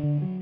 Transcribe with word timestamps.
Mm-hmm. 0.00 0.33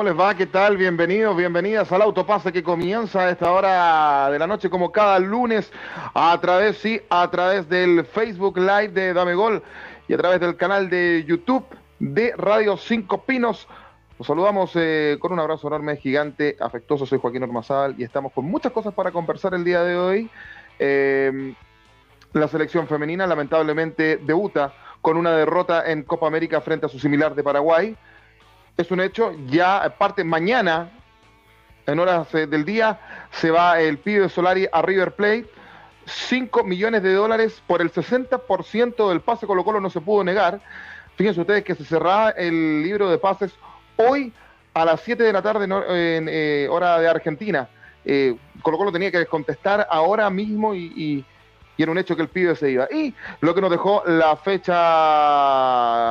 ¿Cómo 0.00 0.08
les 0.08 0.18
va? 0.18 0.34
¿Qué 0.34 0.46
tal? 0.46 0.78
Bienvenidos, 0.78 1.36
bienvenidas 1.36 1.92
al 1.92 2.00
Autopase 2.00 2.50
que 2.54 2.62
comienza 2.62 3.20
a 3.20 3.30
esta 3.32 3.52
hora 3.52 4.30
de 4.30 4.38
la 4.38 4.46
noche 4.46 4.70
como 4.70 4.90
cada 4.90 5.18
lunes 5.18 5.70
a 6.14 6.38
través, 6.40 6.78
sí, 6.78 7.02
a 7.10 7.30
través 7.30 7.68
del 7.68 8.06
Facebook 8.06 8.56
Live 8.56 8.88
de 8.88 9.12
Dame 9.12 9.34
Gol 9.34 9.62
y 10.08 10.14
a 10.14 10.16
través 10.16 10.40
del 10.40 10.56
canal 10.56 10.88
de 10.88 11.22
YouTube 11.28 11.66
de 11.98 12.32
Radio 12.34 12.78
Cinco 12.78 13.26
Pinos. 13.26 13.68
Los 14.18 14.26
saludamos 14.26 14.70
eh, 14.74 15.18
con 15.20 15.32
un 15.32 15.40
abrazo 15.40 15.66
enorme, 15.66 15.98
gigante, 15.98 16.56
afectuoso. 16.58 17.04
Soy 17.04 17.18
Joaquín 17.18 17.42
Ormazal 17.42 17.94
y 17.98 18.02
estamos 18.02 18.32
con 18.32 18.46
muchas 18.46 18.72
cosas 18.72 18.94
para 18.94 19.10
conversar 19.10 19.52
el 19.52 19.64
día 19.64 19.82
de 19.82 19.98
hoy. 19.98 20.30
Eh, 20.78 21.52
la 22.32 22.48
selección 22.48 22.88
femenina 22.88 23.26
lamentablemente 23.26 24.16
debuta 24.16 24.72
con 25.02 25.18
una 25.18 25.32
derrota 25.32 25.90
en 25.90 26.04
Copa 26.04 26.26
América 26.26 26.62
frente 26.62 26.86
a 26.86 26.88
su 26.88 26.98
similar 26.98 27.34
de 27.34 27.42
Paraguay 27.42 27.94
es 28.80 28.90
un 28.90 29.00
hecho. 29.00 29.32
Ya 29.46 29.94
parte 29.98 30.24
mañana, 30.24 30.90
en 31.86 31.98
horas 31.98 32.34
eh, 32.34 32.46
del 32.46 32.64
día, 32.64 33.00
se 33.32 33.50
va 33.50 33.80
el 33.80 33.98
pibe 33.98 34.22
de 34.22 34.28
Solari 34.28 34.68
a 34.70 34.82
River 34.82 35.14
Plate. 35.14 35.46
5 36.06 36.64
millones 36.64 37.02
de 37.02 37.12
dólares 37.12 37.62
por 37.66 37.80
el 37.80 37.92
60% 37.92 39.08
del 39.08 39.20
pase 39.20 39.46
Colo 39.46 39.64
Colo 39.64 39.80
no 39.80 39.90
se 39.90 40.00
pudo 40.00 40.24
negar. 40.24 40.60
Fíjense 41.16 41.40
ustedes 41.40 41.64
que 41.64 41.74
se 41.74 41.84
cerraba 41.84 42.30
el 42.30 42.82
libro 42.82 43.10
de 43.10 43.18
pases 43.18 43.52
hoy 43.96 44.32
a 44.74 44.84
las 44.84 45.00
7 45.02 45.22
de 45.22 45.32
la 45.32 45.42
tarde 45.42 45.64
en 45.64 46.28
eh, 46.28 46.66
hora 46.70 46.98
de 46.98 47.08
Argentina. 47.08 47.68
Eh, 48.04 48.34
Colo 48.62 48.78
Colo 48.78 48.92
tenía 48.92 49.10
que 49.10 49.26
contestar 49.26 49.86
ahora 49.90 50.30
mismo 50.30 50.74
y, 50.74 50.92
y, 50.96 51.24
y, 51.76 51.82
era 51.82 51.92
un 51.92 51.98
hecho 51.98 52.16
que 52.16 52.22
el 52.22 52.28
pibe 52.28 52.56
se 52.56 52.70
iba. 52.70 52.88
Y 52.90 53.14
lo 53.40 53.54
que 53.54 53.60
nos 53.60 53.70
dejó 53.70 54.02
la 54.06 54.36
fecha, 54.36 54.74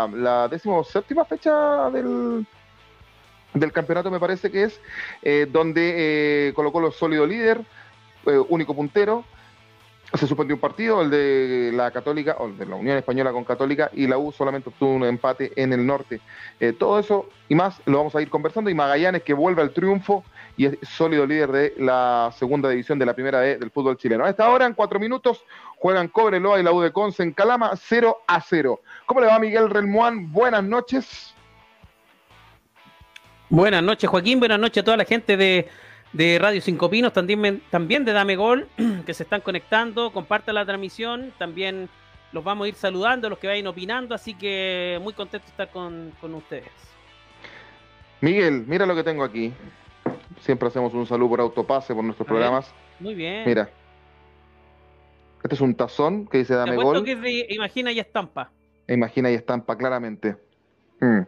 la 0.07 0.47
décimo 0.49 0.83
séptima 0.83 1.25
fecha 1.25 1.89
del, 1.89 2.45
del 3.53 3.71
campeonato 3.71 4.11
me 4.11 4.19
parece 4.19 4.51
que 4.51 4.63
es, 4.63 4.79
eh, 5.21 5.47
donde 5.49 6.49
eh, 6.49 6.53
Colo 6.53 6.71
Colo 6.71 6.91
sólido 6.91 7.25
líder, 7.25 7.61
eh, 8.25 8.41
único 8.49 8.75
puntero, 8.75 9.25
se 10.13 10.25
suspendió 10.25 10.55
un 10.55 10.61
partido, 10.61 11.01
el 11.01 11.09
de 11.11 11.71
la 11.73 11.91
Católica, 11.91 12.35
o 12.39 12.47
el 12.47 12.57
de 12.57 12.65
la 12.65 12.75
Unión 12.75 12.97
Española 12.97 13.31
con 13.31 13.43
Católica, 13.43 13.91
y 13.93 14.07
la 14.07 14.17
U 14.17 14.31
solamente 14.31 14.69
obtuvo 14.69 14.93
un 14.93 15.03
empate 15.03 15.51
en 15.55 15.71
el 15.71 15.85
norte. 15.85 16.19
Eh, 16.59 16.73
todo 16.73 16.99
eso 16.99 17.29
y 17.47 17.55
más 17.55 17.79
lo 17.85 17.97
vamos 17.97 18.15
a 18.15 18.21
ir 18.21 18.29
conversando, 18.29 18.69
y 18.69 18.73
Magallanes 18.73 19.23
que 19.23 19.33
vuelve 19.33 19.61
al 19.61 19.71
triunfo 19.71 20.23
y 20.57 20.65
es 20.65 20.77
sólido 20.81 21.25
líder 21.25 21.51
de 21.51 21.73
la 21.77 22.33
segunda 22.37 22.69
división 22.69 22.97
de 22.97 23.05
la 23.05 23.13
primera 23.13 23.39
D 23.39 23.57
del 23.57 23.71
fútbol 23.71 23.97
chileno. 23.97 24.25
A 24.25 24.29
esta 24.29 24.49
hora, 24.49 24.65
en 24.65 24.73
cuatro 24.73 24.99
minutos, 24.99 25.43
juegan 25.77 26.07
Cobreloa 26.07 26.59
y 26.59 26.63
la 26.63 26.71
U 26.71 26.81
de 26.81 26.91
Conce 26.91 27.23
en 27.23 27.31
Calama, 27.31 27.71
0 27.75 28.17
a 28.27 28.41
0. 28.41 28.81
¿Cómo 29.05 29.21
le 29.21 29.27
va 29.27 29.39
Miguel 29.39 29.69
Relmuán? 29.69 30.31
Buenas 30.31 30.63
noches. 30.63 31.35
Buenas 33.49 33.83
noches, 33.83 34.09
Joaquín. 34.09 34.39
Buenas 34.39 34.59
noches 34.59 34.81
a 34.81 34.85
toda 34.85 34.97
la 34.97 35.05
gente 35.05 35.35
de, 35.37 35.67
de 36.13 36.37
Radio 36.39 36.61
Cinco 36.61 36.89
Pinos, 36.89 37.13
también, 37.13 37.61
también 37.69 38.05
de 38.05 38.13
Dame 38.13 38.35
Gol, 38.35 38.67
que 39.05 39.13
se 39.13 39.23
están 39.23 39.41
conectando. 39.41 40.11
Compartan 40.11 40.55
la 40.55 40.65
transmisión. 40.65 41.33
También 41.37 41.89
los 42.31 42.43
vamos 42.43 42.65
a 42.65 42.67
ir 42.69 42.75
saludando, 42.75 43.29
los 43.29 43.39
que 43.39 43.47
vayan 43.47 43.67
opinando. 43.67 44.13
Así 44.13 44.35
que 44.35 44.99
muy 45.01 45.13
contento 45.13 45.45
de 45.45 45.51
estar 45.51 45.69
con, 45.69 46.13
con 46.21 46.33
ustedes. 46.35 46.69
Miguel, 48.21 48.65
mira 48.67 48.85
lo 48.85 48.95
que 48.95 49.03
tengo 49.03 49.23
aquí. 49.23 49.53
Siempre 50.41 50.67
hacemos 50.67 50.93
un 50.93 51.05
saludo 51.05 51.29
por 51.29 51.41
autopase 51.41 51.93
por 51.95 52.03
nuestros 52.03 52.27
A 52.27 52.29
programas. 52.29 52.65
ver, 52.67 52.73
Muy 52.99 53.15
bien. 53.15 53.43
Mira. 53.45 53.69
Este 55.41 55.55
es 55.55 55.61
un 55.61 55.73
tazón 55.73 56.27
que 56.27 56.39
dice 56.39 56.53
Dame 56.53 56.75
Gol. 56.75 57.03
que 57.03 57.13
es 57.13 57.21
de 57.21 57.45
Imagina 57.49 57.91
y 57.91 57.99
Estampa. 57.99 58.51
Imagina 58.87 59.31
y 59.31 59.35
estampa 59.35 59.77
claramente. 59.77 60.35
Mm. 60.99 61.21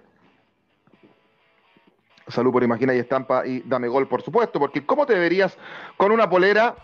Salud 2.27 2.51
por 2.51 2.63
Imagina 2.63 2.93
y 2.93 2.99
estampa 2.99 3.45
y 3.45 3.61
dame 3.65 3.87
gol, 3.87 4.07
por 4.07 4.21
supuesto, 4.21 4.59
porque 4.59 4.85
¿cómo 4.85 5.05
te 5.05 5.17
verías 5.17 5.57
con 5.97 6.11
una 6.11 6.29
polera? 6.29 6.75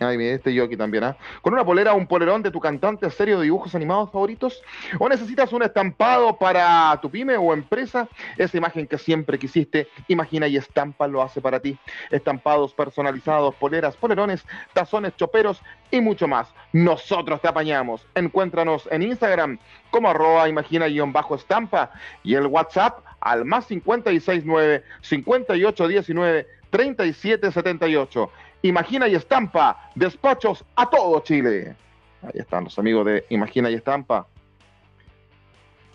Ay, 0.00 0.16
mira, 0.16 0.34
este 0.34 0.54
yo 0.54 0.64
aquí 0.64 0.76
también, 0.76 1.04
¿ah? 1.04 1.16
Con 1.42 1.52
una 1.52 1.64
polera 1.64 1.92
o 1.92 1.96
un 1.96 2.06
polerón 2.06 2.42
de 2.42 2.50
tu 2.50 2.60
cantante 2.60 3.10
serio 3.10 3.38
de 3.38 3.44
dibujos 3.44 3.74
animados 3.74 4.12
favoritos? 4.12 4.62
¿O 4.98 5.08
necesitas 5.08 5.52
un 5.52 5.62
estampado 5.62 6.36
para 6.36 6.98
tu 7.02 7.10
pyme 7.10 7.36
o 7.36 7.52
empresa? 7.52 8.08
Esa 8.36 8.56
imagen 8.56 8.86
que 8.86 8.98
siempre 8.98 9.38
quisiste, 9.38 9.88
Imagina 10.06 10.46
y 10.46 10.56
Estampa 10.56 11.08
lo 11.08 11.22
hace 11.22 11.40
para 11.40 11.60
ti. 11.60 11.76
Estampados 12.10 12.72
personalizados, 12.74 13.54
poleras, 13.56 13.96
polerones, 13.96 14.44
tazones, 14.72 15.16
choperos 15.16 15.60
y 15.90 16.00
mucho 16.00 16.28
más. 16.28 16.48
Nosotros 16.72 17.40
te 17.40 17.48
apañamos. 17.48 18.06
Encuéntranos 18.14 18.88
en 18.90 19.02
Instagram 19.02 19.58
como 19.90 20.10
arroba 20.10 20.48
imagina-estampa 20.48 21.90
y 22.22 22.34
el 22.34 22.46
WhatsApp 22.46 23.00
al 23.20 23.44
más 23.44 23.66
569 23.66 24.84
5819 25.00 26.57
3778. 26.70 28.30
Imagina 28.62 29.08
y 29.08 29.14
Estampa, 29.14 29.90
despachos 29.94 30.64
a 30.74 30.88
todo 30.88 31.20
Chile. 31.20 31.76
Ahí 32.22 32.40
están 32.40 32.64
los 32.64 32.78
amigos 32.78 33.06
de 33.06 33.24
Imagina 33.30 33.70
y 33.70 33.74
Estampa. 33.74 34.26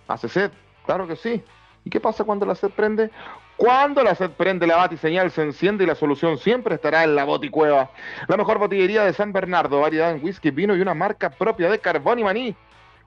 ¿Hace 0.08 0.30
sed? 0.30 0.52
Claro 0.86 1.08
que 1.08 1.16
sí. 1.16 1.44
¿Y 1.86 1.90
qué 1.90 2.00
pasa 2.00 2.24
cuando 2.24 2.46
la 2.46 2.56
sed 2.56 2.70
prende? 2.70 3.10
Cuando 3.58 4.04
la 4.04 4.16
sed 4.16 4.32
prende, 4.32 4.66
la 4.66 4.78
batiseñal 4.78 5.32
se 5.32 5.44
enciende 5.44 5.84
y 5.84 5.88
la 5.88 5.96
solución 5.96 6.38
siempre 6.38 6.76
estará 6.76 7.04
en 7.04 7.16
la 7.16 7.24
boticueva. 7.24 7.92
La 8.28 8.38
mejor 8.38 8.58
botillería 8.58 9.04
de 9.04 9.14
San 9.14 9.32
Bernardo, 9.32 9.82
variedad 9.82 10.12
en 10.12 10.24
whisky, 10.24 10.50
vino 10.50 10.76
y 10.76 10.82
una 10.82 10.94
marca 10.94 11.30
propia 11.30 11.70
de 11.70 11.80
carbón 11.80 12.20
y 12.20 12.24
maní. 12.24 12.56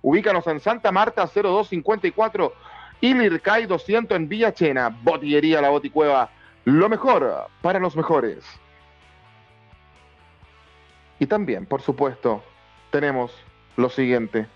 Ubícanos 0.03 0.47
en 0.47 0.61
Santa 0.61 0.93
Marta 0.93 1.27
0254 1.27 2.53
y 3.01 3.15
Lircay 3.15 3.67
200 3.67 4.17
en 4.17 4.29
Villa 4.29 4.53
Chena. 4.53 4.89
Botillería 5.03 5.61
La 5.61 5.71
Boticueva. 5.71 6.31
Lo 6.67 6.89
mejor 6.89 7.47
para 7.63 7.79
los 7.79 7.95
mejores. 7.95 8.45
Y 11.21 11.27
también, 11.27 11.65
por 11.65 11.81
supuesto, 11.81 12.43
tenemos 12.91 13.33
lo 13.77 13.89
siguiente. 13.89 14.49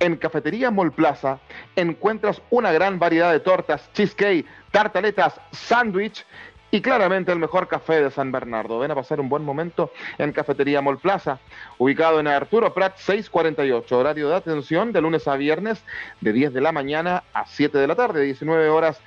En 0.00 0.16
Cafetería 0.16 0.72
Mall 0.72 0.90
Plaza 0.90 1.38
encuentras 1.76 2.42
una 2.50 2.72
gran 2.72 2.98
variedad 2.98 3.30
de 3.30 3.38
tortas, 3.38 3.88
cheesecake, 3.92 4.44
tartaletas, 4.72 5.40
sándwich 5.52 6.26
y 6.72 6.80
claramente 6.80 7.30
el 7.30 7.38
mejor 7.38 7.68
café 7.68 8.02
de 8.02 8.10
San 8.10 8.32
Bernardo. 8.32 8.80
Ven 8.80 8.90
a 8.90 8.96
pasar 8.96 9.20
un 9.20 9.28
buen 9.28 9.44
momento 9.44 9.92
en 10.18 10.32
Cafetería 10.32 10.82
Mall 10.82 10.98
Plaza, 10.98 11.38
ubicado 11.78 12.18
en 12.18 12.26
Arturo 12.26 12.74
Prat 12.74 12.96
648, 12.96 13.96
horario 13.96 14.28
de 14.28 14.34
atención 14.34 14.90
de 14.90 15.00
lunes 15.00 15.28
a 15.28 15.36
viernes 15.36 15.84
de 16.20 16.32
10 16.32 16.52
de 16.52 16.60
la 16.60 16.72
mañana 16.72 17.22
a 17.32 17.46
7 17.46 17.78
de 17.78 17.86
la 17.86 17.94
tarde, 17.94 18.22
19 18.22 18.68
horas, 18.70 19.00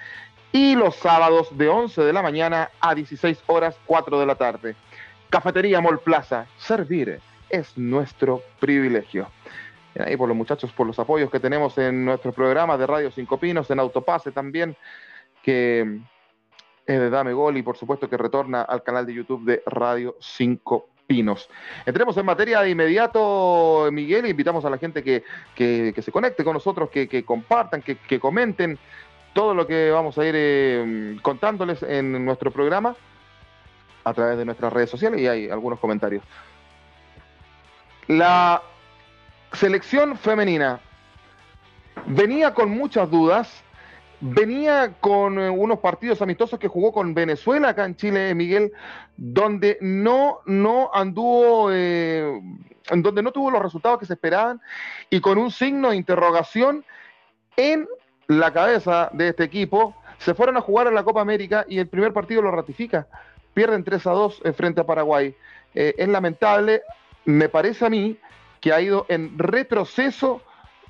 y 0.52 0.76
los 0.76 0.96
sábados 0.96 1.56
de 1.58 1.68
11 1.68 2.02
de 2.04 2.14
la 2.14 2.22
mañana 2.22 2.70
a 2.80 2.96
16 2.96 3.44
horas, 3.48 3.78
4 3.86 4.20
de 4.20 4.26
la 4.26 4.36
tarde. 4.36 4.76
Cafetería 5.30 5.82
Mall 5.82 6.00
Plaza, 6.00 6.48
servir 6.58 7.20
es 7.50 7.78
nuestro 7.78 8.42
privilegio. 8.60 9.30
Bien, 9.94 10.08
Ahí 10.08 10.18
por 10.18 10.28
los 10.28 10.38
muchachos, 10.38 10.72
por 10.72 10.88
los 10.88 11.00
apoyos 11.00 11.30
que 11.30 11.40
tenemos 11.40 11.78
en 11.78 12.06
nuestro 12.06 12.32
programa 12.32 12.78
de 12.78 12.88
Radio 12.88 13.12
Cinco 13.12 13.38
Pinos, 13.38 13.70
en 13.72 13.80
Autopase 13.80 14.32
también, 14.32 14.76
que 15.44 16.00
es 16.86 17.00
de 17.00 17.10
Dame 17.10 17.34
Gol 17.34 17.58
y 17.58 17.62
por 17.62 17.78
supuesto 17.78 18.10
que 18.10 18.18
retorna 18.18 18.62
al 18.62 18.84
canal 18.84 19.06
de 19.06 19.14
YouTube 19.14 19.46
de 19.46 19.64
Radio 19.66 20.16
Cinco 20.20 20.90
Pinos. 21.08 21.50
Entremos 21.86 22.16
en 22.18 22.26
materia 22.26 22.62
de 22.62 22.70
inmediato, 22.70 23.90
Miguel, 23.92 24.28
invitamos 24.28 24.64
a 24.66 24.70
la 24.70 24.78
gente 24.78 25.04
que, 25.04 25.24
que, 25.56 26.02
se 26.02 26.12
conecte 26.12 26.44
con 26.44 26.54
nosotros, 26.54 26.90
que, 26.90 27.24
compartan, 27.26 27.82
que 27.82 28.20
comenten 28.20 28.78
todo 29.38 29.54
lo 29.54 29.68
que 29.68 29.92
vamos 29.92 30.18
a 30.18 30.26
ir 30.26 30.34
eh, 30.36 31.16
contándoles 31.22 31.84
en 31.84 32.26
nuestro 32.26 32.50
programa 32.50 32.96
a 34.04 34.12
través 34.12 34.36
de 34.36 34.46
nuestras 34.46 34.74
redes 34.74 34.90
sociales 34.90 35.22
y 35.22 35.28
hay 35.28 35.48
algunos 35.48 35.80
comentarios. 35.80 36.24
La 38.08 38.64
selección 39.54 40.18
femenina 40.18 40.80
venía 42.08 42.56
con 42.56 42.72
muchas 42.72 43.12
dudas, 43.12 43.64
venía 44.22 44.94
con 45.00 45.38
eh, 45.38 45.52
unos 45.52 45.78
partidos 45.82 46.20
amistosos 46.24 46.58
que 46.58 46.68
jugó 46.68 46.92
con 46.92 47.14
Venezuela 47.14 47.70
acá 47.70 47.86
en 47.86 47.96
Chile, 47.96 48.34
Miguel, 48.34 48.72
donde 49.18 49.78
no, 49.82 50.40
no 50.48 50.90
anduvo, 50.92 51.70
eh, 51.72 52.42
donde 52.90 53.22
no 53.22 53.32
tuvo 53.32 53.52
los 53.52 53.62
resultados 53.62 54.00
que 54.00 54.08
se 54.08 54.14
esperaban 54.14 54.60
y 55.12 55.22
con 55.22 55.38
un 55.38 55.52
signo 55.52 55.92
de 55.92 55.96
interrogación 55.96 56.84
en 57.56 57.88
la 58.28 58.52
cabeza 58.52 59.10
de 59.14 59.30
este 59.30 59.44
equipo, 59.44 59.96
se 60.20 60.34
fueron 60.34 60.58
a 60.58 60.62
jugar 60.62 60.88
a 60.88 60.92
la 60.92 61.04
Copa 61.04 61.22
América 61.22 61.66
y 61.68 61.80
el 61.80 61.88
primer 61.88 62.14
partido 62.14 62.42
lo 62.42 62.52
ratifica. 62.52 63.08
Pierden 63.54 63.84
3 63.84 64.08
a 64.08 64.12
2 64.12 64.42
frente 64.56 64.82
a 64.82 64.86
Paraguay. 64.86 65.36
es 65.74 66.08
lamentable. 66.08 66.82
Me 67.26 67.50
parece 67.50 67.86
a 67.86 67.90
mí 67.90 68.18
que 68.62 68.74
ha 68.74 68.82
ido 68.82 69.06
en 69.10 69.38
retroceso 69.38 70.42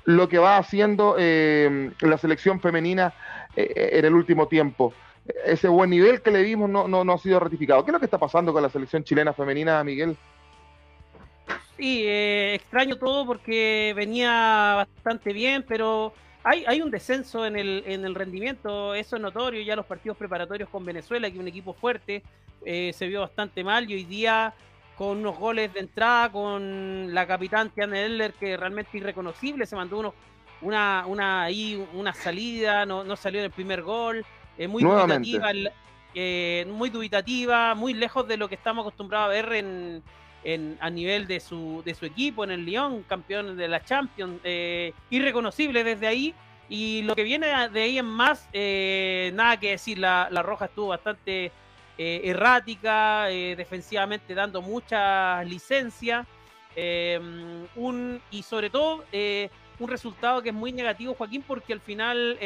lo 0.04 0.28
que 0.28 0.38
va 0.38 0.56
haciendo 0.56 1.16
la 1.18 2.18
selección 2.18 2.60
femenina 2.60 3.14
en 3.56 4.04
el 4.04 4.14
último 4.14 4.48
tiempo 4.48 4.92
ese 5.44 5.68
buen 5.68 5.90
nivel 5.90 6.22
que 6.22 6.30
le 6.30 6.42
vimos 6.42 6.68
no, 6.70 6.88
no, 6.88 7.04
no 7.04 7.12
ha 7.12 7.18
sido 7.18 7.40
ratificado. 7.40 7.84
¿Qué 7.84 7.90
es 7.90 7.92
lo 7.92 7.98
que 7.98 8.06
está 8.06 8.18
pasando 8.18 8.52
con 8.52 8.62
la 8.62 8.70
selección 8.70 9.04
chilena 9.04 9.32
femenina, 9.32 9.82
Miguel? 9.84 10.16
Sí, 11.76 12.04
eh, 12.06 12.54
extraño 12.54 12.96
todo 12.96 13.26
porque 13.26 13.92
venía 13.94 14.86
bastante 14.86 15.32
bien, 15.32 15.64
pero 15.66 16.12
hay, 16.48 16.64
hay 16.66 16.80
un 16.80 16.90
descenso 16.90 17.44
en 17.44 17.56
el, 17.56 17.82
en 17.86 18.06
el 18.06 18.14
rendimiento, 18.14 18.94
eso 18.94 19.16
es 19.16 19.22
notorio, 19.22 19.60
ya 19.60 19.76
los 19.76 19.84
partidos 19.84 20.16
preparatorios 20.16 20.70
con 20.70 20.82
Venezuela, 20.82 21.30
que 21.30 21.38
un 21.38 21.46
equipo 21.46 21.74
fuerte, 21.74 22.22
eh, 22.64 22.90
se 22.94 23.06
vio 23.06 23.20
bastante 23.20 23.62
mal 23.62 23.90
y 23.90 23.94
hoy 23.94 24.04
día 24.04 24.54
con 24.96 25.18
unos 25.18 25.38
goles 25.38 25.74
de 25.74 25.80
entrada, 25.80 26.32
con 26.32 27.12
la 27.12 27.26
capitán 27.26 27.68
Tiana 27.68 28.00
Eller, 28.00 28.32
que 28.32 28.56
realmente 28.56 28.96
irreconocible, 28.96 29.66
se 29.66 29.76
mandó 29.76 29.98
unos, 29.98 30.14
una, 30.62 31.04
una, 31.06 31.42
ahí, 31.42 31.86
una 31.92 32.14
salida, 32.14 32.86
no, 32.86 33.04
no 33.04 33.14
salió 33.14 33.40
en 33.40 33.44
el 33.44 33.52
primer 33.52 33.82
gol, 33.82 34.24
eh, 34.56 34.66
muy 34.66 34.82
dubitativa, 34.82 35.50
eh, 36.14 36.66
muy 36.66 36.88
dubitativa, 36.88 37.74
muy 37.74 37.92
lejos 37.92 38.26
de 38.26 38.38
lo 38.38 38.48
que 38.48 38.54
estamos 38.54 38.84
acostumbrados 38.84 39.26
a 39.26 39.28
ver 39.28 39.52
en, 39.52 40.02
en, 40.44 40.78
a 40.80 40.90
nivel 40.90 41.26
de 41.26 41.40
su, 41.40 41.82
de 41.84 41.94
su 41.94 42.06
equipo 42.06 42.44
en 42.44 42.50
el 42.50 42.64
Lyon, 42.64 43.02
campeón 43.02 43.56
de 43.56 43.68
la 43.68 43.84
Champions, 43.84 44.40
eh, 44.44 44.92
irreconocible 45.10 45.84
desde 45.84 46.06
ahí. 46.06 46.34
Y 46.68 47.02
lo 47.02 47.14
que 47.14 47.22
viene 47.22 47.46
de 47.70 47.82
ahí 47.82 47.98
en 47.98 48.06
más, 48.06 48.46
nada 48.52 49.58
que 49.58 49.70
decir, 49.70 49.98
la, 49.98 50.28
la 50.30 50.42
Roja 50.42 50.66
estuvo 50.66 50.88
bastante 50.88 51.50
errática, 51.96 53.24
defensivamente 53.24 54.34
dando 54.34 54.60
muchas 54.60 55.46
licencias. 55.48 56.26
un, 57.74 58.20
y 58.30 58.42
sobre 58.42 58.68
todo 58.68 59.02
un 59.78 59.88
resultado 59.88 60.42
que 60.42 60.50
es 60.50 60.54
muy 60.54 60.72
negativo, 60.72 61.14
Joaquín, 61.14 61.42
porque 61.42 61.72
al 61.72 61.80
final 61.80 62.36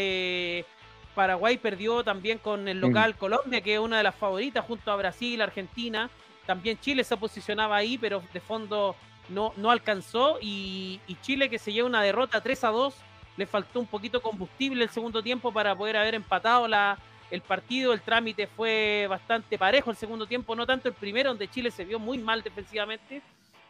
Paraguay 1.14 1.58
perdió 1.58 2.02
también 2.02 2.38
con 2.38 2.68
el 2.68 2.80
local 2.80 3.16
Colombia, 3.16 3.60
que 3.60 3.74
es 3.74 3.80
una 3.80 3.98
de 3.98 4.02
las 4.04 4.14
favoritas, 4.14 4.64
junto 4.64 4.90
a 4.90 4.96
Brasil, 4.96 5.40
Argentina. 5.42 6.10
También 6.46 6.78
Chile 6.78 7.04
se 7.04 7.16
posicionaba 7.16 7.76
ahí, 7.76 7.98
pero 7.98 8.22
de 8.32 8.40
fondo 8.40 8.96
no, 9.28 9.52
no 9.56 9.70
alcanzó. 9.70 10.38
Y, 10.40 11.00
Chile, 11.22 11.48
que 11.48 11.58
se 11.58 11.72
lleva 11.72 11.88
una 11.88 12.02
derrota 12.02 12.40
3 12.40 12.64
a 12.64 12.68
2, 12.68 12.94
le 13.36 13.46
faltó 13.46 13.80
un 13.80 13.86
poquito 13.86 14.20
combustible 14.20 14.84
el 14.84 14.90
segundo 14.90 15.22
tiempo 15.22 15.52
para 15.52 15.74
poder 15.74 15.96
haber 15.96 16.14
empatado 16.14 16.68
la, 16.68 16.98
el 17.30 17.40
partido. 17.42 17.92
El 17.92 18.00
trámite 18.00 18.46
fue 18.46 19.06
bastante 19.08 19.58
parejo 19.58 19.90
el 19.90 19.96
segundo 19.96 20.26
tiempo, 20.26 20.56
no 20.56 20.66
tanto 20.66 20.88
el 20.88 20.94
primero, 20.94 21.30
donde 21.30 21.48
Chile 21.48 21.70
se 21.70 21.84
vio 21.84 21.98
muy 21.98 22.18
mal 22.18 22.42
defensivamente. 22.42 23.22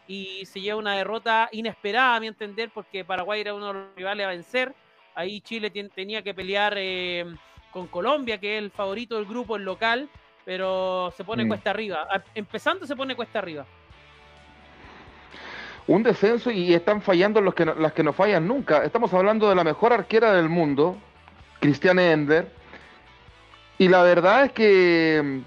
Y 0.08 0.44
se 0.46 0.60
lleva 0.60 0.78
una 0.78 0.96
derrota 0.96 1.48
inesperada, 1.52 2.16
a 2.16 2.20
mi 2.20 2.26
entender, 2.26 2.70
porque 2.74 3.04
Paraguay 3.04 3.40
era 3.40 3.54
uno 3.54 3.68
de 3.68 3.72
los 3.74 3.96
rivales 3.96 4.26
a 4.26 4.30
vencer 4.30 4.74
Ahí 5.14 5.40
Chile 5.40 5.70
tenía 5.70 6.22
que 6.22 6.34
pelear 6.34 6.74
eh, 6.76 7.26
con 7.70 7.86
Colombia, 7.86 8.38
que 8.38 8.56
es 8.56 8.62
el 8.62 8.70
favorito 8.70 9.16
del 9.16 9.26
grupo, 9.26 9.56
el 9.56 9.64
local, 9.64 10.08
pero 10.44 11.12
se 11.16 11.24
pone 11.24 11.44
mm. 11.44 11.48
cuesta 11.48 11.70
arriba. 11.70 12.08
Empezando 12.34 12.86
se 12.86 12.96
pone 12.96 13.16
cuesta 13.16 13.38
arriba. 13.38 13.66
Un 15.86 16.02
descenso 16.02 16.50
y 16.50 16.74
están 16.74 17.02
fallando 17.02 17.40
los 17.40 17.54
que 17.54 17.64
las 17.64 17.92
que 17.92 18.02
no 18.02 18.12
fallan 18.12 18.46
nunca. 18.46 18.84
Estamos 18.84 19.12
hablando 19.14 19.48
de 19.48 19.54
la 19.54 19.64
mejor 19.64 19.92
arquera 19.92 20.32
del 20.32 20.48
mundo, 20.48 20.96
Cristiane 21.60 22.12
Ender. 22.12 22.52
Y 23.78 23.88
la 23.88 24.02
verdad 24.02 24.44
es 24.44 24.52
que 24.52 25.42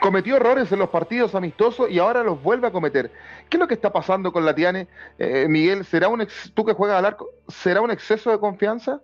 cometió 0.00 0.36
errores 0.36 0.70
en 0.72 0.78
los 0.78 0.90
partidos 0.90 1.34
amistosos 1.34 1.90
y 1.90 1.98
ahora 1.98 2.22
los 2.22 2.42
vuelve 2.42 2.66
a 2.66 2.72
cometer. 2.72 3.10
¿Qué 3.48 3.56
es 3.56 3.60
lo 3.60 3.68
que 3.68 3.74
está 3.74 3.92
pasando 3.92 4.32
con 4.32 4.44
Latiane? 4.44 4.88
Eh, 5.18 5.46
Miguel, 5.48 5.84
¿será 5.84 6.08
un 6.08 6.26
tú 6.54 6.64
que 6.64 6.72
juegas 6.72 6.98
al 6.98 7.06
arco, 7.06 7.30
¿será 7.48 7.80
un 7.80 7.90
exceso 7.90 8.30
de 8.30 8.38
confianza? 8.38 9.00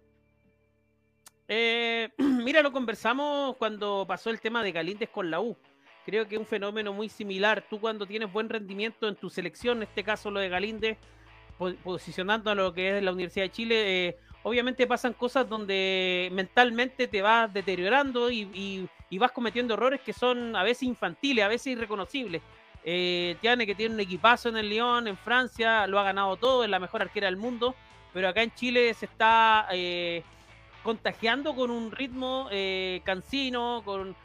Eh, 1.48 2.10
mira, 2.18 2.62
lo 2.62 2.72
conversamos 2.72 3.56
cuando 3.56 4.04
pasó 4.06 4.30
el 4.30 4.40
tema 4.40 4.62
de 4.62 4.72
Galíndez 4.72 5.08
con 5.08 5.30
la 5.30 5.40
U. 5.40 5.56
Creo 6.04 6.28
que 6.28 6.36
es 6.36 6.40
un 6.40 6.46
fenómeno 6.46 6.92
muy 6.92 7.08
similar. 7.08 7.64
Tú 7.68 7.80
cuando 7.80 8.06
tienes 8.06 8.32
buen 8.32 8.48
rendimiento 8.48 9.08
en 9.08 9.16
tu 9.16 9.28
selección, 9.28 9.78
en 9.78 9.82
este 9.84 10.04
caso 10.04 10.30
lo 10.30 10.40
de 10.40 10.48
Galíndez, 10.48 10.98
posicionando 11.82 12.50
a 12.50 12.54
lo 12.54 12.72
que 12.72 12.96
es 12.96 13.02
la 13.02 13.12
Universidad 13.12 13.46
de 13.46 13.50
Chile, 13.50 14.06
eh, 14.08 14.16
obviamente 14.42 14.86
pasan 14.86 15.12
cosas 15.12 15.48
donde 15.48 16.30
mentalmente 16.32 17.08
te 17.08 17.20
vas 17.20 17.52
deteriorando 17.52 18.30
y, 18.30 18.88
vas 19.18 19.32
cometiendo 19.32 19.74
errores 19.74 20.00
que 20.00 20.12
son 20.12 20.54
a 20.54 20.62
veces 20.62 20.84
infantiles, 20.84 21.44
a 21.44 21.48
veces 21.48 21.68
irreconocibles. 21.68 22.42
Eh, 22.84 23.36
Tiane, 23.40 23.66
que 23.66 23.74
tiene 23.74 23.94
un 23.94 24.00
equipazo 24.00 24.48
en 24.48 24.56
el 24.56 24.68
Lyon, 24.68 25.08
en 25.08 25.16
Francia, 25.16 25.86
lo 25.86 25.98
ha 25.98 26.04
ganado 26.04 26.36
todo, 26.36 26.64
es 26.64 26.70
la 26.70 26.78
mejor 26.78 27.02
arquera 27.02 27.26
del 27.26 27.36
mundo, 27.36 27.74
pero 28.14 28.28
acá 28.28 28.42
en 28.42 28.54
Chile 28.54 28.94
se 28.94 29.06
está 29.06 29.66
eh, 29.72 30.22
contagiando 30.88 31.54
con 31.54 31.70
un 31.70 31.92
ritmo 31.92 32.48
eh, 32.50 33.02
cansino, 33.04 33.82
con, 33.84 34.16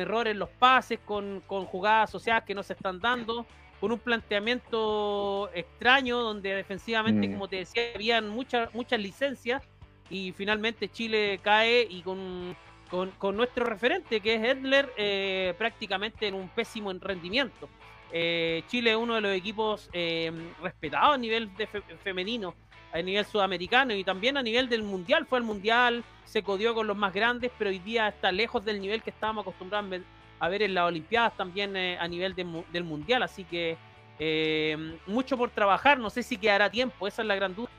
errores 0.00 0.32
en 0.32 0.38
los 0.38 0.48
pases, 0.48 0.98
con, 1.04 1.42
con 1.46 1.66
jugadas 1.66 2.08
asociadas 2.08 2.44
que 2.44 2.54
no 2.54 2.62
se 2.62 2.72
están 2.72 2.98
dando 3.00 3.44
con 3.78 3.92
un 3.92 3.98
planteamiento 3.98 5.50
extraño 5.52 6.20
donde 6.20 6.54
defensivamente, 6.54 7.28
mm. 7.28 7.32
como 7.32 7.48
te 7.48 7.56
decía, 7.56 7.82
habían 7.94 8.30
muchas 8.30 8.72
muchas 8.74 8.98
licencias 8.98 9.62
y 10.08 10.32
finalmente 10.32 10.88
Chile 10.88 11.38
cae 11.42 11.86
y 11.86 12.00
con, 12.00 12.56
con, 12.88 13.36
nuestro 13.36 13.66
referente 13.66 14.22
que 14.22 14.36
es 14.36 14.42
Edler 14.42 14.90
eh, 14.96 15.52
prácticamente 15.58 16.28
en 16.28 16.34
un 16.34 16.48
pésimo 16.48 16.90
rendimiento. 16.94 17.68
Eh, 18.10 18.62
Chile 18.68 18.92
es 18.92 18.96
uno 18.96 19.16
de 19.16 19.20
los 19.20 19.36
equipos 19.36 19.90
eh, 19.92 20.32
respetados 20.62 21.16
a 21.16 21.18
nivel 21.18 21.54
de 21.56 21.66
femenino, 22.02 22.54
a 22.92 23.02
nivel 23.02 23.24
sudamericano 23.24 23.94
y 23.94 24.04
también 24.04 24.36
a 24.36 24.42
nivel 24.42 24.68
del 24.68 24.82
mundial. 24.82 25.26
Fue 25.26 25.38
al 25.38 25.44
mundial, 25.44 26.04
se 26.24 26.42
codió 26.42 26.74
con 26.74 26.86
los 26.86 26.96
más 26.96 27.12
grandes, 27.12 27.50
pero 27.58 27.70
hoy 27.70 27.78
día 27.78 28.08
está 28.08 28.32
lejos 28.32 28.64
del 28.64 28.80
nivel 28.80 29.02
que 29.02 29.10
estábamos 29.10 29.42
acostumbrados 29.42 30.02
a 30.38 30.48
ver 30.48 30.62
en 30.62 30.74
las 30.74 30.84
Olimpiadas 30.84 31.36
también 31.36 31.76
eh, 31.76 31.96
a 31.98 32.06
nivel 32.08 32.34
del 32.34 32.84
Mundial. 32.84 33.22
Así 33.22 33.44
que 33.44 33.76
eh, 34.18 34.98
mucho 35.06 35.36
por 35.36 35.50
trabajar, 35.50 35.98
no 35.98 36.10
sé 36.10 36.22
si 36.22 36.36
quedará 36.36 36.70
tiempo, 36.70 37.06
esa 37.06 37.22
es 37.22 37.28
la 37.28 37.34
gran 37.34 37.54
duda. 37.54 37.70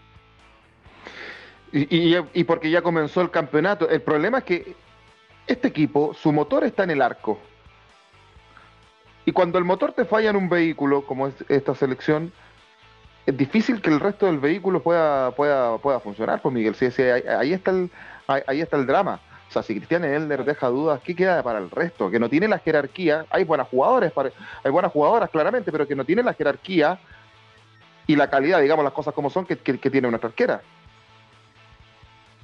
Y, 1.71 2.15
y, 2.33 2.43
porque 2.45 2.69
ya 2.69 2.81
comenzó 2.81 3.21
el 3.21 3.29
campeonato. 3.29 3.89
El 3.89 4.01
problema 4.01 4.39
es 4.39 4.43
que 4.45 4.75
este 5.47 5.67
equipo, 5.67 6.13
su 6.13 6.31
motor 6.31 6.63
está 6.63 6.83
en 6.83 6.91
el 6.91 7.01
arco. 7.01 7.39
Y 9.25 9.33
cuando 9.33 9.57
el 9.57 9.65
motor 9.65 9.91
te 9.91 10.05
falla 10.05 10.29
en 10.29 10.37
un 10.37 10.47
vehículo, 10.47 11.05
como 11.05 11.27
es 11.27 11.35
esta 11.49 11.75
selección, 11.75 12.31
es 13.27 13.37
difícil 13.37 13.81
que 13.81 13.89
el 13.89 13.99
resto 13.99 14.25
del 14.25 14.39
vehículo 14.39 14.81
pueda, 14.81 15.31
pueda, 15.31 15.77
pueda 15.79 15.99
funcionar, 15.99 16.41
pues 16.41 16.55
Miguel. 16.55 16.75
Sí, 16.75 16.89
sí, 16.91 17.03
ahí, 17.03 17.51
está 17.51 17.71
el, 17.71 17.91
ahí 18.25 18.61
está 18.61 18.77
el 18.77 18.87
drama. 18.87 19.19
O 19.49 19.51
sea, 19.51 19.63
si 19.63 19.75
Cristian 19.75 20.05
Elder 20.05 20.45
deja 20.45 20.67
dudas, 20.67 21.01
¿qué 21.03 21.13
queda 21.13 21.43
para 21.43 21.59
el 21.59 21.69
resto? 21.69 22.09
Que 22.09 22.19
no 22.19 22.29
tiene 22.29 22.47
la 22.47 22.59
jerarquía. 22.59 23.25
Hay 23.29 23.43
buenas 23.43 23.67
jugadores, 23.67 24.13
hay 24.63 24.71
buenas 24.71 24.93
jugadoras 24.93 25.29
claramente, 25.29 25.73
pero 25.73 25.85
que 25.85 25.95
no 25.95 26.05
tiene 26.05 26.23
la 26.23 26.33
jerarquía 26.33 26.99
y 28.07 28.15
la 28.15 28.29
calidad, 28.29 28.61
digamos 28.61 28.85
las 28.85 28.93
cosas 28.93 29.13
como 29.13 29.29
son, 29.29 29.45
que, 29.45 29.57
tiene 29.57 30.07
una 30.07 30.19
arquera. 30.23 30.61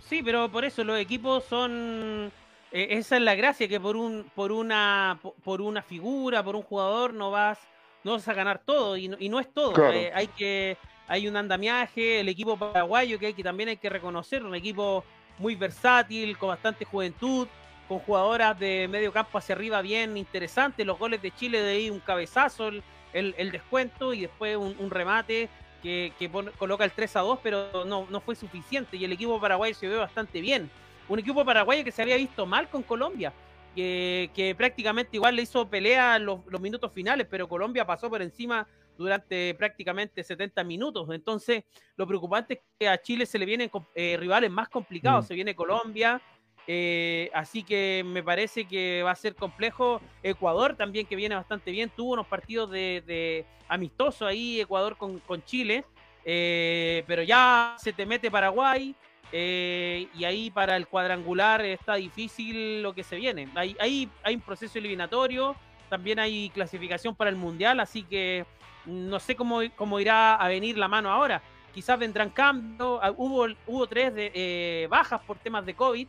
Sí, 0.02 0.22
pero 0.22 0.50
por 0.50 0.66
eso 0.66 0.84
los 0.84 1.00
equipos 1.00 1.46
son 1.46 2.30
eh, 2.74 2.88
esa 2.90 3.16
es 3.16 3.22
la 3.22 3.36
gracia 3.36 3.70
que 3.70 3.80
por 3.80 3.96
un 3.96 4.25
por 4.36 4.52
una 4.52 5.18
por 5.46 5.62
una 5.62 5.82
figura, 5.82 6.44
por 6.44 6.58
un 6.58 6.62
jugador 6.62 7.13
no 7.13 7.32
vas 7.32 7.58
no 8.03 8.13
vas 8.13 8.27
a 8.27 8.33
ganar 8.33 8.60
todo 8.60 8.98
y 8.98 9.07
no, 9.07 9.39
es 9.39 9.53
todo. 9.53 9.91
Eh, 9.91 10.12
hay 10.13 10.27
que 10.27 10.77
hay 11.07 11.27
un 11.27 11.36
andamiaje, 11.36 12.22
el 12.22 12.29
equipo 12.29 12.57
paraguayo 12.57 13.19
que 13.19 13.27
hay 13.27 13.33
que 13.33 13.43
también 13.43 13.69
hay 13.69 13.77
que 13.77 13.89
reconocer, 13.89 14.43
un 14.43 14.55
equipo 14.55 15.03
muy 15.38 15.55
versátil, 15.55 16.38
con 16.38 16.50
bastante 16.50 16.86
juventud, 16.86 17.48
con 17.88 18.00
jugadoras 18.00 18.57
de 18.57 18.88
medio 18.89 19.12
campo 19.12 19.38
hacia 19.38 19.55
arriba 19.55 19.81
bien 19.81 20.17
interesantes. 20.17 20.86
Los 20.86 20.98
goles 20.98 21.22
de 21.22 21.31
Chile 21.31 21.62
de 21.62 21.72
ahí 21.72 21.89
un 21.89 22.00
cabezazo, 22.00 22.69
el, 23.13 23.51
descuento 23.51 24.13
y 24.13 24.22
después 24.22 24.55
un, 24.57 24.89
remate 24.89 25.50
que, 25.81 26.13
coloca 26.57 26.86
el 26.86 26.91
3 26.91 27.15
a 27.17 27.19
2, 27.22 27.39
pero 27.43 27.86
no, 27.86 28.07
no 28.10 28.22
fue 28.22 28.36
suficiente. 28.36 28.98
Y 28.98 29.05
el 29.05 29.12
equipo 29.12 29.39
paraguayo 29.39 29.75
se 29.75 29.88
ve 29.88 29.98
bastante 29.98 30.39
bien. 30.39 30.69
Un 31.10 31.19
equipo 31.19 31.43
paraguayo 31.43 31.83
que 31.83 31.91
se 31.91 32.01
había 32.01 32.15
visto 32.15 32.45
mal 32.45 32.69
con 32.69 32.83
Colombia. 32.83 33.33
Que, 33.75 34.30
que 34.36 34.53
prácticamente 34.53 35.18
igual 35.18 35.36
le 35.36 35.42
hizo 35.42 35.68
pelea 35.68 36.20
los, 36.20 36.46
los 36.46 36.62
minutos 36.62 36.92
finales, 36.94 37.25
pero 37.30 37.50
Colombia 37.50 37.86
pasó 37.86 38.08
por 38.08 38.22
encima 38.22 38.68
durante 38.98 39.53
prácticamente 39.56 40.24
70 40.24 40.63
minutos. 40.63 41.08
Entonces, 41.12 41.63
lo 41.96 42.08
preocupante 42.08 42.53
es 42.53 42.60
que 42.80 42.88
a 42.88 43.01
Chile 43.01 43.25
se 43.25 43.39
le 43.39 43.46
vienen 43.46 43.72
eh, 43.96 44.18
rivales 44.20 44.51
más 44.51 44.70
complicados. 44.70 45.25
Mm. 45.25 45.27
Se 45.27 45.34
viene 45.34 45.56
Colombia, 45.56 46.22
eh, 46.68 47.30
así 47.34 47.63
que 47.63 48.03
me 48.06 48.24
parece 48.24 48.65
que 48.65 49.01
va 49.03 49.12
a 49.12 49.15
ser 49.15 49.36
complejo. 49.36 50.01
Ecuador 50.22 50.75
también, 50.75 51.06
que 51.06 51.15
viene 51.15 51.36
bastante 51.36 51.72
bien, 51.72 51.89
tuvo 51.89 52.13
unos 52.13 52.27
partidos 52.27 52.70
de, 52.72 53.03
de 53.06 53.46
amistoso 53.68 54.25
ahí, 54.25 54.62
Ecuador 54.62 54.98
con, 54.98 55.44
Chile, 55.46 55.86
eh, 56.25 57.03
pero 57.08 57.24
ya 57.24 57.75
se 57.80 57.94
te 57.94 58.06
mete 58.06 58.32
Paraguay. 58.32 58.96
Y 59.34 60.24
ahí 60.25 60.52
para 60.52 60.78
el 60.78 60.88
cuadrangular 60.88 61.66
está 61.66 61.96
difícil 61.96 62.84
lo 62.84 62.94
que 62.94 63.04
se 63.04 63.16
viene. 63.16 63.50
Hay, 63.56 63.75
hay, 63.80 64.10
hay 64.24 64.36
un 64.36 64.42
proceso 64.42 64.78
eliminatorio, 64.78 65.56
también 65.90 66.20
hay 66.20 66.50
clasificación 66.50 67.16
para 67.16 67.32
el 67.32 67.36
Mundial, 67.36 67.80
así 67.80 68.04
que 68.04 68.46
no 68.86 69.20
sé 69.20 69.36
cómo, 69.36 69.62
cómo 69.75 70.00
irá 70.00 70.36
a 70.36 70.48
venir 70.48 70.78
la 70.78 70.88
mano 70.88 71.10
ahora. 71.10 71.42
Quizás 71.74 71.98
vendrán 71.98 72.30
cambios, 72.30 73.00
ah, 73.02 73.12
hubo, 73.16 73.48
hubo 73.66 73.88
tres 73.88 74.13
de, 74.13 74.32
eh, 74.36 74.88
bajas 74.90 75.22
por 75.22 75.40
temas 75.40 75.66
de 75.66 75.74
COVID, 75.74 76.08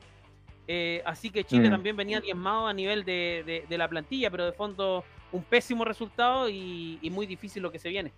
eh, 0.69 1.03
así 1.07 1.31
que 1.31 1.45
Chile 1.45 1.69
mm. 1.69 1.73
también 1.73 1.97
venía 1.97 2.21
diezmado 2.21 2.67
a 2.67 2.75
nivel 2.75 3.05
de, 3.05 3.65
la 3.69 3.89
plantilla, 3.89 4.31
pero 4.31 4.45
de 4.45 4.53
fondo 4.53 5.05
un 5.33 5.43
pésimo 5.43 5.85
resultado 5.85 6.49
y 6.49 7.11
muy 7.11 7.27
difícil 7.27 7.63
lo 7.63 7.73
que 7.73 7.79
se 7.79 7.89
viene 7.89 8.13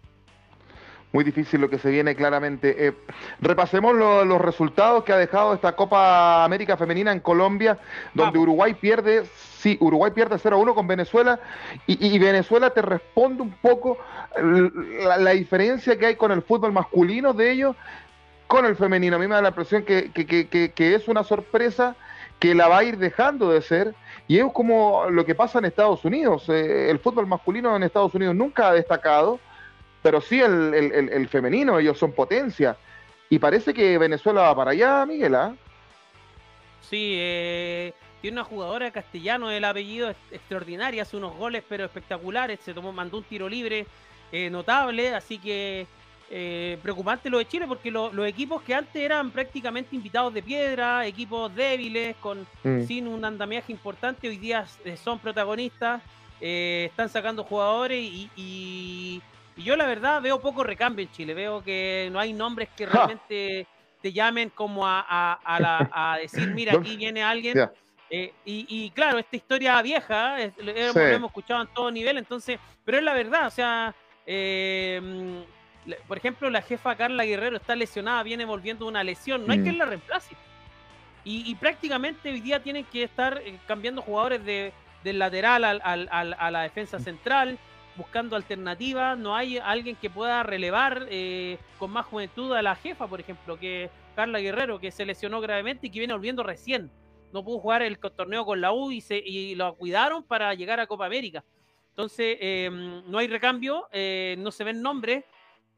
muy 1.12 1.24
difícil 1.24 1.60
lo 1.60 1.70
que 1.70 1.78
se 1.78 1.90
viene 1.90 2.14
claramente. 2.14 2.88
Eh, 2.88 2.92
repasemos 3.40 3.94
los 3.94 4.40
resultados 4.40 5.04
que 5.04 5.12
ha 5.12 5.16
dejado 5.16 5.54
esta 5.54 5.74
Copa 5.74 6.44
América 6.44 6.76
Femenina 6.76 7.12
en 7.12 7.20
Colombia, 7.20 7.78
donde 8.14 8.38
Uruguay 8.38 8.74
pierde, 8.74 9.24
sí, 9.58 9.78
Uruguay 9.80 10.12
pierde 10.12 10.36
0-1 10.36 10.74
con 10.74 10.86
Venezuela 10.86 11.40
y, 11.86 12.18
Venezuela 12.18 12.70
te 12.70 12.82
responde 12.82 13.42
un 13.42 13.52
poco 13.52 13.98
la, 14.38 15.30
diferencia 15.30 15.98
que 15.98 16.06
hay 16.06 16.16
con 16.16 16.32
el 16.32 16.42
fútbol 16.42 16.72
masculino 16.72 17.32
de 17.32 17.50
ellos 17.50 17.76
con 18.46 18.64
el 18.66 18.76
femenino. 18.76 19.16
A 19.16 19.18
mí 19.18 19.26
me 19.26 19.34
da 19.34 19.42
la 19.42 19.48
impresión 19.48 19.84
que, 19.84 20.10
que 20.12 20.94
es 20.94 21.08
una 21.08 21.24
sorpresa 21.24 21.96
que 22.38 22.54
la 22.54 22.68
va 22.68 22.78
a 22.78 22.84
ir 22.84 22.98
dejando 22.98 23.50
de 23.50 23.62
ser. 23.62 23.94
Y 24.28 24.38
es 24.38 24.46
como 24.52 25.08
lo 25.10 25.24
que 25.24 25.34
pasa 25.34 25.58
en 25.58 25.66
Estados 25.66 26.04
Unidos. 26.04 26.48
Eh, 26.48 26.90
el 26.90 26.98
fútbol 26.98 27.26
masculino 27.26 27.74
en 27.76 27.82
Estados 27.82 28.14
Unidos 28.14 28.34
nunca 28.34 28.68
ha 28.68 28.72
destacado 28.72 29.38
pero 30.06 30.20
sí 30.20 30.40
el, 30.40 31.28
femenino, 31.28 31.80
ellos 31.80 31.98
son 31.98 32.12
potencia. 32.12 32.76
Y 33.28 33.40
parece 33.40 33.74
que 33.74 33.98
Venezuela 33.98 34.42
va 34.42 34.54
para 34.54 34.70
allá, 34.70 35.04
Miguel, 35.04 35.34
¿ah? 35.34 35.52
Sí, 36.80 37.16
eh, 37.18 37.92
tiene 38.20 38.36
una 38.36 38.44
jugadora 38.44 38.92
castellano, 38.92 39.50
el 39.50 39.64
apellido 39.64 40.14
extraordinaria, 40.30 41.02
hace 41.02 41.16
unos 41.16 41.34
goles 41.36 41.64
pero 41.68 41.86
espectaculares, 41.86 42.60
se 42.60 42.72
tomó, 42.72 42.92
mandó 42.92 43.18
un 43.18 43.24
tiro 43.24 43.48
libre 43.48 43.84
eh, 44.30 44.48
notable, 44.48 45.12
así 45.12 45.38
que 45.38 45.88
eh, 46.30 46.78
preocupante 46.84 47.28
lo 47.28 47.38
de 47.38 47.48
Chile 47.48 47.66
porque 47.66 47.90
los 47.90 48.28
equipos 48.28 48.62
que 48.62 48.76
antes 48.76 48.94
eran 48.94 49.32
prácticamente 49.32 49.96
invitados 49.96 50.32
de 50.32 50.40
piedra, 50.40 51.04
equipos 51.04 51.52
débiles, 51.52 52.14
con 52.20 52.46
mm. 52.62 52.84
sin 52.84 53.08
un 53.08 53.24
andamiaje 53.24 53.72
importante, 53.72 54.28
hoy 54.28 54.36
día 54.36 54.66
son 55.02 55.18
protagonistas, 55.18 56.00
están 56.40 57.08
sacando 57.08 57.42
jugadores 57.42 58.00
y 58.00 58.30
y 58.36 59.20
yo 59.56 59.76
la 59.76 59.86
verdad 59.86 60.20
veo 60.20 60.40
poco 60.40 60.62
recambio 60.62 61.04
en 61.04 61.10
Chile, 61.12 61.34
veo 61.34 61.62
que 61.62 62.08
no 62.12 62.18
hay 62.18 62.32
nombres 62.32 62.68
que 62.76 62.86
realmente 62.86 63.66
te 64.02 64.12
llamen 64.12 64.50
como 64.50 64.82
a, 64.84 66.18
decir, 66.20 66.48
mira, 66.48 66.74
aquí 66.78 66.96
viene 66.96 67.22
alguien. 67.22 67.68
Eh, 68.08 68.32
y, 68.44 68.90
claro, 68.90 69.18
esta 69.18 69.34
historia 69.34 69.80
vieja, 69.82 70.36
lo, 70.58 70.72
hemos 70.72 71.30
escuchado 71.30 71.62
en 71.62 71.68
todo 71.68 71.90
nivel, 71.90 72.18
entonces, 72.18 72.58
pero 72.84 72.98
es 72.98 73.04
la 73.04 73.14
verdad, 73.14 73.46
o 73.46 73.50
sea, 73.50 73.94
eh, 74.26 75.42
por 76.06 76.16
ejemplo, 76.18 76.50
la 76.50 76.62
jefa 76.62 76.94
Carla 76.96 77.24
Guerrero 77.24 77.56
está 77.56 77.74
lesionada, 77.74 78.22
viene 78.22 78.44
volviendo 78.44 78.86
una 78.86 79.02
lesión, 79.02 79.46
no 79.46 79.52
hay 79.52 79.58
mm. 79.58 79.62
quien 79.62 79.78
la 79.78 79.86
reemplace. 79.86 80.36
Y, 81.28 81.52
prácticamente 81.56 82.30
hoy 82.30 82.40
día 82.40 82.62
tienen 82.62 82.84
que 82.84 83.02
estar 83.02 83.42
eh, 83.44 83.58
cambiando 83.66 84.00
jugadores 84.00 84.44
de, 84.44 84.72
del 85.02 85.18
lateral 85.18 85.64
a 85.64 86.50
la 86.52 86.62
defensa 86.62 87.00
central 87.00 87.58
buscando 87.96 88.36
alternativas, 88.36 89.18
no 89.18 89.34
hay 89.34 89.58
alguien 89.58 89.96
que 89.96 90.10
pueda 90.10 90.42
relevar 90.42 91.06
eh, 91.10 91.58
con 91.78 91.90
más 91.90 92.06
juventud 92.06 92.52
a 92.52 92.62
la 92.62 92.76
jefa, 92.76 93.06
por 93.06 93.20
ejemplo, 93.20 93.58
que 93.58 93.90
Carla 94.14 94.38
Guerrero, 94.38 94.78
que 94.78 94.90
se 94.90 95.04
lesionó 95.04 95.40
gravemente 95.40 95.86
y 95.86 95.90
que 95.90 95.98
viene 95.98 96.14
volviendo 96.14 96.42
recién. 96.42 96.90
No 97.32 97.44
pudo 97.44 97.58
jugar 97.58 97.82
el 97.82 97.98
torneo 97.98 98.44
con 98.44 98.60
la 98.60 98.72
U 98.72 98.90
y, 98.90 99.00
se, 99.00 99.18
y 99.18 99.54
lo 99.54 99.74
cuidaron 99.76 100.22
para 100.22 100.54
llegar 100.54 100.80
a 100.80 100.86
Copa 100.86 101.06
América. 101.06 101.44
Entonces, 101.90 102.36
em, 102.40 103.02
no 103.10 103.18
hay 103.18 103.26
recambio, 103.26 103.88
eh, 103.90 104.36
no 104.38 104.50
se 104.50 104.64
ven 104.64 104.82
nombres 104.82 105.24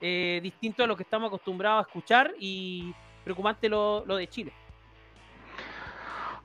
eh, 0.00 0.40
distintos 0.42 0.84
a 0.84 0.86
lo 0.86 0.96
que 0.96 1.02
estamos 1.02 1.28
acostumbrados 1.28 1.84
a 1.84 1.88
escuchar 1.88 2.34
y 2.38 2.92
preocupante 3.24 3.68
lo 3.68 4.04
de 4.04 4.28
Chile. 4.28 4.52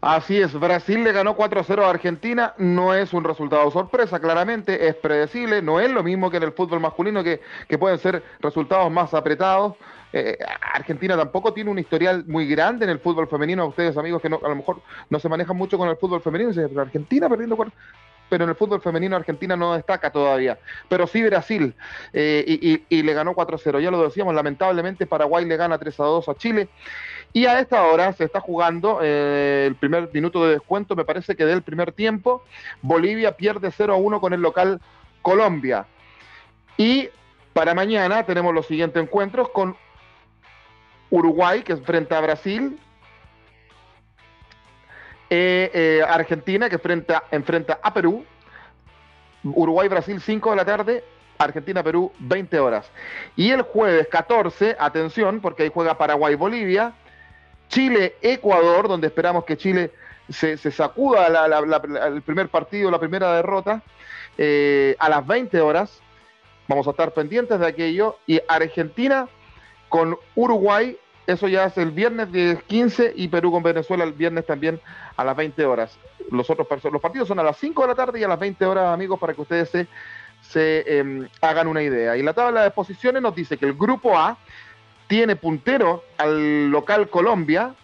Así 0.06 0.38
es, 0.42 0.52
Brasil 0.60 1.02
le 1.02 1.14
ganó 1.14 1.38
4-0 1.38 1.82
a 1.82 1.90
Argentina, 1.90 2.54
no 2.58 2.94
es 2.94 3.14
un 3.14 3.24
resultado 3.24 3.72
sorpresa, 3.72 4.20
claramente, 4.20 4.90
es 4.90 4.96
predecible, 4.96 5.62
no 5.62 5.80
es 5.80 5.90
lo 5.90 6.04
mismo 6.04 6.30
que 6.30 6.36
en 6.36 6.44
el 6.44 6.52
fútbol 6.52 6.82
masculino, 6.82 7.24
que, 7.24 7.40
pueden 7.80 7.98
ser 8.00 8.22
resultados 8.42 8.92
más 8.92 9.14
apretados. 9.14 9.76
Eh, 10.12 10.38
Argentina 10.74 11.16
tampoco 11.16 11.54
tiene 11.54 11.72
un 11.72 11.80
historial 11.80 12.26
muy 12.28 12.50
grande 12.50 12.84
en 12.84 12.92
el 12.92 13.00
fútbol 13.00 13.30
femenino, 13.30 13.66
ustedes 13.66 13.96
amigos 13.96 14.22
que 14.22 14.28
no, 14.28 14.42
a 14.44 14.50
lo 14.50 14.58
mejor 14.58 14.82
no 15.10 15.20
se 15.20 15.30
manejan 15.30 15.56
mucho 15.56 15.78
con 15.78 15.88
el 15.88 15.96
fútbol 15.96 16.20
femenino, 16.20 16.52
pero 16.54 16.82
Argentina 16.82 17.30
perdiendo 17.30 17.56
pero 18.28 18.44
en 18.44 18.50
el 18.50 18.56
fútbol 18.56 18.82
femenino 18.82 19.16
Argentina 19.16 19.56
no 19.56 19.74
destaca 19.74 20.12
todavía. 20.12 20.58
Pero 20.90 21.08
sí 21.08 21.24
Brasil, 21.24 21.74
eh, 22.12 22.44
y, 22.46 22.84
y, 22.90 23.04
le 23.04 23.14
ganó 23.14 23.34
4-0. 23.36 23.80
Ya 23.80 23.92
lo 23.92 24.04
decíamos, 24.04 24.36
lamentablemente 24.36 25.06
Paraguay 25.06 25.46
le 25.46 25.56
gana 25.56 25.80
3-2 25.80 26.28
a 26.28 26.36
Chile. 26.36 26.68
Y 27.34 27.48
a 27.48 27.60
esta 27.60 27.84
hora 27.84 28.14
se 28.14 28.26
está 28.26 28.40
jugando 28.40 29.00
eh, 29.02 29.66
el 29.68 29.76
primer 29.76 30.10
minuto 30.14 30.46
de 30.46 30.54
descuento, 30.54 30.96
me 30.96 31.04
parece 31.04 31.36
que 31.36 31.46
del 31.46 31.64
primer 31.64 31.92
tiempo. 31.92 32.44
Bolivia 32.84 33.36
pierde 33.36 33.72
0 33.72 33.94
a 33.94 33.98
1 33.98 34.22
con 34.22 34.34
el 34.34 34.42
local 34.42 34.80
Colombia. 35.24 35.88
Y 36.78 37.10
para 37.54 37.74
mañana 37.74 38.24
tenemos 38.24 38.54
los 38.54 38.68
siguientes 38.68 39.02
encuentros 39.02 39.50
con 39.50 39.76
Uruguay, 41.10 41.64
que 41.64 41.74
enfrenta 41.74 42.20
a 42.20 42.22
Brasil. 42.22 42.80
Eh, 45.32 45.72
eh, 45.74 46.04
Argentina, 46.08 46.70
que 46.70 46.76
enfrenta, 46.76 47.24
enfrenta 47.32 47.80
a 47.82 47.94
Perú. 47.94 48.24
Uruguay-Brasil 49.44 50.22
5 50.22 50.52
de 50.52 50.56
la 50.56 50.66
tarde. 50.66 51.04
Argentina-Perú 51.40 52.12
20 52.20 52.60
horas. 52.60 52.92
Y 53.36 53.50
el 53.50 53.64
jueves 53.64 54.08
14, 54.10 54.76
atención, 54.80 55.42
porque 55.42 55.64
ahí 55.64 55.72
juega 55.74 55.98
Paraguay-Bolivia. 55.98 56.94
Chile-Ecuador, 57.70 58.88
donde 58.88 59.08
esperamos 59.08 59.46
que 59.46 59.58
Chile 59.58 59.92
se, 60.30 60.58
sacuda 60.72 61.28
el 62.08 62.22
primer 62.22 62.50
partido, 62.50 62.90
la 62.92 63.00
primera 63.00 63.36
derrota, 63.36 63.82
eh, 64.38 64.96
a 65.00 65.10
las 65.10 65.26
20 65.26 65.60
horas. 65.62 66.02
Vamos 66.68 66.88
a 66.88 66.92
estar 66.92 67.14
pendientes 67.14 67.60
de 67.60 67.68
aquello. 67.68 68.18
Y 68.26 68.42
Argentina 68.48 69.28
con 69.90 70.18
Uruguay, 70.36 70.98
eso 71.28 71.48
ya 71.48 71.66
es 71.66 71.78
el 71.78 71.92
viernes 71.92 72.32
de 72.32 72.58
15 72.68 73.14
y 73.16 73.28
Perú 73.28 73.52
con 73.52 73.64
Venezuela 73.64 74.04
el 74.04 74.14
viernes 74.14 74.46
también 74.46 74.80
a 75.16 75.24
las 75.24 75.36
20 75.36 75.66
horas. 75.66 75.98
Los 76.32 76.50
otros 76.50 76.68
los 76.92 77.02
partidos 77.02 77.28
son 77.28 77.40
a 77.40 77.44
las 77.44 77.58
5 77.58 77.82
de 77.82 77.88
la 77.88 77.96
tarde 77.96 78.20
y 78.20 78.24
a 78.24 78.28
las 78.28 78.40
20 78.40 78.66
horas, 78.66 78.94
amigos, 78.94 79.20
para 79.20 79.34
que 79.34 79.42
ustedes 79.42 79.70
se, 79.70 79.88
se 80.42 81.00
em, 81.00 81.28
hagan 81.42 81.68
una 81.68 81.84
idea. 81.84 82.18
Y 82.18 82.24
la 82.24 82.34
tabla 82.34 82.64
de 82.64 82.72
posiciones 82.72 83.22
nos 83.22 83.36
dice 83.36 83.58
que 83.58 83.66
el 83.66 83.74
grupo 83.74 84.18
A 84.18 84.38
tiene 85.08 85.36
puntero 85.36 86.04
al 86.18 86.70
local 86.70 87.10
Colombia 87.10 87.76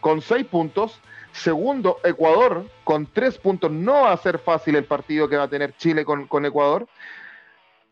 con 0.00 0.20
seis 0.20 0.46
puntos. 0.46 1.00
Segundo, 1.32 1.98
Ecuador 2.04 2.66
con 2.84 3.06
tres 3.06 3.38
puntos. 3.38 3.70
No 3.70 4.02
va 4.02 4.12
a 4.12 4.16
ser 4.18 4.38
fácil 4.38 4.76
el 4.76 4.84
partido 4.84 5.28
que 5.28 5.36
va 5.36 5.44
a 5.44 5.48
tener 5.48 5.74
Chile 5.76 6.04
con, 6.04 6.44
Ecuador. 6.44 6.86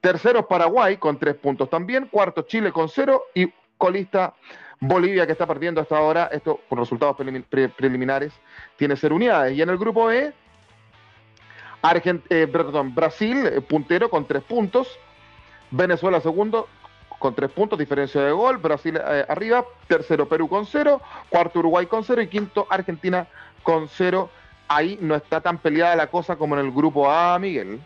Tercero, 0.00 0.47
Paraguay 0.47 0.99
con 0.99 1.19
tres 1.19 1.37
puntos 1.37 1.71
también. 1.71 2.07
Cuarto, 2.07 2.42
Chile 2.42 2.73
con 2.73 2.88
cero. 2.88 3.25
Y 3.35 3.50
colista, 3.78 4.35
Bolivia, 4.78 5.25
que 5.25 5.33
está 5.33 5.47
perdiendo 5.47 5.80
hasta 5.80 5.97
ahora. 5.97 6.28
Esto, 6.33 6.61
por 6.69 6.78
resultados 6.78 7.16
preliminares, 7.16 8.33
tiene 8.76 8.97
ser 8.97 9.12
unidades. 9.12 9.57
Y 9.57 9.62
en 9.62 9.71
el 9.71 9.78
grupo 9.78 10.11
E, 10.11 10.35
eh, 11.83 12.47
Brasil, 12.95 13.47
eh, 13.47 13.61
puntero 13.62 14.11
con 14.11 14.26
tres 14.26 14.42
puntos. 14.42 14.99
Venezuela, 15.71 16.21
segundo, 16.21 16.69
con 17.21 17.35
tres 17.35 17.50
puntos, 17.50 17.79
diferencia 17.79 18.23
de 18.23 18.33
gol, 18.33 18.57
Brasil 18.57 18.97
eh, 18.97 19.27
arriba, 19.29 19.62
tercero 19.87 20.27
Perú 20.27 20.49
con 20.49 20.65
cero, 20.65 21.03
cuarto 21.29 21.59
Uruguay 21.59 21.85
con 21.85 22.03
cero 22.03 22.23
y 22.23 22.29
quinto 22.29 22.67
Argentina 22.71 23.29
con 23.62 23.89
cero. 23.89 24.31
Ahí 24.67 24.99
no 25.03 25.15
está 25.15 25.41
tan 25.41 25.59
peleada 25.59 25.95
la 25.95 26.07
cosa 26.07 26.37
como 26.37 26.59
en 26.59 26.65
el 26.65 26.73
grupo 26.73 27.11
A, 27.11 27.39
Miguel. 27.39 27.79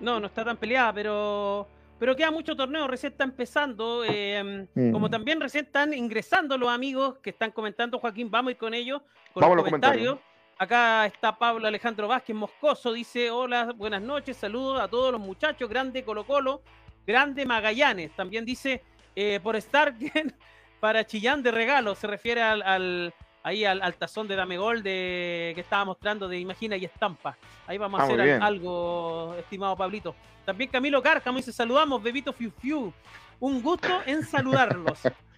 No, 0.00 0.18
no 0.18 0.26
está 0.26 0.44
tan 0.44 0.56
peleada, 0.56 0.92
pero 0.92 1.68
pero 2.00 2.16
queda 2.16 2.32
mucho 2.32 2.56
torneo, 2.56 2.88
recién 2.88 3.12
está 3.12 3.24
empezando, 3.24 4.02
eh, 4.04 4.66
mm. 4.74 4.90
como 4.90 5.08
también 5.08 5.40
recién 5.40 5.66
están 5.66 5.94
ingresando 5.94 6.58
los 6.58 6.70
amigos 6.70 7.18
que 7.22 7.30
están 7.30 7.52
comentando, 7.52 7.98
Joaquín, 8.00 8.28
vamos 8.30 8.48
a 8.48 8.52
ir 8.52 8.56
con 8.56 8.74
ellos, 8.74 9.02
con 9.32 9.56
los 9.56 9.64
comentarios. 9.64 10.18
Acá 10.58 11.06
está 11.06 11.38
Pablo 11.38 11.68
Alejandro 11.68 12.08
Vázquez 12.08 12.34
Moscoso, 12.34 12.92
dice, 12.92 13.30
hola, 13.30 13.72
buenas 13.76 14.02
noches, 14.02 14.36
saludos 14.36 14.80
a 14.80 14.88
todos 14.88 15.12
los 15.12 15.20
muchachos, 15.20 15.68
grande 15.70 16.02
Colo 16.02 16.24
Colo, 16.24 16.62
Grande 17.06 17.46
Magallanes. 17.46 18.10
También 18.16 18.44
dice, 18.44 18.82
eh, 19.16 19.40
por 19.42 19.56
estar 19.56 19.94
para 20.80 21.06
Chillán 21.06 21.42
de 21.42 21.50
regalo. 21.50 21.94
Se 21.94 22.06
refiere 22.06 22.42
al, 22.42 23.14
ahí 23.42 23.64
al, 23.64 23.94
tazón 23.94 24.28
de 24.28 24.36
Dame 24.36 24.58
Gol 24.58 24.82
de, 24.82 25.52
que 25.54 25.60
estaba 25.60 25.84
mostrando 25.84 26.28
de 26.28 26.38
Imagina 26.38 26.76
y 26.76 26.84
Estampa. 26.84 27.36
Ahí 27.66 27.78
vamos 27.78 28.00
a 28.00 28.04
ah, 28.04 28.06
hacer 28.06 28.42
algo, 28.42 29.34
estimado 29.38 29.76
Pablito. 29.76 30.14
También 30.44 30.70
Camilo 30.70 31.02
Cárcamo 31.02 31.38
dice, 31.38 31.52
saludamos, 31.52 32.02
Bebito 32.02 32.32
Fiu 32.32 32.50
Fiu. 32.50 32.92
Un 33.38 33.62
gusto 33.62 34.00
en 34.06 34.24
saludarlos. 34.24 35.00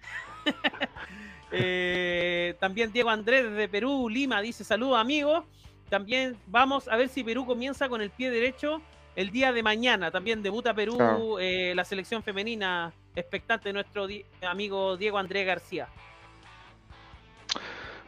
Eh, 1.55 2.55
también 2.59 2.91
Diego 2.91 3.11
Andrés 3.11 3.51
de 3.51 3.69
Perú, 3.69 4.09
Lima, 4.09 4.41
dice, 4.41 4.63
saludos 4.63 4.97
amigos. 4.97 5.45
también 5.87 6.35
vamos 6.47 6.87
a 6.87 6.95
ver 6.95 7.09
si 7.09 7.23
Perú 7.23 7.45
comienza 7.45 7.87
con 7.87 8.01
el 8.01 8.09
pie 8.09 8.31
derecho 8.31 8.81
el 9.15 9.31
día 9.31 9.51
de 9.51 9.63
mañana. 9.63 10.11
También 10.11 10.41
debuta 10.41 10.73
Perú 10.73 11.37
eh, 11.39 11.73
la 11.75 11.85
selección 11.85 12.23
femenina 12.23 12.91
expectante 13.15 13.69
de 13.69 13.73
nuestro 13.73 14.07
amigo 14.47 14.97
Diego 14.97 15.17
Andrés 15.17 15.45
García. 15.45 15.87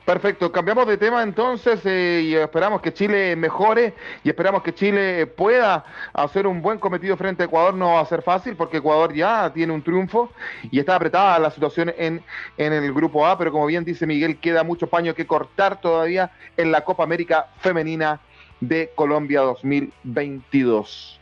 Perfecto, 0.05 0.51
cambiamos 0.51 0.85
de 0.87 0.97
tema 0.97 1.23
entonces 1.23 1.83
eh, 1.83 2.21
y 2.25 2.35
esperamos 2.35 2.79
que 2.79 2.93
Chile 2.93 3.35
mejore 3.35 3.95
y 4.23 4.29
esperamos 4.29 4.61
que 4.61 4.71
Chile 4.71 5.25
pueda 5.25 5.83
hacer 6.13 6.45
un 6.45 6.61
buen 6.61 6.77
cometido 6.77 7.17
frente 7.17 7.41
a 7.41 7.47
Ecuador. 7.47 7.73
No 7.73 7.93
va 7.93 8.01
a 8.01 8.05
ser 8.05 8.21
fácil 8.21 8.55
porque 8.55 8.77
Ecuador 8.77 9.15
ya 9.15 9.51
tiene 9.51 9.73
un 9.73 9.81
triunfo 9.81 10.31
y 10.69 10.77
está 10.77 10.95
apretada 10.95 11.39
la 11.39 11.49
situación 11.49 11.91
en, 11.97 12.23
en 12.55 12.73
el 12.73 12.93
grupo 12.93 13.25
A, 13.25 13.35
pero 13.35 13.51
como 13.51 13.65
bien 13.65 13.83
dice 13.83 14.05
Miguel, 14.05 14.39
queda 14.39 14.63
mucho 14.63 14.85
paño 14.85 15.15
que 15.15 15.25
cortar 15.25 15.81
todavía 15.81 16.31
en 16.55 16.71
la 16.71 16.81
Copa 16.81 17.03
América 17.03 17.47
Femenina 17.57 18.19
de 18.59 18.91
Colombia 18.95 19.41
2022. 19.41 21.19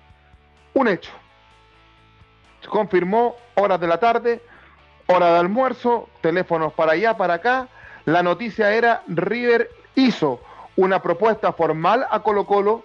Un 0.74 0.88
hecho. 0.88 1.12
Se 2.62 2.68
confirmó 2.68 3.36
horas 3.56 3.80
de 3.80 3.88
la 3.88 4.00
tarde, 4.00 4.42
hora 5.08 5.34
de 5.34 5.40
almuerzo, 5.40 6.10
teléfonos 6.22 6.74
para 6.74 6.94
allá, 6.94 7.18
para 7.18 7.36
acá 7.36 7.68
la 8.06 8.22
noticia 8.22 8.74
era 8.74 9.04
River 9.08 9.70
hizo 9.96 10.42
una 10.76 11.02
propuesta 11.02 11.54
formal 11.54 12.06
a 12.10 12.22
Colo 12.22 12.46
Colo 12.46 12.84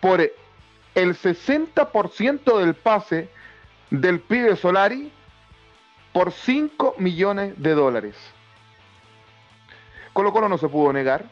por 0.00 0.20
el 0.20 1.16
60% 1.16 2.58
del 2.58 2.74
pase 2.74 3.28
del 3.90 4.20
pibe 4.20 4.54
Solari 4.56 5.12
por 6.12 6.30
5 6.30 6.94
millones 6.98 7.54
de 7.56 7.74
dólares. 7.74 8.16
Colo 10.12 10.32
Colo 10.32 10.48
no 10.48 10.58
se 10.58 10.68
pudo 10.68 10.92
negar. 10.92 11.24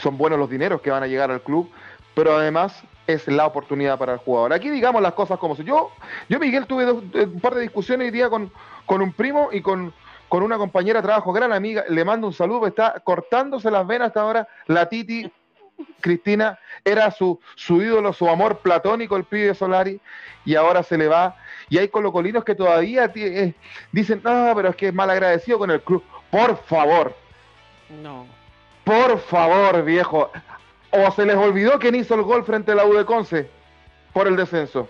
Son 0.00 0.16
buenos 0.16 0.38
los 0.38 0.50
dineros 0.50 0.80
que 0.80 0.90
van 0.90 1.02
a 1.02 1.06
llegar 1.06 1.30
al 1.30 1.42
club, 1.42 1.70
pero 2.14 2.36
además 2.36 2.82
es 3.06 3.26
la 3.28 3.46
oportunidad 3.46 3.98
para 3.98 4.14
el 4.14 4.18
jugador. 4.18 4.52
Aquí 4.52 4.70
digamos 4.70 5.02
las 5.02 5.14
cosas 5.14 5.38
como 5.38 5.56
si 5.56 5.64
yo, 5.64 5.90
yo 6.28 6.38
Miguel 6.38 6.66
tuve 6.66 6.84
eh, 6.84 7.24
un 7.24 7.40
par 7.40 7.54
de 7.54 7.62
discusiones 7.62 8.06
hoy 8.06 8.10
día 8.10 8.28
con, 8.28 8.52
con 8.86 9.02
un 9.02 9.12
primo 9.12 9.48
y 9.52 9.60
con, 9.60 9.92
con 10.28 10.42
una 10.42 10.58
compañera 10.58 11.00
de 11.00 11.06
trabajo, 11.06 11.32
gran 11.32 11.52
amiga, 11.52 11.84
le 11.88 12.04
mando 12.04 12.26
un 12.26 12.32
saludo, 12.32 12.66
está 12.66 13.00
cortándose 13.00 13.70
las 13.70 13.86
venas 13.86 14.08
hasta 14.08 14.20
ahora, 14.20 14.48
la 14.66 14.88
Titi 14.88 15.30
Cristina 16.00 16.58
era 16.84 17.10
su, 17.10 17.40
su 17.56 17.82
ídolo, 17.82 18.12
su 18.12 18.28
amor 18.28 18.58
platónico, 18.58 19.16
el 19.16 19.24
pibe 19.24 19.54
Solari, 19.54 20.00
y 20.44 20.54
ahora 20.54 20.82
se 20.82 20.98
le 20.98 21.08
va. 21.08 21.36
Y 21.68 21.78
hay 21.78 21.88
colocolinos 21.88 22.44
que 22.44 22.54
todavía 22.54 23.10
eh, 23.14 23.54
dicen, 23.92 24.20
no, 24.24 24.52
pero 24.54 24.70
es 24.70 24.76
que 24.76 24.88
es 24.88 24.94
mal 24.94 25.10
agradecido 25.10 25.58
con 25.58 25.70
el 25.70 25.80
club. 25.82 26.02
Por 26.30 26.56
favor. 26.64 27.14
No. 28.02 28.26
Por 28.84 29.18
favor, 29.18 29.84
viejo. 29.84 30.30
O 30.90 31.10
se 31.12 31.24
les 31.24 31.36
olvidó 31.36 31.78
quién 31.78 31.94
hizo 31.94 32.14
el 32.14 32.22
gol 32.22 32.44
frente 32.44 32.72
a 32.72 32.74
la 32.74 32.84
U 32.84 32.94
de 32.94 33.04
por 34.12 34.26
el 34.26 34.36
descenso. 34.36 34.88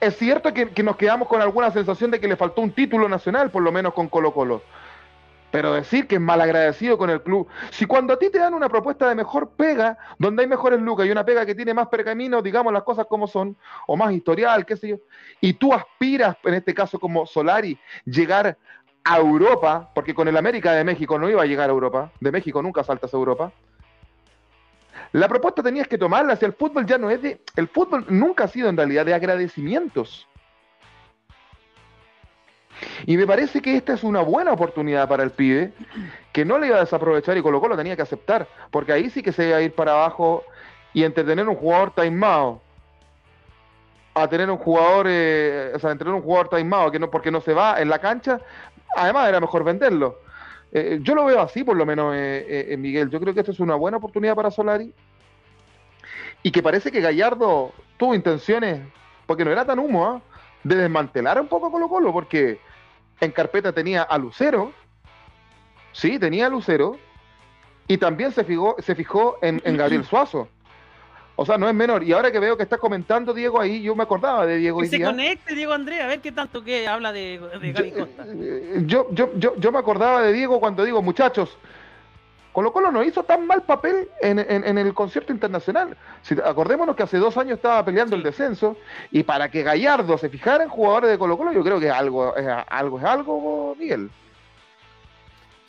Es 0.00 0.16
cierto 0.16 0.52
que, 0.54 0.82
nos 0.82 0.96
quedamos 0.96 1.28
con 1.28 1.42
alguna 1.42 1.70
sensación 1.70 2.10
de 2.10 2.20
que 2.20 2.28
le 2.28 2.36
faltó 2.36 2.62
un 2.62 2.70
título 2.70 3.08
nacional, 3.08 3.50
por 3.50 3.62
lo 3.62 3.72
menos 3.72 3.94
con 3.94 4.08
Colo 4.08 4.32
Colo. 4.32 4.62
Pero 5.50 5.72
decir 5.72 6.06
que 6.06 6.16
es 6.16 6.20
malagradecido 6.20 6.98
con 6.98 7.08
el 7.08 7.22
club. 7.22 7.48
Si 7.70 7.86
cuando 7.86 8.12
a 8.12 8.18
ti 8.18 8.30
te 8.30 8.38
dan 8.38 8.54
una 8.54 8.68
propuesta 8.68 9.08
de 9.08 9.14
mejor 9.14 9.50
pega, 9.50 9.96
donde 10.18 10.42
hay 10.42 10.48
mejores 10.48 10.80
lucas 10.80 11.06
y 11.06 11.10
una 11.10 11.24
pega 11.24 11.46
que 11.46 11.54
tiene 11.54 11.72
más 11.72 11.88
pergamino, 11.88 12.42
digamos 12.42 12.72
las 12.72 12.82
cosas 12.82 13.06
como 13.08 13.26
son, 13.26 13.56
o 13.86 13.96
más 13.96 14.12
historial, 14.12 14.66
qué 14.66 14.76
sé 14.76 14.88
yo, 14.88 14.96
y 15.40 15.54
tú 15.54 15.72
aspiras, 15.72 16.36
en 16.44 16.54
este 16.54 16.74
caso 16.74 16.98
como 16.98 17.26
Solari, 17.26 17.78
llegar 18.04 18.58
a 19.08 19.18
Europa, 19.18 19.88
porque 19.94 20.14
con 20.14 20.26
el 20.26 20.36
América 20.36 20.72
de 20.72 20.82
México 20.82 21.16
no 21.16 21.30
iba 21.30 21.40
a 21.40 21.46
llegar 21.46 21.70
a 21.70 21.72
Europa, 21.72 22.10
de 22.18 22.32
México 22.32 22.60
nunca 22.60 22.82
saltas 22.82 23.14
a 23.14 23.16
Europa, 23.16 23.52
la 25.12 25.28
propuesta 25.28 25.62
tenías 25.62 25.86
que 25.86 25.96
tomarla, 25.96 26.34
si 26.34 26.44
el 26.44 26.52
fútbol 26.52 26.84
ya 26.84 26.98
no 26.98 27.08
es 27.08 27.22
de... 27.22 27.40
El 27.54 27.68
fútbol 27.68 28.04
nunca 28.08 28.44
ha 28.44 28.48
sido 28.48 28.68
en 28.68 28.76
realidad 28.76 29.06
de 29.06 29.14
agradecimientos. 29.14 30.26
Y 33.06 33.16
me 33.16 33.26
parece 33.26 33.62
que 33.62 33.76
esta 33.76 33.94
es 33.94 34.02
una 34.02 34.20
buena 34.20 34.52
oportunidad 34.52 35.08
para 35.08 35.22
el 35.22 35.30
pibe, 35.30 35.72
que 36.32 36.44
no 36.44 36.58
le 36.58 36.66
iba 36.66 36.76
a 36.76 36.80
desaprovechar 36.80 37.38
y 37.38 37.42
colocó 37.42 37.68
lo 37.68 37.76
tenía 37.76 37.94
que 37.94 38.02
aceptar, 38.02 38.48
porque 38.72 38.92
ahí 38.92 39.08
sí 39.08 39.22
que 39.22 39.32
se 39.32 39.48
iba 39.48 39.56
a 39.58 39.62
ir 39.62 39.72
para 39.72 39.92
abajo 39.92 40.44
y 40.92 41.04
entretener 41.04 41.48
un 41.48 41.54
jugador 41.54 41.92
taimado 41.92 42.60
a 44.16 44.28
tener 44.28 44.50
un 44.50 44.56
jugador, 44.56 45.06
eh, 45.08 45.72
o 45.74 45.78
sea, 45.78 45.90
entretener 45.90 46.14
un 46.14 46.22
jugador 46.22 46.48
taimado 46.48 46.90
que 46.90 46.98
no, 46.98 47.10
porque 47.10 47.30
no 47.30 47.42
se 47.42 47.52
va 47.52 47.80
en 47.80 47.90
la 47.90 47.98
cancha, 47.98 48.40
además 48.96 49.28
era 49.28 49.40
mejor 49.40 49.64
venderlo. 49.64 50.18
Eh, 50.72 50.98
yo 51.02 51.14
lo 51.14 51.24
veo 51.24 51.40
así, 51.40 51.64
por 51.64 51.76
lo 51.76 51.86
menos, 51.86 52.14
eh, 52.14 52.66
eh, 52.70 52.76
Miguel. 52.76 53.10
Yo 53.10 53.20
creo 53.20 53.32
que 53.34 53.40
esto 53.40 53.52
es 53.52 53.60
una 53.60 53.74
buena 53.74 53.98
oportunidad 53.98 54.34
para 54.34 54.50
Solari. 54.50 54.92
Y 56.42 56.50
que 56.50 56.62
parece 56.62 56.90
que 56.90 57.00
Gallardo 57.00 57.72
tuvo 57.96 58.14
intenciones, 58.14 58.80
porque 59.26 59.44
no 59.44 59.50
era 59.50 59.64
tan 59.64 59.78
humo, 59.78 60.06
¿ah? 60.06 60.20
de 60.64 60.76
desmantelar 60.76 61.40
un 61.40 61.48
poco 61.48 61.70
Colo 61.70 61.88
Colo, 61.88 62.12
porque 62.12 62.60
en 63.20 63.30
carpeta 63.30 63.72
tenía 63.72 64.02
a 64.02 64.18
Lucero, 64.18 64.72
sí, 65.92 66.18
tenía 66.18 66.46
a 66.46 66.50
Lucero, 66.50 66.98
y 67.88 67.98
también 67.98 68.32
se 68.32 68.44
fijó, 68.44 68.76
se 68.78 68.94
fijó 68.94 69.38
en 69.42 69.76
Gabriel 69.76 70.04
Suazo. 70.04 70.48
O 71.38 71.44
sea, 71.44 71.58
no 71.58 71.68
es 71.68 71.74
menor. 71.74 72.02
Y 72.02 72.12
ahora 72.12 72.32
que 72.32 72.40
veo 72.40 72.56
que 72.56 72.62
estás 72.62 72.80
comentando, 72.80 73.34
Diego, 73.34 73.60
ahí 73.60 73.82
yo 73.82 73.94
me 73.94 74.02
acordaba 74.02 74.46
de 74.46 74.56
Diego. 74.56 74.80
Que 74.80 74.88
se 74.88 75.02
conecte, 75.02 75.54
Diego 75.54 75.74
Andrea, 75.74 76.04
a 76.04 76.08
ver 76.08 76.20
qué 76.20 76.32
tanto 76.32 76.64
que 76.64 76.88
habla 76.88 77.12
de, 77.12 77.38
de 77.60 77.92
Costa. 77.92 78.24
Eh, 78.26 78.82
yo, 78.86 79.08
yo, 79.12 79.30
yo, 79.36 79.54
yo, 79.56 79.70
me 79.70 79.78
acordaba 79.78 80.22
de 80.22 80.32
Diego 80.32 80.58
cuando 80.58 80.82
digo, 80.82 81.02
muchachos, 81.02 81.58
Colo 82.52 82.72
Colo 82.72 82.90
no 82.90 83.04
hizo 83.04 83.22
tan 83.22 83.46
mal 83.46 83.64
papel 83.64 84.08
en, 84.22 84.38
en, 84.38 84.78
el 84.78 84.94
concierto 84.94 85.30
internacional. 85.30 85.94
Si, 86.22 86.34
acordémonos 86.42 86.96
que 86.96 87.02
hace 87.02 87.18
dos 87.18 87.36
años 87.36 87.56
estaba 87.56 87.84
peleando 87.84 88.16
el 88.16 88.22
descenso 88.22 88.78
y 89.10 89.22
para 89.22 89.50
que 89.50 89.62
Gallardo 89.62 90.16
se 90.16 90.30
fijara 90.30 90.64
en 90.64 90.70
jugadores 90.70 91.10
de 91.10 91.18
Colo 91.18 91.36
Colo, 91.36 91.52
yo 91.52 91.62
creo 91.62 91.78
que 91.78 91.90
algo 91.90 92.34
es 92.34 92.46
algo, 92.68 92.98
es 92.98 93.04
algo 93.04 93.76
Miguel. 93.78 94.10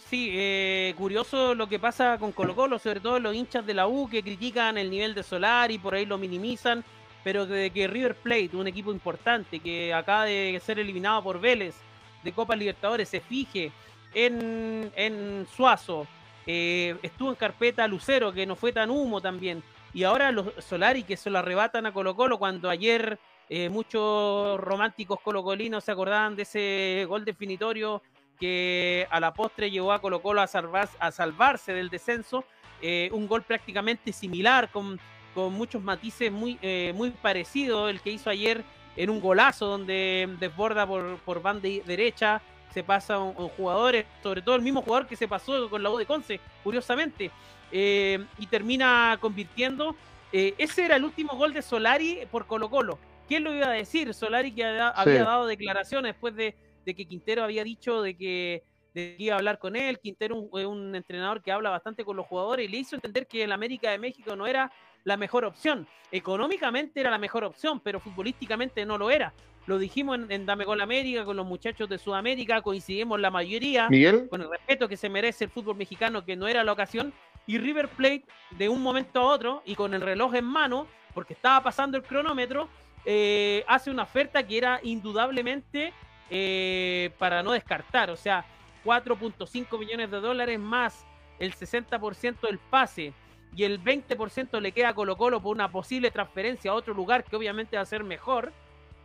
Sí, 0.10 0.30
eh, 0.32 0.94
curioso 0.98 1.54
lo 1.54 1.68
que 1.68 1.80
pasa 1.80 2.18
con 2.18 2.32
Colo 2.32 2.56
Colo, 2.56 2.80
sobre 2.80 3.02
todo 3.02 3.20
los 3.20 3.36
hinchas 3.36 3.66
de 3.66 3.74
la 3.74 3.88
U 3.88 4.08
que 4.10 4.24
critican 4.24 4.78
el 4.78 4.90
nivel 4.90 5.14
de 5.14 5.22
Solar 5.22 5.70
y 5.70 5.80
por 5.80 5.96
ahí 5.96 6.06
lo 6.06 6.18
minimizan, 6.18 6.86
pero 7.26 7.46
de 7.46 7.72
que 7.72 7.88
River 7.88 8.16
Plate, 8.16 8.52
un 8.54 8.68
equipo 8.68 8.94
importante 8.94 9.60
que 9.60 9.94
acaba 9.94 10.24
de 10.24 10.62
ser 10.64 10.80
eliminado 10.80 11.22
por 11.24 11.42
Vélez 11.42 11.76
de 12.24 12.32
Copa 12.32 12.56
Libertadores, 12.56 13.10
se 13.10 13.20
fije 13.20 13.74
en, 14.14 14.90
en 14.96 15.46
Suazo, 15.54 16.08
eh, 16.46 16.96
estuvo 17.04 17.30
en 17.30 17.36
carpeta 17.36 17.86
Lucero, 17.86 18.32
que 18.32 18.46
no 18.46 18.56
fue 18.56 18.72
tan 18.72 18.90
humo 18.90 19.20
también, 19.20 19.62
y 19.94 20.04
ahora 20.04 20.32
los 20.32 20.54
Solari 20.60 21.04
que 21.04 21.18
se 21.18 21.30
lo 21.30 21.40
arrebatan 21.40 21.86
a 21.86 21.92
Colo 21.92 22.16
Colo 22.16 22.40
cuando 22.40 22.70
ayer 22.70 23.20
eh, 23.50 23.68
muchos 23.68 24.58
románticos 24.58 25.20
colocolinos 25.20 25.84
se 25.84 25.92
acordaban 25.92 26.38
de 26.38 26.44
ese 26.44 27.06
gol 27.10 27.26
definitorio 27.26 28.02
que 28.40 29.08
a 29.10 29.20
la 29.20 29.34
postre 29.34 29.72
llevó 29.72 29.92
a 29.92 30.00
Colo 30.00 30.22
Colo 30.22 30.42
a, 30.42 30.46
a 30.46 31.12
salvarse 31.12 31.74
del 31.74 31.90
descenso. 31.90 32.46
Eh, 32.82 33.10
un 33.12 33.28
gol 33.28 33.42
prácticamente 33.42 34.14
similar, 34.14 34.70
con, 34.70 35.00
con 35.34 35.54
muchos 35.54 35.82
matices 35.82 36.32
muy, 36.32 36.60
eh, 36.62 36.94
muy 36.96 37.10
parecido 37.10 37.90
el 37.90 38.02
que 38.02 38.12
hizo 38.12 38.30
ayer 38.30 38.64
en 38.96 39.10
un 39.10 39.20
golazo 39.20 39.66
donde 39.66 40.30
desborda 40.40 40.86
por, 40.86 41.18
por 41.20 41.42
banda 41.42 41.68
derecha, 41.86 42.42
se 42.74 42.84
pasa 42.84 43.18
un, 43.20 43.34
un 43.36 43.50
jugador, 43.50 44.06
sobre 44.22 44.42
todo 44.42 44.56
el 44.56 44.62
mismo 44.62 44.82
jugador 44.84 45.08
que 45.08 45.16
se 45.16 45.28
pasó 45.28 45.70
con 45.70 45.82
la 45.82 45.90
U 45.90 45.98
de 45.98 46.06
Conce, 46.06 46.40
curiosamente, 46.64 47.32
eh, 47.72 48.24
y 48.38 48.46
termina 48.46 49.18
convirtiendo. 49.20 49.96
ese 50.32 50.86
era 50.86 50.98
el 50.98 51.04
último 51.04 51.36
gol 51.36 51.54
de 51.54 51.62
Solari 51.62 52.28
por 52.30 52.46
Colo 52.46 52.70
Colo. 52.70 53.00
¿Quién 53.28 53.44
lo 53.44 53.54
iba 53.54 53.68
a 53.68 53.72
decir? 53.72 54.14
Solari 54.14 54.52
que 54.52 54.64
había 54.64 55.24
dado 55.24 55.48
declaraciones 55.48 56.14
después 56.14 56.36
de, 56.36 56.56
de 56.88 56.96
que 56.96 57.06
Quintero 57.06 57.44
había 57.44 57.66
dicho 57.66 58.02
de 58.02 58.16
que, 58.16 58.64
iba 58.96 59.36
a 59.36 59.38
hablar 59.38 59.60
con 59.60 59.76
él. 59.76 60.00
Quintero 60.00 60.50
es 60.58 60.66
un, 60.66 60.96
entrenador 60.96 61.44
que 61.44 61.52
habla 61.52 61.70
bastante 61.70 62.04
con 62.04 62.18
los 62.18 62.26
jugadores 62.26 62.68
y 62.68 62.72
le 62.72 62.78
hizo 62.78 62.96
entender 62.96 63.28
que 63.28 63.44
el 63.44 63.52
América 63.52 63.92
de 63.92 64.00
México 64.00 64.36
no 64.36 64.48
era 64.48 64.72
la 65.04 65.18
mejor 65.18 65.46
opción. 65.46 65.86
Económicamente 66.12 67.00
era 67.00 67.12
la 67.12 67.20
mejor 67.20 67.44
opción, 67.44 67.80
pero 67.80 68.00
futbolísticamente 68.00 68.86
no 68.88 68.98
lo 68.98 69.12
era. 69.12 69.34
Lo 69.68 69.78
dijimos 69.78 70.18
en, 70.30 70.46
Dame 70.48 70.64
Gol 70.64 70.82
América 70.82 71.26
con 71.26 71.36
los 71.36 71.46
muchachos 71.46 71.90
de 71.90 72.00
Sudamérica, 72.00 72.62
coincidimos 72.62 73.20
la 73.20 73.30
mayoría 73.30 73.88
con 74.30 74.42
el 74.42 74.50
respeto 74.50 74.88
que 74.88 74.98
se 74.98 75.10
merece 75.10 75.44
el 75.44 75.52
fútbol 75.52 75.76
mexicano, 75.76 76.26
que 76.26 76.36
no 76.38 76.48
era 76.48 76.64
la 76.64 76.72
ocasión. 76.72 77.14
Y 77.46 77.60
River 77.60 77.90
Plate, 77.90 78.26
de 78.52 78.70
un 78.70 78.82
momento 78.82 79.20
a 79.20 79.26
otro, 79.26 79.62
y 79.66 79.76
con 79.76 79.94
el 79.94 80.02
reloj 80.02 80.34
en 80.34 80.46
mano, 80.46 80.88
porque 81.14 81.34
estaba 81.34 81.62
pasando 81.62 81.98
el 81.98 82.04
cronómetro, 82.04 82.68
eh, 83.06 83.64
hace 83.68 83.92
una 83.92 84.04
oferta 84.04 84.48
que 84.48 84.58
era 84.58 84.80
indudablemente 84.82 85.94
eh, 86.30 87.12
para 87.18 87.44
no 87.44 87.52
descartar. 87.52 88.10
O 88.10 88.16
sea, 88.16 88.46
4.5 88.86 89.80
millones 89.80 90.12
de 90.12 90.20
dólares 90.20 90.60
más 90.60 91.06
el 91.40 91.54
60% 91.54 92.42
del 92.42 92.58
pase 92.58 93.14
y 93.56 93.64
el 93.64 93.84
20% 93.84 94.60
le 94.60 94.72
queda 94.72 94.90
a 94.90 94.94
Colo 94.94 95.16
Colo 95.18 95.42
por 95.42 95.56
una 95.56 95.72
posible 95.72 96.12
transferencia 96.12 96.72
a 96.72 96.74
otro 96.74 96.94
lugar 96.94 97.24
que 97.24 97.36
obviamente 97.36 97.76
va 97.76 97.84
a 97.84 97.86
ser 97.86 98.04
mejor, 98.04 98.52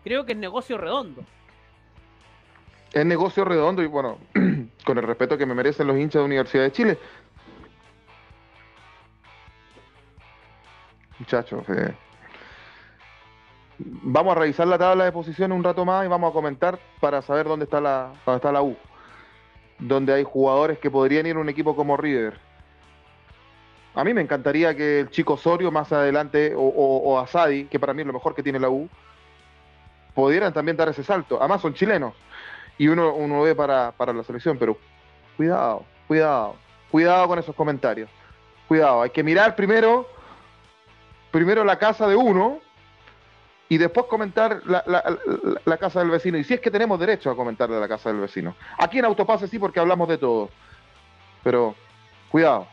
creo 0.03 0.25
que 0.25 0.33
es 0.33 0.39
negocio 0.39 0.79
redondo. 0.79 1.25
Es 2.93 3.07
negocio 3.07 3.45
redondo 3.45 3.83
y 3.83 3.87
bueno, 3.87 4.19
con 4.85 4.99
el 4.99 5.05
respeto 5.05 5.39
que 5.39 5.47
me 5.47 5.55
merecen 5.55 5.87
los 5.87 5.97
hinchas 5.97 6.21
de 6.21 6.27
Universidad 6.27 6.65
de 6.65 6.73
Chile. 6.73 6.99
muchachos. 11.23 11.65
Eh. 11.69 11.95
Vamos 13.85 14.37
a 14.37 14.41
revisar 14.41 14.67
la 14.67 14.79
tabla 14.79 15.05
de 15.05 15.13
posiciones 15.13 15.57
un 15.57 15.65
rato 15.65 15.85
más 15.85 16.05
y 16.05 16.09
vamos 16.09 16.31
a 16.31 16.33
comentar 16.33 16.79
para 17.01 17.23
saber 17.23 17.47
dónde 17.47 17.65
está 17.65 17.81
la, 17.81 18.13
dónde 18.25 18.37
está 18.37 18.53
la 18.53 18.63
U. 18.63 18.77
Donde 19.79 20.13
hay 20.13 20.25
jugadores 20.25 20.79
que 20.79 20.91
podrían 20.91 21.27
ir 21.27 21.37
a 21.37 21.41
un 21.41 21.49
equipo 21.49 21.75
como 21.75 21.97
River. 21.97 22.39
A 23.95 24.05
mí 24.05 24.15
me 24.15 24.21
encantaría 24.21 24.75
que 24.75 25.01
el 25.01 25.11
chico 25.11 25.35
Osorio 25.35 25.71
más 25.71 25.93
adelante, 25.93 26.55
o, 26.57 26.63
o, 26.63 27.19
Asadi, 27.19 27.67
que 27.67 27.79
para 27.79 27.93
mí 27.93 28.01
es 28.03 28.07
lo 28.07 28.13
mejor 28.13 28.35
que 28.35 28.43
tiene 28.43 28.59
la 28.59 28.71
U, 28.71 28.89
pudieran 30.15 30.53
también 30.53 30.77
dar 30.77 30.89
ese 30.89 31.03
salto. 31.03 31.39
Además 31.39 31.61
son 31.61 31.75
chilenos. 31.75 32.15
Y 32.79 32.89
uno, 32.89 33.15
uno 33.15 33.43
ve 33.43 33.55
para, 33.55 33.93
para 33.93 34.13
la 34.13 34.25
selección, 34.25 34.57
pero 34.59 34.79
cuidado, 35.37 35.85
cuidado, 36.09 36.57
cuidado 36.91 37.29
con 37.29 37.39
esos 37.39 37.55
comentarios. 37.55 38.09
Cuidado, 38.67 39.03
hay 39.03 39.11
que 39.11 39.23
mirar 39.23 39.55
primero, 39.57 40.09
primero 41.31 41.65
la 41.65 41.79
casa 41.79 42.09
de 42.09 42.17
uno 42.17 42.61
y 43.73 43.79
después 43.79 44.05
comentar 44.05 44.61
la, 44.67 45.79
casa 45.79 46.01
del 46.01 46.11
vecino. 46.11 46.37
Y 46.37 46.45
si 46.45 46.53
es 46.53 46.61
que 46.61 46.71
tenemos 46.71 47.01
derecho 47.01 47.31
a 47.31 47.35
comentarle 47.35 47.81
la 47.81 47.89
casa 47.89 48.11
del 48.11 48.21
vecino. 48.21 48.55
Aquí 48.77 48.99
en 48.99 49.07
Autopase 49.07 49.49
sí, 49.49 49.59
porque 49.59 49.81
hablamos 49.81 50.11
de 50.11 50.19
todo. 50.19 50.51
Pero 51.43 51.75
cuidado. 52.31 52.67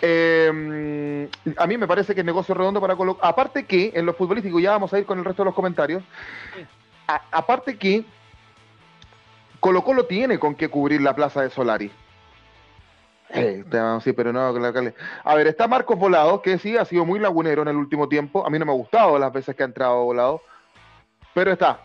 Eh, 0.00 1.28
a 1.58 1.66
mí 1.66 1.76
me 1.76 1.86
parece 1.86 2.14
que 2.14 2.20
es 2.20 2.26
negocio 2.26 2.54
redondo 2.54 2.80
para 2.80 2.96
Colo 2.96 3.18
Aparte 3.20 3.66
que, 3.66 3.92
en 3.94 4.06
lo 4.06 4.14
futbolístico, 4.14 4.58
ya 4.58 4.70
vamos 4.70 4.94
a 4.94 4.98
ir 4.98 5.04
con 5.04 5.18
el 5.18 5.26
resto 5.26 5.42
de 5.42 5.48
los 5.48 5.54
comentarios. 5.54 6.02
aparte 7.30 7.76
que 7.76 8.02
Colo 9.60 9.84
Colo 9.84 10.06
tiene 10.06 10.38
con 10.38 10.54
qué 10.54 10.70
cubrir 10.70 11.02
la 11.02 11.14
plaza 11.14 11.42
de 11.42 11.50
Solari. 11.50 11.92
Sí, 13.32 14.12
pero 14.12 14.32
no, 14.32 14.54
A 15.24 15.34
ver, 15.34 15.46
está 15.46 15.68
Marcos 15.68 15.98
Volado, 15.98 16.40
que 16.40 16.58
sí 16.58 16.76
ha 16.76 16.84
sido 16.84 17.04
muy 17.04 17.18
lagunero 17.18 17.62
en 17.62 17.68
el 17.68 17.76
último 17.76 18.08
tiempo. 18.08 18.46
A 18.46 18.50
mí 18.50 18.58
no 18.58 18.64
me 18.64 18.72
ha 18.72 18.76
gustado 18.76 19.18
las 19.18 19.32
veces 19.32 19.54
que 19.54 19.62
ha 19.62 19.66
entrado 19.66 20.04
Volado, 20.04 20.42
pero 21.34 21.52
está. 21.52 21.80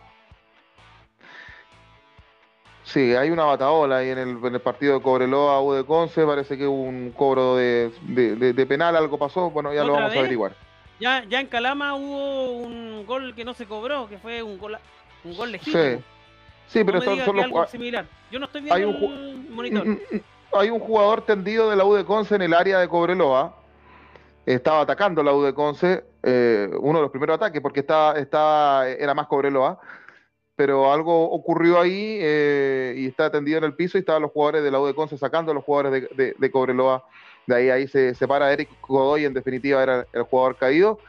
Sí, 2.84 3.15
hay 3.15 3.29
una 3.29 3.45
bataola 3.45 3.97
ahí 3.97 4.10
en 4.10 4.17
el, 4.17 4.62
partido 4.62 4.95
de 4.95 5.01
Cobreloa 5.01 5.62
U 5.62 5.73
de 5.73 5.86
Conce. 5.86 6.25
Parece 6.25 6.58
que 6.58 6.67
hubo 6.67 6.84
un 6.84 7.12
cobro 7.12 7.56
de, 7.56 7.91
penal, 8.67 8.95
algo 8.95 9.17
pasó. 9.17 9.49
Bueno, 9.49 9.73
ya 9.73 9.84
lo 9.84 9.93
vamos 9.93 10.15
a 10.15 10.19
averiguar. 10.19 10.56
Ya, 10.99 11.23
ya 11.25 11.39
en 11.39 11.47
Calama 11.47 11.95
hubo 11.95 12.51
un 12.51 13.06
gol 13.06 13.34
que 13.36 13.43
no 13.43 13.53
se 13.53 13.65
cobró, 13.65 14.08
que 14.08 14.17
fue 14.17 14.43
un 14.43 14.58
gol, 14.58 14.77
un 15.23 15.36
gol 15.36 15.51
legítimo. 15.51 15.84
Sí, 15.84 16.03
sí 16.67 16.84
pero 16.84 17.01
son, 17.01 17.19
son 17.21 17.38
los. 17.38 17.69
Similar. 17.69 18.06
Yo 18.32 18.39
no 18.39 18.45
estoy 18.45 18.62
viendo 18.62 18.75
hay 18.75 18.84
un, 18.84 19.53
monitor. 19.53 19.86
Hay 20.55 20.69
un 20.69 20.79
jugador 20.79 21.25
tendido 21.25 21.69
de 21.69 21.75
la 21.75 21.85
U 21.85 21.93
de 21.93 22.05
Conce 22.05 22.35
en 22.35 22.43
el 22.43 22.53
área 22.53 22.79
de 22.79 22.87
Cobreloa. 22.87 23.55
Estaba 24.45 24.81
atacando 24.81 25.23
la 25.23 25.33
U 25.33 25.41
de 25.41 25.53
Conce, 25.53 26.03
eh, 26.21 26.69
uno 26.79 26.99
de 26.99 27.03
los 27.03 27.11
primeros 27.11 27.35
ataques, 27.35 27.61
porque 27.61 27.85
era 27.87 29.13
más 29.15 29.27
Cobreloa. 29.27 29.79
Pero 30.55 30.91
algo 30.93 31.31
ocurrió 31.31 31.79
ahí 31.79 32.19
eh, 32.21 32.93
y 32.97 33.07
está 33.07 33.31
tendido 33.31 33.57
en 33.57 33.63
el 33.63 33.73
piso 33.73 33.97
y 33.97 34.01
estaban 34.01 34.21
los 34.21 34.31
jugadores 34.31 34.63
de 34.63 34.69
la 34.69 34.79
U 34.79 34.85
de 34.85 34.93
Conce 34.93 35.17
sacando 35.17 35.51
a 35.51 35.55
los 35.55 35.63
jugadores 35.63 36.07
de, 36.15 36.51
Cobreloa. 36.51 37.03
De 37.47 37.55
ahí, 37.55 37.69
ahí 37.69 37.87
se 37.87 38.13
separa 38.13 38.53
Eric 38.53 38.69
Godoy, 38.87 39.25
en 39.25 39.33
definitiva 39.33 39.81
era 39.81 40.05
el 40.13 40.23
jugador 40.23 40.55
caído. 40.57 40.99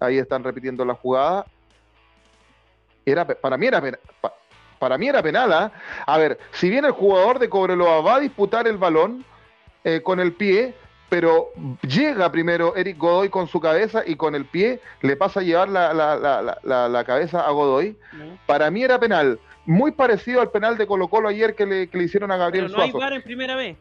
Ahí 0.00 0.18
están 0.18 0.44
repitiendo 0.44 0.84
la 0.84 0.94
jugada. 0.94 1.46
Era, 3.06 3.26
para 3.26 3.56
mí 3.56 3.66
era, 3.66 3.82
para 4.82 4.98
mí 4.98 5.06
era 5.06 5.22
penal. 5.22 5.52
¿ah? 5.52 5.70
A 6.04 6.18
ver, 6.18 6.40
si 6.50 6.68
bien 6.68 6.84
el 6.84 6.90
jugador 6.90 7.38
de 7.38 7.48
Cobreloa 7.48 8.00
va 8.00 8.16
a 8.16 8.18
disputar 8.18 8.66
el 8.66 8.78
balón 8.78 9.24
eh, 9.84 10.00
con 10.02 10.18
el 10.18 10.32
pie, 10.32 10.74
pero 11.08 11.50
llega 11.82 12.32
primero 12.32 12.74
Eric 12.74 12.98
Godoy 12.98 13.28
con 13.28 13.46
su 13.46 13.60
cabeza 13.60 14.02
y 14.04 14.16
con 14.16 14.34
el 14.34 14.44
pie 14.44 14.80
le 15.02 15.14
pasa 15.14 15.38
a 15.38 15.44
llevar 15.44 15.68
la, 15.68 17.04
cabeza 17.06 17.46
a 17.46 17.52
Godoy. 17.52 17.96
Para 18.44 18.72
mí 18.72 18.82
era 18.82 18.98
penal, 18.98 19.38
muy 19.66 19.92
parecido 19.92 20.40
al 20.40 20.50
penal 20.50 20.76
de 20.76 20.84
Colo 20.88 21.06
Colo 21.06 21.28
ayer 21.28 21.54
que 21.54 21.64
le, 21.64 22.02
hicieron 22.02 22.32
a 22.32 22.36
Gabriel 22.36 22.66
Pero 22.66 22.76
no 22.76 22.82
hay 22.82 22.90
VAR 22.90 23.12
en 23.12 23.22
primera 23.22 23.54
vez. 23.54 23.76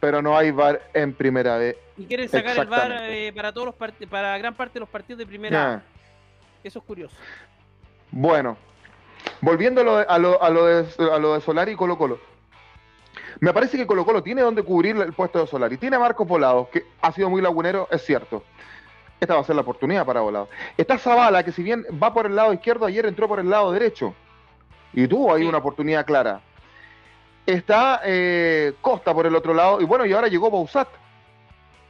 Pero 0.00 0.22
no 0.22 0.38
hay 0.38 0.50
VAR 0.50 0.80
en 0.94 1.12
primera 1.12 1.58
vez. 1.58 1.76
Y 1.98 2.06
quieren 2.06 2.26
sacar 2.26 2.56
el 2.56 2.68
VAR 2.68 2.90
eh, 3.02 3.34
para 3.34 3.52
todos 3.52 3.66
los 3.66 4.08
para 4.08 4.38
gran 4.38 4.54
parte 4.54 4.74
de 4.74 4.80
los 4.80 4.88
partidos 4.88 5.18
de 5.18 5.26
primera. 5.26 5.82
Eso 6.64 6.78
es 6.78 6.84
curioso. 6.86 7.14
Bueno, 8.10 8.56
Volviendo 9.40 9.80
a 9.80 10.18
lo, 10.18 10.42
a 10.42 10.50
lo, 10.50 10.66
de, 10.66 10.86
a 11.12 11.18
lo 11.18 11.34
de 11.34 11.40
Solari 11.40 11.72
y 11.72 11.76
Colo 11.76 11.96
Colo. 11.96 12.18
Me 13.40 13.52
parece 13.52 13.76
que 13.76 13.86
Colo 13.86 14.04
Colo 14.04 14.22
tiene 14.22 14.42
donde 14.42 14.64
cubrir 14.64 14.96
el 14.96 15.12
puesto 15.12 15.40
de 15.40 15.46
Solari. 15.46 15.76
Tiene 15.76 15.96
a 15.96 16.00
Marcos 16.00 16.26
Volados, 16.26 16.68
que 16.68 16.86
ha 17.00 17.12
sido 17.12 17.30
muy 17.30 17.40
lagunero, 17.40 17.86
es 17.90 18.04
cierto. 18.04 18.42
Esta 19.20 19.34
va 19.34 19.40
a 19.40 19.44
ser 19.44 19.54
la 19.54 19.62
oportunidad 19.62 20.04
para 20.04 20.20
Volados. 20.20 20.48
Está 20.76 20.98
Zavala, 20.98 21.44
que 21.44 21.52
si 21.52 21.62
bien 21.62 21.84
va 22.02 22.12
por 22.12 22.26
el 22.26 22.34
lado 22.34 22.52
izquierdo, 22.52 22.86
ayer 22.86 23.06
entró 23.06 23.28
por 23.28 23.38
el 23.38 23.48
lado 23.48 23.70
derecho. 23.70 24.14
Y 24.92 25.06
tuvo 25.06 25.32
ahí 25.32 25.44
una 25.44 25.58
oportunidad 25.58 26.04
clara. 26.04 26.40
Está 27.46 28.00
eh, 28.04 28.74
Costa 28.80 29.14
por 29.14 29.26
el 29.26 29.36
otro 29.36 29.54
lado. 29.54 29.80
Y 29.80 29.84
bueno, 29.84 30.04
y 30.04 30.12
ahora 30.12 30.28
llegó 30.28 30.50
Bausat. 30.50 30.88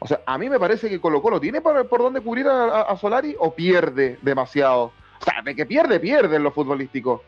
O 0.00 0.06
sea, 0.06 0.20
a 0.26 0.36
mí 0.38 0.48
me 0.48 0.60
parece 0.60 0.88
que 0.88 1.00
Colo 1.00 1.22
Colo 1.22 1.40
tiene 1.40 1.60
por, 1.60 1.88
por 1.88 2.00
dónde 2.00 2.20
cubrir 2.20 2.46
a 2.48 2.94
Solari 2.96 3.34
o 3.38 3.54
pierde 3.54 4.18
demasiado. 4.22 4.92
O 5.20 5.24
sea, 5.24 5.42
de 5.42 5.56
que 5.56 5.66
pierde, 5.66 5.98
pierde 5.98 6.36
en 6.36 6.42
lo 6.42 6.52
futbolístico. 6.52 7.22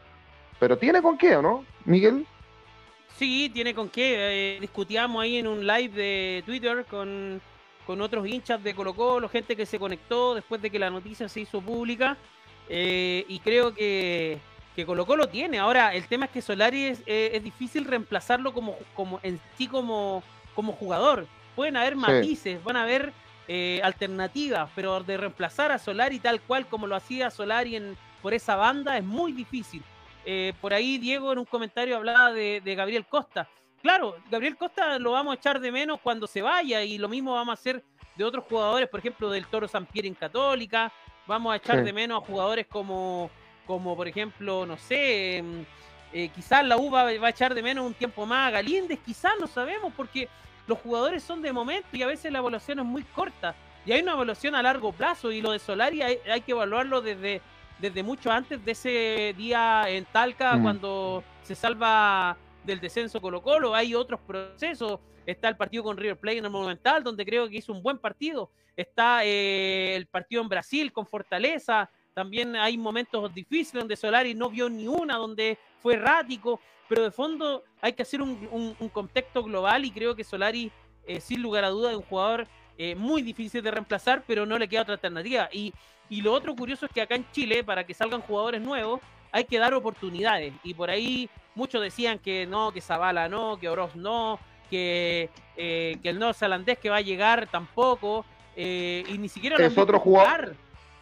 Pero 0.61 0.79
tiene 0.79 1.03
con 1.03 1.19
qué, 1.19 1.37
¿o 1.37 1.43
no, 1.43 1.65
Miguel? 1.85 2.27
Sí, 3.17 3.51
tiene 3.53 3.75
con 3.75 3.89
qué. 3.89 4.57
Eh, 4.57 4.61
discutíamos 4.61 5.23
ahí 5.23 5.39
en 5.39 5.49
un 5.49 5.67
live 5.67 5.89
de 5.89 6.43
Twitter 6.47 6.85
con, 6.89 7.41
otros 7.87 8.25
hinchas 8.29 8.63
de 8.63 8.73
Colo 8.73 8.95
Colo, 8.95 9.29
gente 9.29 9.57
que 9.57 9.67
se 9.67 9.81
conectó 9.81 10.37
después 10.37 10.63
de 10.63 10.71
que 10.71 10.79
la 10.79 10.91
noticia 10.91 11.29
se 11.29 11.41
hizo 11.41 11.61
pública. 11.61 12.17
Eh, 12.69 13.25
y 13.27 13.41
creo 13.41 13.75
que, 13.75 14.39
que 14.77 14.87
Colo 14.87 15.07
Colo 15.07 15.29
tiene. 15.29 15.59
Ahora, 15.59 15.93
el 15.95 16.07
tema 16.07 16.27
es 16.27 16.31
que 16.31 16.43
Solari 16.43 16.85
es, 16.85 17.03
eh, 17.07 17.31
es 17.35 17.43
difícil 17.43 17.85
reemplazarlo 17.85 18.53
como, 18.53 18.77
como 18.95 19.19
en 19.25 19.41
sí 19.59 19.67
como, 19.67 20.23
como 20.55 20.73
jugador. 20.75 21.27
Pueden 21.57 21.77
haber 21.77 21.97
matices, 21.97 22.63
van 22.63 22.77
a 22.77 22.85
haber 22.85 23.13
eh, 23.49 23.81
alternativas, 23.83 24.71
pero 24.77 25.03
de 25.03 25.17
reemplazar 25.17 25.73
a 25.73 25.79
Solari 25.81 26.21
tal 26.21 26.41
cual 26.41 26.67
como 26.67 26.87
lo 26.87 26.95
hacía 26.95 27.33
Solari 27.33 27.75
en, 27.75 27.97
por 28.23 28.33
esa 28.33 28.55
banda 28.55 28.97
es 28.97 29.03
muy 29.03 29.33
difícil. 29.33 29.83
Eh, 30.25 30.53
por 30.61 30.75
ahí 30.75 30.99
Diego 30.99 31.33
en 31.33 31.39
un 31.39 31.45
comentario 31.45 31.97
hablaba 31.97 32.33
de, 32.33 32.63
Gabriel 32.77 33.07
Costa. 33.07 33.49
Claro, 33.83 34.17
Gabriel 34.31 34.57
Costa 34.57 34.99
lo 34.99 35.13
vamos 35.13 35.33
a 35.33 35.39
echar 35.39 35.61
de 35.61 35.73
menos 35.73 36.01
cuando 36.03 36.27
se 36.27 36.43
vaya 36.43 36.83
y 36.83 36.99
lo 36.99 37.09
mismo 37.09 37.35
vamos 37.35 37.53
a 37.53 37.61
hacer 37.61 37.83
de 38.17 38.25
otros 38.25 38.45
jugadores, 38.45 38.89
por 38.89 39.01
ejemplo 39.01 39.31
del 39.31 39.47
Toro 39.47 39.67
San 39.67 39.87
Pierre 39.87 40.09
en 40.09 40.15
Católica. 40.15 40.93
Vamos 41.27 41.53
a 41.53 41.57
echar 41.57 41.83
de 41.83 41.93
menos 41.93 42.23
a 42.23 42.27
jugadores 42.27 42.67
como, 42.67 43.31
como 43.67 43.97
por 43.97 44.07
ejemplo, 44.09 44.67
no 44.67 44.77
sé, 44.77 45.39
em, 45.39 45.65
eh, 46.13 46.29
quizás 46.29 46.65
la 46.67 46.77
U 46.77 46.91
va, 46.91 47.05
va, 47.05 47.27
a 47.27 47.31
echar 47.31 47.55
de 47.55 47.63
menos 47.63 47.87
un 47.87 47.95
tiempo 47.95 48.27
más 48.27 48.49
a 48.49 48.51
Galíndez, 48.51 48.99
quizás 49.05 49.33
no 49.41 49.47
sabemos 49.47 49.93
porque 49.97 50.29
los 50.67 50.79
jugadores 50.79 51.23
son 51.23 51.43
de 51.43 51.53
momento 51.53 51.89
y 51.93 52.03
a 52.03 52.07
veces 52.07 52.31
la 52.31 52.39
evaluación 52.39 52.79
es 52.79 52.85
muy 52.85 53.03
corta. 53.03 53.55
Y 53.87 53.93
hay 53.93 54.03
una 54.03 54.13
evaluación 54.13 54.55
a 54.55 54.63
largo 54.63 54.93
plazo 54.93 55.33
y 55.33 55.41
lo 55.41 55.53
de 55.53 55.59
Solari 55.59 56.03
hay, 56.03 56.41
que 56.43 56.53
evaluarlo 56.53 57.01
desde, 57.01 57.41
desde 57.81 58.03
mucho 58.03 58.31
antes 58.31 58.65
de 58.65 58.73
ese 58.73 59.35
día 59.37 59.85
en 59.89 60.05
Talca 60.07 60.57
mm. 60.57 60.63
cuando 60.63 61.25
se 61.43 61.55
salva 61.55 62.37
del 62.65 62.81
descenso 62.81 63.21
Colo 63.21 63.43
Colo. 63.43 63.75
Hay 63.75 63.95
otros 63.95 64.21
procesos. 64.21 65.01
Está 65.27 65.49
el 65.49 65.57
partido 65.57 65.85
con 65.85 65.97
River 65.97 66.19
Plate 66.19 66.39
en 66.39 66.45
el 66.45 66.51
Monumental, 66.51 67.05
donde 67.05 67.25
creo 67.25 67.49
que 67.49 67.57
hizo 67.57 67.73
un 67.73 67.83
buen 67.83 67.99
partido. 67.99 68.51
Está 68.77 69.25
eh, 69.25 69.95
el 69.97 70.07
partido 70.07 70.43
en 70.43 70.49
Brasil 70.49 70.93
con 70.93 71.07
Fortaleza. 71.07 71.91
También 72.15 72.57
hay 72.57 72.77
momentos 72.77 73.33
difíciles 73.33 73.81
donde 73.83 73.97
Solari 73.97 74.35
no 74.35 74.51
vio 74.51 74.69
ni 74.69 74.89
una, 74.89 75.17
donde 75.17 75.59
fue 75.81 75.95
errático 75.95 76.61
pero 76.91 77.05
de 77.05 77.13
fondo 77.13 77.63
hay 77.81 77.93
que 77.93 78.03
hacer 78.03 78.21
un, 78.21 78.75
contexto 78.93 79.45
global 79.45 79.85
y 79.85 79.93
creo 79.93 80.17
que 80.17 80.25
Solari, 80.25 80.73
eh, 81.07 81.21
sin 81.21 81.41
lugar 81.41 81.63
a 81.63 81.69
duda, 81.69 81.93
es 81.93 81.97
un 81.97 82.03
jugador 82.03 82.49
eh, 82.77 82.97
muy 82.97 83.23
difícil 83.23 83.63
de 83.63 83.71
reemplazar, 83.71 84.25
pero 84.27 84.45
no 84.45 84.59
le 84.59 84.69
queda 84.69 84.83
otra 84.83 84.95
alternativa. 84.95 85.49
Y, 85.53 85.73
lo 86.11 86.33
otro 86.33 86.55
curioso 86.55 86.87
es 86.87 86.93
que 86.93 87.03
acá 87.03 87.15
en 87.15 87.31
Chile, 87.33 87.63
para 87.63 87.85
que 87.85 87.95
salgan 87.95 88.21
jugadores 88.21 88.61
nuevos, 88.61 89.01
hay 89.33 89.45
que 89.45 89.59
dar 89.59 89.73
oportunidades. 89.75 90.53
Y 90.65 90.75
por 90.75 90.91
ahí 90.91 91.31
muchos 91.55 91.81
decían 91.81 92.19
que 92.19 92.47
no, 92.47 92.73
que 92.73 92.81
Zavala 92.81 93.29
no, 93.29 93.59
que 93.59 93.69
Oroz 93.69 93.95
no, 93.95 94.39
que, 94.69 95.31
eh, 95.57 95.99
que 96.03 96.09
el 96.09 96.19
neozelandés 96.19 96.79
que 96.79 96.91
va 96.91 96.97
a 96.97 97.03
llegar 97.03 97.49
tampoco. 97.51 98.25
y 98.57 99.17
ni 99.19 99.29
siquiera 99.29 99.57
es 99.65 99.79
otro 99.79 100.01
jugador 100.01 100.57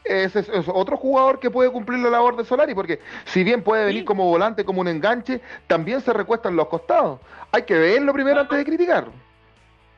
es, 0.09 0.35
otro 0.69 0.97
jugador 0.97 1.39
que 1.39 1.51
puede 1.51 1.71
cumplir 1.71 2.01
la 2.01 2.11
labor 2.11 2.37
de 2.37 2.45
Solari, 2.45 2.75
porque 2.75 3.01
si 3.27 3.45
bien 3.45 3.63
puede 3.63 3.85
venir 3.85 4.05
como 4.05 4.25
volante, 4.25 4.65
como 4.65 4.81
un 4.81 4.89
enganche, 4.89 5.41
también 5.67 6.01
se 6.01 6.13
recuestan 6.13 6.57
los 6.57 6.69
costados. 6.69 7.21
Hay 7.53 7.63
que 7.63 7.75
verlo 7.75 8.13
primero 8.13 8.41
antes 8.41 8.59
de 8.59 8.65
criticar. 8.65 9.09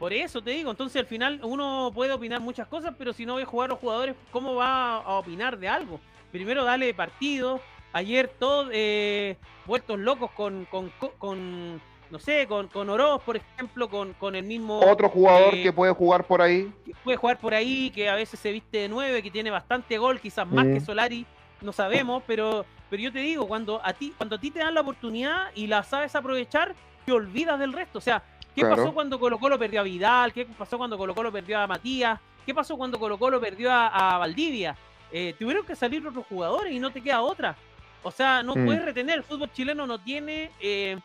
Por 0.01 0.15
eso 0.15 0.43
te 0.43 0.53
digo, 0.53 0.71
entonces 0.71 0.99
al 0.99 1.07
final 1.07 1.41
uno 1.43 1.93
puede 1.95 2.15
opinar 2.15 2.41
muchas 2.41 2.67
cosas, 2.67 2.95
pero 2.97 3.13
si 3.13 3.27
no 3.27 3.35
ve 3.35 3.45
jugar 3.45 3.69
a 3.69 3.75
los 3.75 3.79
jugadores, 3.79 4.17
¿cómo 4.33 4.55
va 4.55 4.95
a 4.97 5.19
opinar 5.19 5.59
de 5.59 5.69
algo? 5.69 6.01
Primero 6.33 6.65
dale 6.65 6.95
partido. 6.95 7.61
Ayer 7.93 8.33
todos 8.39 8.71
eh, 8.73 9.37
vueltos 9.67 9.99
locos 9.99 10.31
con, 10.31 10.67
con, 11.19 11.83
no 12.09 12.19
sé, 12.19 12.47
con, 12.47 12.69
con 12.69 12.89
Oroz, 12.89 13.21
por 13.23 13.37
ejemplo, 13.37 13.91
con, 13.91 14.15
con 14.15 14.35
el 14.35 14.45
mismo... 14.45 14.81
Otro 14.81 15.11
jugador 15.11 15.53
que 15.53 15.71
puede 15.71 15.93
jugar 15.93 16.25
por 16.25 16.41
ahí. 16.41 16.73
Que 16.87 16.95
puede 17.05 17.19
jugar 17.19 17.39
por 17.39 17.53
ahí, 17.53 17.91
que 17.91 18.09
a 18.09 18.15
veces 18.15 18.41
se 18.41 18.53
viste 18.53 18.79
de 18.79 18.89
nueve, 18.89 19.23
que 19.23 19.31
tiene 19.31 19.51
bastante 19.51 19.99
gol, 19.99 20.19
quizás 20.19 20.47
más 20.47 20.65
que 20.65 20.81
Solari, 20.81 21.27
no 21.61 21.75
sabemos, 21.75 22.23
pero, 22.27 22.65
pero 22.89 23.03
yo 23.03 23.13
te 23.13 23.19
digo, 23.19 23.47
cuando 23.47 23.83
a 23.85 23.93
ti, 23.93 24.15
cuando 24.17 24.37
a 24.37 24.41
ti 24.41 24.51
te 24.51 24.61
dan 24.61 24.73
la 24.73 24.81
oportunidad 24.81 25.49
y 25.55 25.67
la 25.67 25.83
sabes 25.83 26.17
aprovechar, 26.17 26.75
te 27.05 27.13
olvidas 27.13 27.59
del 27.59 27.75
resto. 27.75 27.99
O 27.99 28.01
sea, 28.01 28.23
¿qué 28.61 28.77
pasó 28.77 28.93
cuando 28.93 29.19
Colo 29.19 29.39
Colo 29.39 29.59
perdió 29.59 29.81
a 29.81 29.85
Vidal? 29.85 30.33
¿Qué 30.33 30.45
pasó 30.47 30.79
cuando 30.79 30.97
Colo 30.99 31.15
Colo 31.15 31.33
perdió 31.33 31.59
a 31.59 31.67
Matías? 31.67 32.19
¿Qué 32.45 32.55
pasó 32.55 32.77
cuando 32.77 32.99
Colo 32.99 33.19
Colo 33.19 33.41
perdió 33.41 33.71
a, 33.73 34.19
Valdivia? 34.19 34.77
Eh, 35.13 35.35
tuvieron 35.39 35.67
que 35.67 35.75
salir 35.75 36.07
otros 36.07 36.27
jugadores 36.27 36.73
y 36.73 36.79
no 36.79 36.91
te 36.91 37.01
queda 37.01 37.23
otra. 37.23 37.57
O 38.03 38.11
sea, 38.11 38.43
no 38.43 38.55
mm. 38.55 38.65
puedes 38.65 38.85
retener. 38.85 39.19
El 39.19 39.25
fútbol 39.25 39.51
chileno 39.53 39.87
no 39.87 39.99
tiene, 39.99 40.51
eh, 40.61 40.99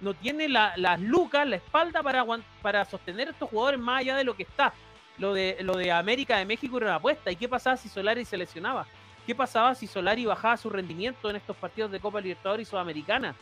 no 0.00 0.14
tiene 0.14 0.48
las 0.48 1.00
lucas, 1.00 1.46
la 1.46 1.56
espalda 1.56 2.02
para, 2.02 2.24
para 2.62 2.84
sostener 2.84 3.28
a 3.28 3.30
estos 3.32 3.48
jugadores 3.48 3.80
más 3.80 4.00
allá 4.00 4.16
de 4.16 4.24
lo 4.24 4.34
que 4.34 4.44
está. 4.44 4.72
Lo 5.18 5.34
de, 5.34 5.58
lo 5.60 5.76
de 5.76 5.92
América 5.92 6.38
de 6.38 6.46
México 6.46 6.78
era 6.78 6.86
una 6.86 6.94
apuesta. 6.96 7.30
¿Y 7.30 7.36
qué 7.36 7.48
pasaba 7.48 7.76
si 7.76 7.88
Solari 7.88 8.24
se 8.24 8.36
lesionaba? 8.36 8.86
¿Qué 9.26 9.34
pasaba 9.34 9.74
si 9.74 9.86
Solari 9.86 10.24
bajaba 10.24 10.56
su 10.56 10.70
rendimiento 10.70 11.28
en 11.28 11.36
estos 11.36 11.56
partidos 11.56 11.90
de 11.90 12.00
Copa 12.00 12.20
Libertadores 12.20 12.66
y 12.66 12.70
Sudamericana? 12.70 13.34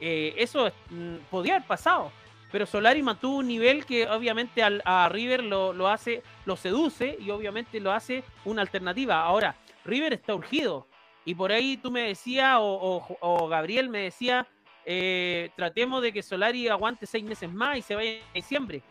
Eh, 0.00 0.34
eso 0.36 0.70
mm, 0.90 1.16
podía 1.30 1.56
haber 1.56 1.66
pasado. 1.66 2.12
Pero 2.52 2.66
Solari 2.66 3.02
mantuvo 3.02 3.38
un 3.38 3.48
nivel 3.48 3.84
que 3.84 4.06
obviamente 4.08 4.62
a 4.62 5.08
River 5.08 5.42
lo, 5.42 5.72
lo, 5.72 5.88
hace, 5.88 6.22
lo 6.44 6.56
seduce 6.56 7.16
y 7.20 7.30
obviamente 7.30 7.80
lo 7.80 7.92
hace 7.92 8.22
una 8.44 8.62
alternativa. 8.62 9.22
Ahora, 9.22 9.56
River 9.84 10.12
está 10.12 10.34
urgido. 10.34 10.86
Y 11.24 11.34
por 11.34 11.50
ahí 11.50 11.76
tú 11.76 11.90
me 11.90 12.02
decías, 12.02 12.56
o, 12.60 13.48
Gabriel 13.50 13.88
me 13.88 14.02
decía, 14.02 14.46
eh, 14.84 15.50
tratemos 15.56 16.00
de 16.00 16.12
que 16.12 16.22
Solari 16.22 16.68
aguante 16.68 17.04
seis 17.04 17.24
meses 17.24 17.52
más 17.52 17.78
y 17.78 17.82
se 17.82 17.96
vaya 17.96 18.10
en 18.12 18.20
diciembre. 18.32 18.82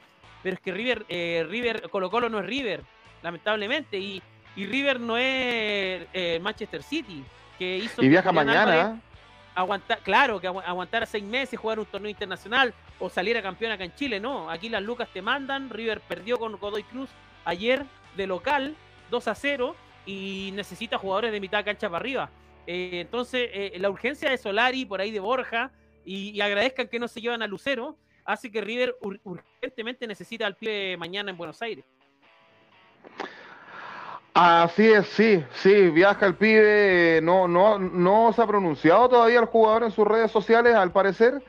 Pero 0.43 0.55
es 0.55 0.59
que 0.59 0.73
River, 0.73 1.05
eh, 1.07 1.45
River, 1.49 1.89
Colo 1.89 2.11
Colo 2.11 2.29
no 2.29 2.39
es 2.39 2.45
River, 2.45 2.81
lamentablemente. 3.23 3.97
Y, 3.97 4.21
River 4.57 4.99
no 4.99 5.17
es 5.17 6.07
eh, 6.13 6.39
Manchester 6.41 6.83
City, 6.83 7.23
que 7.57 7.77
hizo... 7.77 8.03
Y 8.03 8.09
viaja 8.09 8.31
mañana. 8.31 9.01
Aguantar, 9.53 9.99
claro, 9.99 10.39
que 10.39 10.47
aguantar 10.47 11.07
seis 11.07 11.23
meses, 11.23 11.57
jugar 11.57 11.79
un 11.79 11.85
torneo 11.85 12.09
internacional 12.09 12.73
o 12.99 13.09
salir 13.09 13.37
a 13.37 13.41
campeón 13.41 13.71
acá 13.71 13.83
en 13.83 13.95
Chile. 13.95 14.19
No, 14.19 14.49
aquí 14.49 14.69
las 14.69 14.83
lucas 14.83 15.09
te 15.13 15.21
mandan. 15.21 15.69
River 15.69 16.01
perdió 16.01 16.37
con 16.37 16.57
Godoy 16.57 16.83
Cruz 16.83 17.09
ayer 17.43 17.85
de 18.15 18.27
local, 18.27 18.75
2 19.11 19.27
a 19.27 19.35
0 19.35 19.75
y 20.05 20.51
necesita 20.53 20.97
jugadores 20.97 21.31
de 21.31 21.39
mitad 21.39 21.65
cancha 21.65 21.89
para 21.89 21.99
arriba. 21.99 22.29
Eh, 22.67 22.99
entonces, 23.01 23.49
eh, 23.53 23.73
la 23.77 23.89
urgencia 23.89 24.29
de 24.29 24.37
Solari, 24.37 24.85
por 24.85 25.01
ahí 25.01 25.11
de 25.11 25.19
Borja, 25.19 25.71
y, 26.03 26.39
agradezcan 26.39 26.87
que 26.87 26.99
no 26.99 27.07
se 27.07 27.21
llevan 27.21 27.41
a 27.41 27.47
Lucero, 27.47 27.97
hace 28.25 28.51
que 28.51 28.61
River 28.61 28.95
urgentemente 29.01 30.07
necesita 30.07 30.45
al 30.45 30.55
pie 30.55 30.97
mañana 30.97 31.31
en 31.31 31.37
Buenos 31.37 31.61
Aires. 31.61 31.85
Así 34.33 34.91
es, 34.91 35.07
sí, 35.07 35.43
sí, 35.53 35.89
viaja 35.91 36.25
el 36.25 36.35
pibe, 36.35 37.21
no, 37.23 37.47
no, 37.47 37.79
no 37.79 38.33
se 38.33 38.41
ha 38.41 38.47
pronunciado 38.47 39.07
todavía 39.07 39.39
el 39.39 39.45
jugador 39.45 39.83
en 39.83 39.91
sus 39.91 40.05
redes 40.05 40.29
sociales, 40.29 40.75
al 40.75 40.91
parecer, 40.91 41.41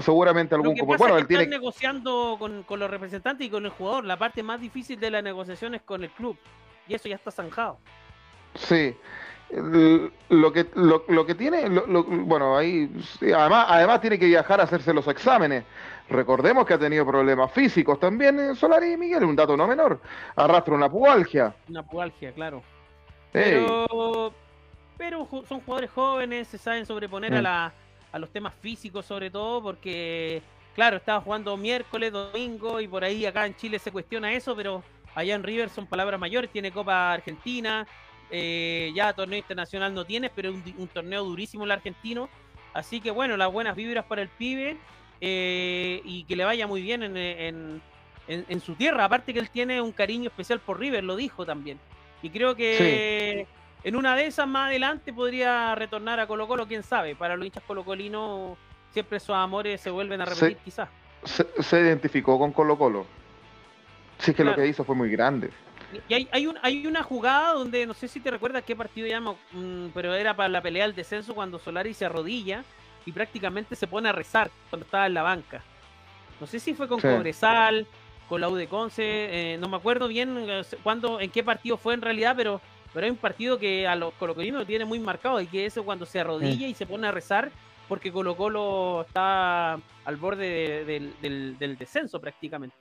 seguramente 0.00 0.54
algún 0.54 0.74
bueno, 0.76 1.16
él 1.16 1.26
tiene 1.26 1.46
negociando 1.46 2.36
con, 2.38 2.62
con, 2.64 2.78
los 2.78 2.90
representantes 2.90 3.46
y 3.46 3.50
con 3.50 3.64
el 3.64 3.70
jugador, 3.70 4.04
la 4.04 4.18
parte 4.18 4.42
más 4.42 4.60
difícil 4.60 5.00
de 5.00 5.10
la 5.10 5.22
negociación 5.22 5.74
es 5.74 5.82
con 5.82 6.04
el 6.04 6.10
club 6.10 6.36
y 6.88 6.94
eso 6.94 7.08
ya 7.08 7.16
está 7.16 7.30
zanjado. 7.30 7.78
Sí. 8.54 8.96
Lo 9.48 10.52
que, 10.52 10.66
lo, 10.74 11.24
que 11.24 11.34
tiene, 11.36 11.68
bueno, 11.68 12.56
ahí, 12.56 12.90
además, 13.22 13.66
además 13.68 14.00
tiene 14.00 14.18
que 14.18 14.26
viajar 14.26 14.60
a 14.60 14.64
hacerse 14.64 14.92
los 14.92 15.06
exámenes. 15.06 15.64
Recordemos 16.08 16.66
que 16.66 16.74
ha 16.74 16.78
tenido 16.78 17.06
problemas 17.06 17.52
físicos 17.52 18.00
también 18.00 18.40
en 18.40 18.56
Solari 18.56 18.92
y 18.92 18.96
Miguel, 18.96 19.24
un 19.24 19.36
dato 19.36 19.56
no 19.56 19.68
menor. 19.68 20.00
Arrastra 20.34 20.74
una 20.74 20.90
pubalgia. 20.90 21.54
Una 21.68 21.84
pubalgia, 21.84 22.32
claro. 22.32 22.62
Pero, 23.32 24.32
pero 24.96 25.28
son 25.48 25.60
jugadores 25.60 25.90
jóvenes, 25.90 26.48
se 26.48 26.58
saben 26.58 26.84
sobreponer 26.84 27.34
a, 27.34 27.40
mm. 27.40 27.42
la, 27.42 27.72
a 28.12 28.18
los 28.18 28.30
temas 28.30 28.54
físicos 28.60 29.06
sobre 29.06 29.30
todo, 29.30 29.62
porque, 29.62 30.42
claro, 30.74 30.96
estaba 30.96 31.20
jugando 31.20 31.56
miércoles, 31.56 32.12
domingo 32.12 32.80
y 32.80 32.88
por 32.88 33.04
ahí 33.04 33.26
acá 33.26 33.46
en 33.46 33.56
Chile 33.56 33.78
se 33.78 33.92
cuestiona 33.92 34.32
eso, 34.32 34.54
pero 34.56 34.82
Allá 35.16 35.34
en 35.34 35.42
River 35.42 35.70
son 35.70 35.86
palabras 35.86 36.20
mayores, 36.20 36.50
tiene 36.50 36.70
Copa 36.70 37.14
Argentina, 37.14 37.86
eh, 38.30 38.92
ya 38.94 39.14
torneo 39.14 39.38
internacional 39.38 39.94
no 39.94 40.04
tiene, 40.04 40.28
pero 40.28 40.50
es 40.50 40.56
un, 40.76 40.88
torneo 40.88 41.24
durísimo 41.24 41.64
el 41.64 41.70
argentino. 41.70 42.28
Así 42.74 43.00
que 43.00 43.10
bueno, 43.10 43.38
las 43.38 43.50
buenas 43.50 43.74
vibras 43.74 44.04
para 44.04 44.20
el 44.20 44.28
pibe 44.28 44.76
eh, 45.22 46.02
y 46.04 46.24
que 46.24 46.36
le 46.36 46.44
vaya 46.44 46.66
muy 46.66 46.82
bien 46.82 47.02
en, 47.02 47.80
su 48.60 48.74
tierra. 48.74 49.06
Aparte 49.06 49.32
que 49.32 49.40
él 49.40 49.48
tiene 49.48 49.80
un 49.80 49.92
cariño 49.92 50.28
especial 50.28 50.60
por 50.60 50.78
River, 50.78 51.02
lo 51.02 51.16
dijo 51.16 51.46
también. 51.46 51.80
Y 52.20 52.28
creo 52.28 52.54
que 52.54 53.46
en 53.84 53.96
una 53.96 54.16
de 54.16 54.26
esas 54.26 54.48
más 54.48 54.68
adelante 54.68 55.12
podría 55.12 55.74
retornar 55.74 56.20
a 56.20 56.26
Colo 56.26 56.48
Colo, 56.48 56.66
quién 56.66 56.82
sabe. 56.82 57.14
Para 57.14 57.36
los 57.36 57.46
hinchas 57.46 57.62
colocolinos 57.66 58.58
siempre 58.92 59.18
esos 59.18 59.36
amores 59.36 59.80
se 59.80 59.90
vuelven 59.90 60.20
a 60.20 60.24
repetir 60.24 60.56
quizás. 60.64 60.88
se, 61.24 61.80
identificó 61.80 62.38
con 62.38 62.52
Colo 62.52 62.78
Colo. 62.78 63.06
Sí, 64.18 64.30
es 64.30 64.36
que 64.36 64.44
lo 64.44 64.54
que 64.54 64.66
hizo 64.66 64.84
fue 64.84 64.94
muy 64.94 65.10
grande. 65.10 65.50
Y 66.08 66.14
hay, 66.14 66.28
hay, 66.32 66.46
un, 66.46 66.58
hay 66.62 66.86
una 66.86 67.02
jugada 67.02 67.52
donde, 67.52 67.86
no 67.86 67.94
sé 67.94 68.08
si 68.08 68.20
te 68.20 68.30
recuerdas 68.30 68.64
qué 68.64 68.74
partido 68.74 69.06
llama, 69.06 69.34
mm, 69.52 69.88
pero 69.94 70.14
era 70.14 70.34
para 70.34 70.48
la 70.48 70.60
pelea 70.60 70.86
del 70.86 70.94
descenso 70.94 71.34
cuando 71.34 71.58
Solari 71.58 71.94
se 71.94 72.04
arrodilla 72.04 72.64
y 73.04 73.12
prácticamente 73.12 73.76
se 73.76 73.86
pone 73.86 74.08
a 74.08 74.12
rezar 74.12 74.50
cuando 74.68 74.84
estaba 74.84 75.06
en 75.06 75.14
la 75.14 75.22
banca. 75.22 75.62
No 76.40 76.46
sé 76.46 76.58
si 76.60 76.74
fue 76.74 76.88
con 76.88 77.00
Cobresal, 77.00 77.86
con 78.28 78.40
la 78.40 78.48
U 78.48 78.56
de 78.56 78.66
Conce, 78.66 79.04
eh, 79.04 79.58
no 79.58 79.68
me 79.68 79.76
acuerdo 79.76 80.08
bien 80.08 80.36
eh, 80.48 80.62
cuándo, 80.82 81.20
en 81.20 81.30
qué 81.30 81.42
partido 81.42 81.76
fue 81.76 81.94
en 81.94 82.02
realidad, 82.02 82.34
pero, 82.36 82.60
pero 82.96 83.04
hay 83.04 83.10
un 83.10 83.18
partido 83.18 83.58
que 83.58 83.86
a 83.86 83.94
los 83.94 84.14
colocolinos 84.14 84.60
lo 84.60 84.66
tiene 84.66 84.86
muy 84.86 84.98
marcado 84.98 85.38
y 85.42 85.46
que 85.46 85.66
eso 85.66 85.84
cuando 85.84 86.06
se 86.06 86.18
arrodilla 86.18 86.66
y 86.66 86.72
se 86.72 86.86
pone 86.86 87.06
a 87.06 87.10
rezar 87.10 87.50
porque 87.88 88.10
Colo 88.10 88.34
Colo 88.38 89.04
está 89.06 89.74
al 89.74 90.16
borde 90.16 90.82
del, 90.86 91.58
del 91.58 91.76
descenso 91.76 92.18
prácticamente. 92.18 92.74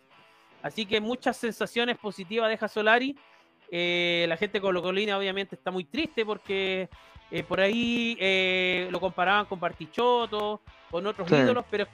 Así 0.64 0.86
que 0.86 1.02
muchas 1.02 1.36
sensaciones 1.36 1.98
positivas 1.98 2.50
deja 2.50 2.70
Solari. 2.70 3.14
Eh, 3.70 4.26
la 4.30 4.38
gente 4.38 4.62
colocolina 4.62 5.18
obviamente 5.18 5.56
está 5.56 5.70
muy 5.70 5.84
triste 5.84 6.26
porque 6.26 6.88
eh, 7.30 7.44
por 7.44 7.60
ahí 7.60 8.16
eh, 8.18 8.88
lo 8.92 9.02
comparaban 9.02 9.48
con 9.48 9.60
Partichoto, 9.60 10.62
con 10.90 11.06
otros 11.08 11.30
ídolos, 11.30 11.66
pero 11.70 11.88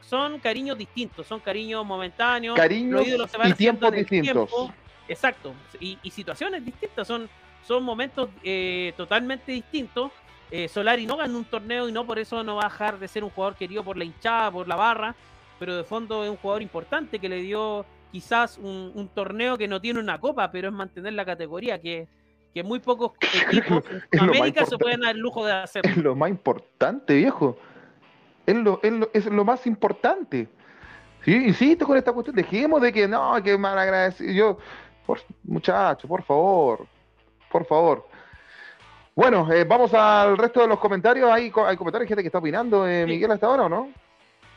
son, 0.00 0.40
cariños 0.40 0.76
distintos, 0.76 1.28
son 1.28 1.38
cariños 1.38 1.86
momentáneos. 1.86 2.56
Cariños 2.56 3.06
y 3.06 3.52
tiempos 3.52 3.92
distintos. 3.92 4.50
Exacto, 5.08 5.54
y, 5.80 5.96
situaciones 6.10 6.64
distintas, 6.64 7.08
son, 7.08 7.30
son 7.68 7.84
momentos 7.84 8.30
totalmente 8.96 9.52
distintos. 9.52 10.10
Solari 10.68 11.04
no 11.06 11.18
gana 11.18 11.36
un 11.36 11.44
torneo 11.44 11.88
y 11.88 11.92
no 11.92 12.06
por 12.06 12.18
eso 12.18 12.42
no 12.42 12.56
va 12.56 12.62
a 12.62 12.68
dejar 12.68 12.98
de 12.98 13.06
ser 13.06 13.22
un 13.22 13.30
jugador 13.30 13.54
querido 13.54 13.84
por 13.84 13.98
la 13.98 14.04
hinchada, 14.04 14.50
por 14.50 14.66
la 14.66 14.76
barra, 14.76 15.14
pero 15.58 15.76
de 15.76 15.84
fondo 15.84 16.24
es 16.24 16.30
un 16.30 16.38
jugador 16.38 16.62
importante 16.62 17.18
que 17.18 17.28
le 17.28 17.42
dio 17.42 17.84
quizás 18.10 18.58
un, 18.58 19.10
torneo 19.14 19.58
que 19.58 19.68
no 19.68 19.80
tiene 19.80 20.00
una 20.00 20.18
copa, 20.18 20.50
pero 20.50 20.68
es 20.68 20.74
mantener 20.74 21.12
la 21.12 21.24
categoría, 21.24 21.80
que, 21.80 22.08
que 22.54 22.62
muy 22.62 22.80
pocos 22.80 23.12
equipos 23.46 23.82
en 24.10 24.20
América 24.20 24.64
se 24.64 24.78
pueden 24.78 25.00
dar 25.00 25.14
el 25.14 25.20
lujo 25.20 25.44
de 25.44 25.52
hacer. 25.52 25.86
Es 25.86 25.96
lo 25.96 26.14
más 26.14 26.30
importante, 26.30 27.14
viejo. 27.14 27.58
Es 28.46 28.56
lo, 28.56 28.80
es 28.82 28.92
lo, 28.92 29.10
es 29.12 29.26
lo 29.26 29.44
más 29.44 29.66
importante. 29.66 30.48
Sí, 31.24 31.34
insisto 31.34 31.86
con 31.86 31.98
esta 31.98 32.12
cuestión, 32.12 32.34
dejemos 32.36 32.80
de 32.80 32.92
que 32.92 33.06
no, 33.06 33.42
que 33.42 33.58
mal 33.58 33.78
agradecido. 33.78 34.32
Yo, 34.32 34.58
por, 35.04 35.20
muchacho, 35.44 36.08
por 36.08 36.22
favor, 36.22 36.86
por 37.50 37.64
favor. 37.64 38.06
Bueno, 39.14 39.50
eh, 39.52 39.64
vamos 39.64 39.92
al 39.94 40.38
resto 40.38 40.60
de 40.60 40.68
los 40.68 40.78
comentarios. 40.78 41.30
Hay, 41.30 41.52
hay 41.66 41.76
comentarios, 41.76 42.08
gente 42.08 42.22
que 42.22 42.28
está 42.28 42.38
opinando, 42.38 42.86
eh, 42.86 43.04
Miguel, 43.04 43.30
hasta 43.32 43.46
ahora 43.46 43.64
o 43.64 43.68
no? 43.68 43.88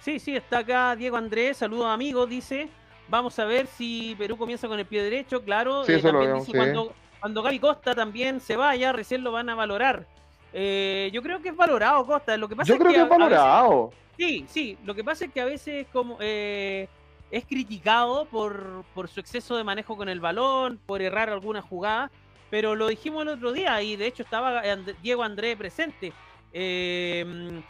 Sí, 0.02 0.20
sí, 0.20 0.36
está 0.36 0.60
acá 0.60 0.96
Diego 0.96 1.16
Andrés, 1.16 1.58
saludos 1.58 1.88
amigos, 1.88 2.28
dice. 2.30 2.70
Vamos 3.08 3.38
a 3.40 3.46
ver 3.46 3.68
si 3.68 4.16
Perú 4.18 4.38
comienza 4.38 4.68
con 4.68 4.80
el 4.80 4.86
pie 4.86 5.04
derecho, 5.04 5.44
claro. 5.44 5.84
Sí, 5.84 5.94
eh, 5.94 6.00
también 6.02 6.36
dice 6.36 6.52
cuando, 6.56 6.94
cuando 7.20 7.44
Gaby 7.44 7.60
Costa 7.60 7.94
también 7.94 8.40
se 8.40 8.56
vaya, 8.56 8.94
recién 8.94 9.24
lo 9.24 9.32
van 9.32 9.50
a 9.50 9.56
valorar. 9.56 10.08
Eh, 10.54 11.10
yo 11.14 11.22
creo 11.22 11.42
que 11.42 11.50
es 11.50 11.56
valorado 11.56 12.06
Costa. 12.06 12.36
Lo 12.38 12.48
que 12.48 12.56
pasa 12.56 12.72
yo 12.72 12.80
creo 12.80 12.92
que, 12.92 13.02
es 13.02 13.10
valorado. 13.10 13.92
sí, 14.18 14.46
sí. 14.48 14.78
Lo 14.86 14.96
que 14.96 15.04
pasa 15.04 15.26
es 15.26 15.32
que 15.32 15.42
a 15.42 15.46
veces 15.46 15.88
como 15.92 16.18
eh, 16.20 16.88
es 17.30 17.46
criticado 17.46 18.26
por, 18.26 18.84
por 18.96 19.08
su 19.08 19.20
exceso 19.20 19.56
de 19.56 19.64
manejo 19.64 19.96
con 19.98 20.10
el 20.10 20.20
balón, 20.20 20.80
por 20.86 21.02
errar 21.02 21.30
alguna 21.30 21.62
jugada. 21.62 22.10
Pero 22.52 22.76
lo 22.76 22.90
dijimos 22.90 23.24
el 23.24 23.30
otro 23.30 23.54
día 23.54 23.82
y 23.82 23.96
de 23.96 24.06
hecho 24.06 24.24
estaba 24.24 24.62
Diego 25.02 25.24
André 25.24 25.56
presente. 25.58 26.14
Eh, 26.54 27.64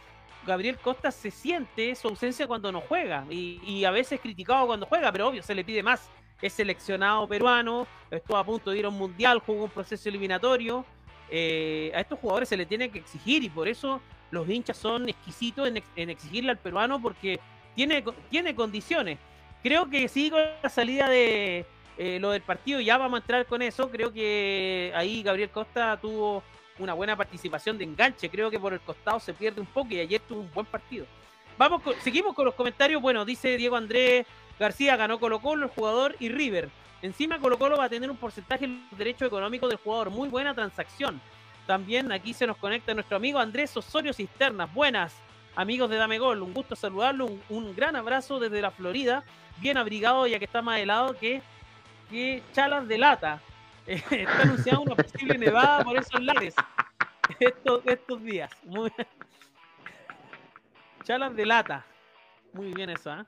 Gabriel 0.44 0.76
Costa 0.78 1.12
se 1.12 1.30
siente 1.30 1.94
su 1.94 2.08
ausencia 2.08 2.48
cuando 2.48 2.72
no 2.72 2.80
juega 2.80 3.24
y, 3.30 3.84
a 3.84 3.92
veces 3.92 4.20
criticado 4.20 4.66
cuando 4.66 4.86
juega, 4.86 5.12
pero 5.12 5.28
obvio, 5.28 5.42
se 5.42 5.54
le 5.54 5.64
pide 5.64 5.84
más. 5.84 6.10
Es 6.42 6.54
seleccionado 6.54 7.28
peruano, 7.28 7.86
estuvo 8.10 8.36
a 8.36 8.44
punto 8.44 8.72
de 8.72 8.78
ir 8.80 8.84
a 8.84 8.88
un 8.88 8.98
mundial, 8.98 9.38
jugó 9.38 9.64
un 9.64 9.70
proceso 9.70 10.08
eliminatorio. 10.08 10.84
Eh, 11.30 11.92
a 11.94 12.00
estos 12.00 12.18
jugadores 12.18 12.48
se 12.48 12.56
le 12.56 12.66
tiene 12.66 12.90
que 12.90 12.98
exigir 12.98 13.44
y 13.44 13.48
por 13.48 13.68
eso 13.68 14.02
los 14.32 14.48
hinchas 14.48 14.76
son 14.76 15.08
exquisitos 15.08 15.68
en, 15.68 16.10
exigirle 16.10 16.50
al 16.50 16.58
peruano 16.58 17.00
porque 17.00 17.38
tiene, 17.76 18.04
tiene 18.28 18.56
condiciones. 18.56 19.18
Creo 19.62 19.88
que 19.88 20.08
sí, 20.08 20.28
con 20.28 20.40
la 20.60 20.68
salida 20.68 21.08
de 21.08 21.64
eh, 21.98 22.18
lo 22.20 22.30
del 22.30 22.42
partido, 22.42 22.80
ya 22.80 22.98
vamos 22.98 23.18
a 23.18 23.22
entrar 23.22 23.46
con 23.46 23.62
eso. 23.62 23.90
Creo 23.90 24.12
que 24.12 24.92
ahí 24.94 25.22
Gabriel 25.22 25.50
Costa 25.50 25.98
tuvo 26.00 26.42
una 26.78 26.94
buena 26.94 27.16
participación 27.16 27.78
de 27.78 27.84
enganche. 27.84 28.28
Creo 28.28 28.50
que 28.50 28.58
por 28.58 28.72
el 28.72 28.80
costado 28.80 29.20
se 29.20 29.34
pierde 29.34 29.60
un 29.60 29.66
poco 29.66 29.92
y 29.94 30.00
ayer 30.00 30.20
tuvo 30.20 30.40
un 30.40 30.50
buen 30.52 30.66
partido. 30.66 31.06
Vamos, 31.58 31.82
seguimos 32.02 32.34
con 32.34 32.44
los 32.44 32.54
comentarios. 32.54 33.00
Bueno, 33.00 33.24
dice 33.24 33.56
Diego 33.56 33.76
Andrés 33.76 34.26
García, 34.58 34.96
ganó 34.96 35.18
Colo 35.18 35.40
Colo, 35.40 35.66
el 35.66 35.70
jugador 35.70 36.16
y 36.18 36.28
River. 36.28 36.70
Encima 37.02 37.38
Colo 37.38 37.58
Colo 37.58 37.76
va 37.76 37.84
a 37.84 37.88
tener 37.88 38.10
un 38.10 38.16
porcentaje 38.16 38.66
de 38.66 38.78
derecho 38.96 39.26
económico 39.26 39.68
del 39.68 39.78
jugador. 39.78 40.10
Muy 40.10 40.28
buena 40.28 40.54
transacción. 40.54 41.20
También 41.66 42.10
aquí 42.12 42.34
se 42.34 42.46
nos 42.46 42.56
conecta 42.56 42.94
nuestro 42.94 43.16
amigo 43.16 43.38
Andrés 43.38 43.76
Osorio 43.76 44.12
Cisternas. 44.12 44.72
Buenas, 44.72 45.14
amigos 45.54 45.90
de 45.90 45.96
Dame 45.96 46.18
Gol. 46.18 46.42
Un 46.42 46.54
gusto 46.54 46.76
saludarlo. 46.76 47.28
Un, 47.48 47.74
gran 47.74 47.96
abrazo 47.96 48.40
desde 48.40 48.60
la 48.60 48.70
Florida. 48.70 49.24
Bien 49.58 49.76
abrigado 49.78 50.26
ya 50.26 50.38
que 50.38 50.44
está 50.44 50.62
más 50.62 50.78
helado 50.80 51.16
que, 51.16 51.42
que 52.12 52.42
chalas 52.52 52.86
de 52.86 52.98
lata. 52.98 53.40
está 53.86 54.42
anunciando 54.42 54.82
una 54.82 54.94
posible 54.94 55.38
nevada 55.38 55.82
por 55.82 55.96
esos 55.96 56.22
lares 56.22 56.54
estos, 57.40 57.82
estos 57.86 58.22
días. 58.22 58.50
Muy... 58.64 58.92
Chalas 61.04 61.34
de 61.34 61.46
lata. 61.46 61.84
Muy 62.52 62.72
bien 62.72 62.90
eso, 62.90 63.12
¿eh? 63.12 63.24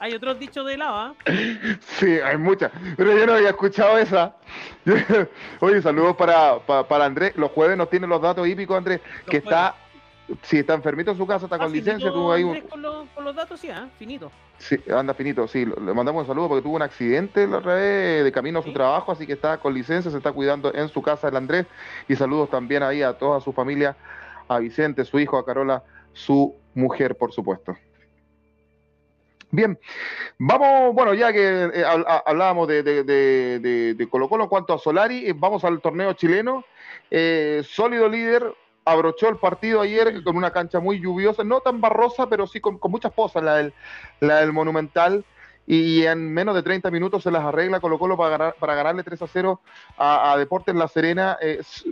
Hay 0.00 0.12
otros 0.12 0.38
dichos 0.38 0.66
de 0.66 0.76
lava. 0.76 1.14
Sí, 1.80 2.18
hay 2.18 2.36
muchas. 2.36 2.70
Pero 2.96 3.16
yo 3.16 3.26
no 3.26 3.34
había 3.34 3.50
escuchado 3.50 3.96
esa. 3.96 4.36
Oye, 5.60 5.80
saludos 5.80 6.16
para, 6.16 6.58
para, 6.58 7.04
Andrés. 7.06 7.34
Los 7.36 7.52
jueves 7.52 7.78
nos 7.78 7.88
tienen 7.88 8.10
los 8.10 8.20
datos 8.20 8.46
hípicos, 8.46 8.76
Andrés, 8.76 9.00
que 9.30 9.38
está. 9.38 9.76
Si 10.42 10.58
está 10.58 10.74
enfermito 10.74 11.10
en 11.10 11.18
su 11.18 11.26
casa, 11.26 11.44
está 11.46 11.56
ah, 11.56 11.60
con 11.60 11.72
licencia, 11.72 12.10
tuvo 12.10 12.32
ahí 12.32 12.42
un... 12.42 12.60
con, 12.62 12.80
los, 12.80 13.36
datos, 13.36 13.60
sí, 13.60 13.68
¿eh? 13.68 13.74
finito. 13.98 14.30
Sí, 14.58 14.78
anda 14.94 15.12
finito, 15.12 15.46
sí. 15.46 15.66
Le 15.66 15.92
mandamos 15.92 16.22
un 16.22 16.26
saludo 16.26 16.48
porque 16.48 16.62
tuvo 16.62 16.76
un 16.76 16.82
accidente 16.82 17.46
la 17.46 17.58
otra 17.58 17.74
vez 17.74 18.24
de 18.24 18.32
camino 18.32 18.60
a 18.60 18.62
su 18.62 18.72
trabajo, 18.72 19.12
así 19.12 19.26
que 19.26 19.34
está 19.34 19.58
con 19.58 19.74
licencia, 19.74 20.10
se 20.10 20.16
está 20.16 20.32
cuidando 20.32 20.72
en 20.74 20.88
su 20.88 21.02
casa 21.02 21.28
el 21.28 21.36
Andrés. 21.36 21.66
Y 22.08 22.16
saludos 22.16 22.48
también 22.48 22.82
ahí 22.82 23.02
a 23.02 23.12
toda 23.12 23.40
su 23.40 23.52
familia, 23.52 23.96
a 24.48 24.58
Vicente, 24.58 25.04
su 25.04 25.18
hijo, 25.18 25.36
a 25.36 25.44
Carola, 25.44 25.82
su 26.14 26.54
mujer, 26.74 27.16
por 27.16 27.32
supuesto. 27.32 27.76
Bien, 29.54 29.78
vamos, 30.36 30.94
bueno, 30.94 31.14
ya 31.14 31.32
que 31.32 31.70
eh, 31.72 31.84
hablábamos 32.26 32.66
de, 32.66 32.82
de, 32.82 34.08
Colo 34.10 34.28
Colo 34.28 34.44
en 34.44 34.50
cuanto 34.50 34.74
a 34.74 34.78
Solari, 34.78 35.28
eh, 35.28 35.32
vamos 35.36 35.64
al 35.64 35.80
torneo 35.80 36.12
chileno. 36.14 36.64
Eh, 37.08 37.62
sólido 37.64 38.08
líder, 38.08 38.52
abrochó 38.84 39.28
el 39.28 39.36
partido 39.36 39.80
ayer 39.80 40.22
con 40.22 40.36
una 40.36 40.50
cancha 40.50 40.80
muy 40.80 41.00
lluviosa, 41.00 41.44
no 41.44 41.60
tan 41.60 41.80
barrosa, 41.80 42.28
pero 42.28 42.46
sí 42.46 42.60
con, 42.60 42.78
muchas 42.84 43.12
pozas, 43.12 43.42
la 43.42 43.56
del, 43.56 43.72
la 44.20 44.40
del 44.40 44.52
Monumental. 44.52 45.24
Y 45.66 46.04
en 46.04 46.30
menos 46.32 46.54
de 46.54 46.62
30 46.62 46.90
minutos 46.90 47.22
se 47.22 47.30
las 47.30 47.42
arregla 47.42 47.80
Colo 47.80 47.98
Colo 47.98 48.18
para, 48.18 48.52
para 48.52 48.74
ganarle 48.74 49.02
3 49.02 49.22
a 49.22 49.26
0 49.26 49.60
a, 49.96 50.36
Deportes 50.36 50.74
La 50.74 50.88
Serena. 50.88 51.38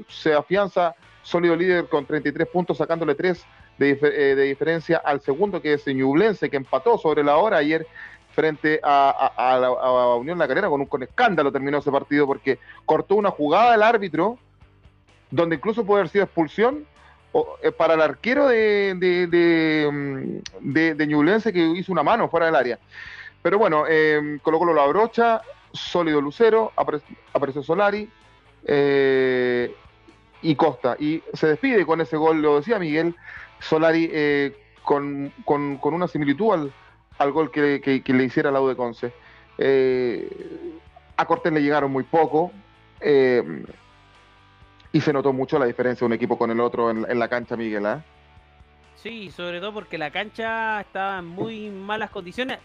se 0.08 0.34
afianza 0.34 0.94
sólido 1.22 1.56
líder 1.56 1.88
con 1.88 2.04
33 2.04 2.48
puntos, 2.48 2.76
sacándole 2.76 3.14
3 3.14 3.46
eh, 3.78 4.34
de, 4.36 4.42
diferencia 4.42 4.98
al 4.98 5.20
segundo, 5.20 5.62
que 5.62 5.74
es 5.74 5.86
Ñublense, 5.86 6.50
que 6.50 6.56
empató 6.56 6.98
sobre 6.98 7.24
la 7.24 7.36
hora 7.36 7.56
ayer 7.56 7.86
frente 8.34 8.80
a, 8.82 9.58
la, 9.60 10.16
Unión 10.16 10.38
La 10.38 10.48
Calera, 10.48 10.68
con 10.68 10.80
un 10.80 10.86
con 10.86 11.02
escándalo 11.02 11.52
terminó 11.52 11.78
ese 11.78 11.90
partido 11.90 12.26
porque 12.26 12.58
cortó 12.84 13.14
una 13.14 13.30
jugada 13.30 13.72
del 13.72 13.82
árbitro, 13.82 14.38
donde 15.32 15.56
incluso 15.56 15.84
puede 15.84 16.02
haber 16.02 16.12
sido 16.12 16.24
expulsión 16.24 16.86
eh, 17.62 17.72
para 17.72 17.94
el 17.94 18.02
arquero 18.02 18.46
de, 18.46 18.94
de, 18.94 19.88
mm, 19.90 21.02
Ñublense 21.08 21.52
que 21.52 21.58
hizo 21.58 21.90
una 21.90 22.02
mano 22.02 22.28
fuera 22.28 22.46
del 22.46 22.54
área. 22.54 22.78
Pero 23.40 23.58
bueno, 23.58 23.84
eh, 23.88 24.38
Colo 24.42 24.58
Colo 24.58 24.74
la 24.74 24.86
brocha, 24.86 25.40
sólido 25.72 26.20
Lucero, 26.20 26.70
apareció 26.76 27.62
Solari 27.62 28.08
eh, 28.66 29.74
y 30.42 30.54
Costa. 30.54 30.96
Y 31.00 31.22
se 31.32 31.48
despide 31.48 31.86
con 31.86 32.00
ese 32.02 32.16
gol, 32.16 32.42
lo 32.42 32.56
decía 32.56 32.78
Miguel, 32.78 33.16
Solari 33.58 34.10
eh, 34.12 34.54
con, 34.84 35.32
una 35.82 36.08
similitud 36.08 36.70
al, 37.18 37.32
gol 37.32 37.50
que, 37.50 38.02
le 38.04 38.24
hiciera 38.24 38.50
la 38.50 38.60
U 38.60 38.68
de 38.68 38.76
Conce. 38.76 39.12
A 41.16 41.24
Cortés 41.24 41.52
le 41.52 41.62
llegaron 41.62 41.90
muy 41.90 42.04
poco 42.04 42.52
y 44.92 45.00
se 45.00 45.12
notó 45.12 45.32
mucho 45.32 45.58
la 45.58 45.66
diferencia 45.66 46.00
de 46.00 46.06
un 46.06 46.12
equipo 46.12 46.36
con 46.36 46.50
el 46.50 46.60
otro 46.60 46.90
en, 46.90 47.18
la 47.18 47.28
cancha, 47.28 47.56
Miguel. 47.56 47.86
¿ah? 47.86 48.02
Sí, 48.96 49.30
sobre 49.30 49.60
todo 49.60 49.72
porque 49.72 49.98
la 49.98 50.10
cancha 50.10 50.80
estaba 50.80 51.18
en 51.18 51.26
muy 51.26 51.70
malas 51.70 52.10
condiciones. 52.10 52.58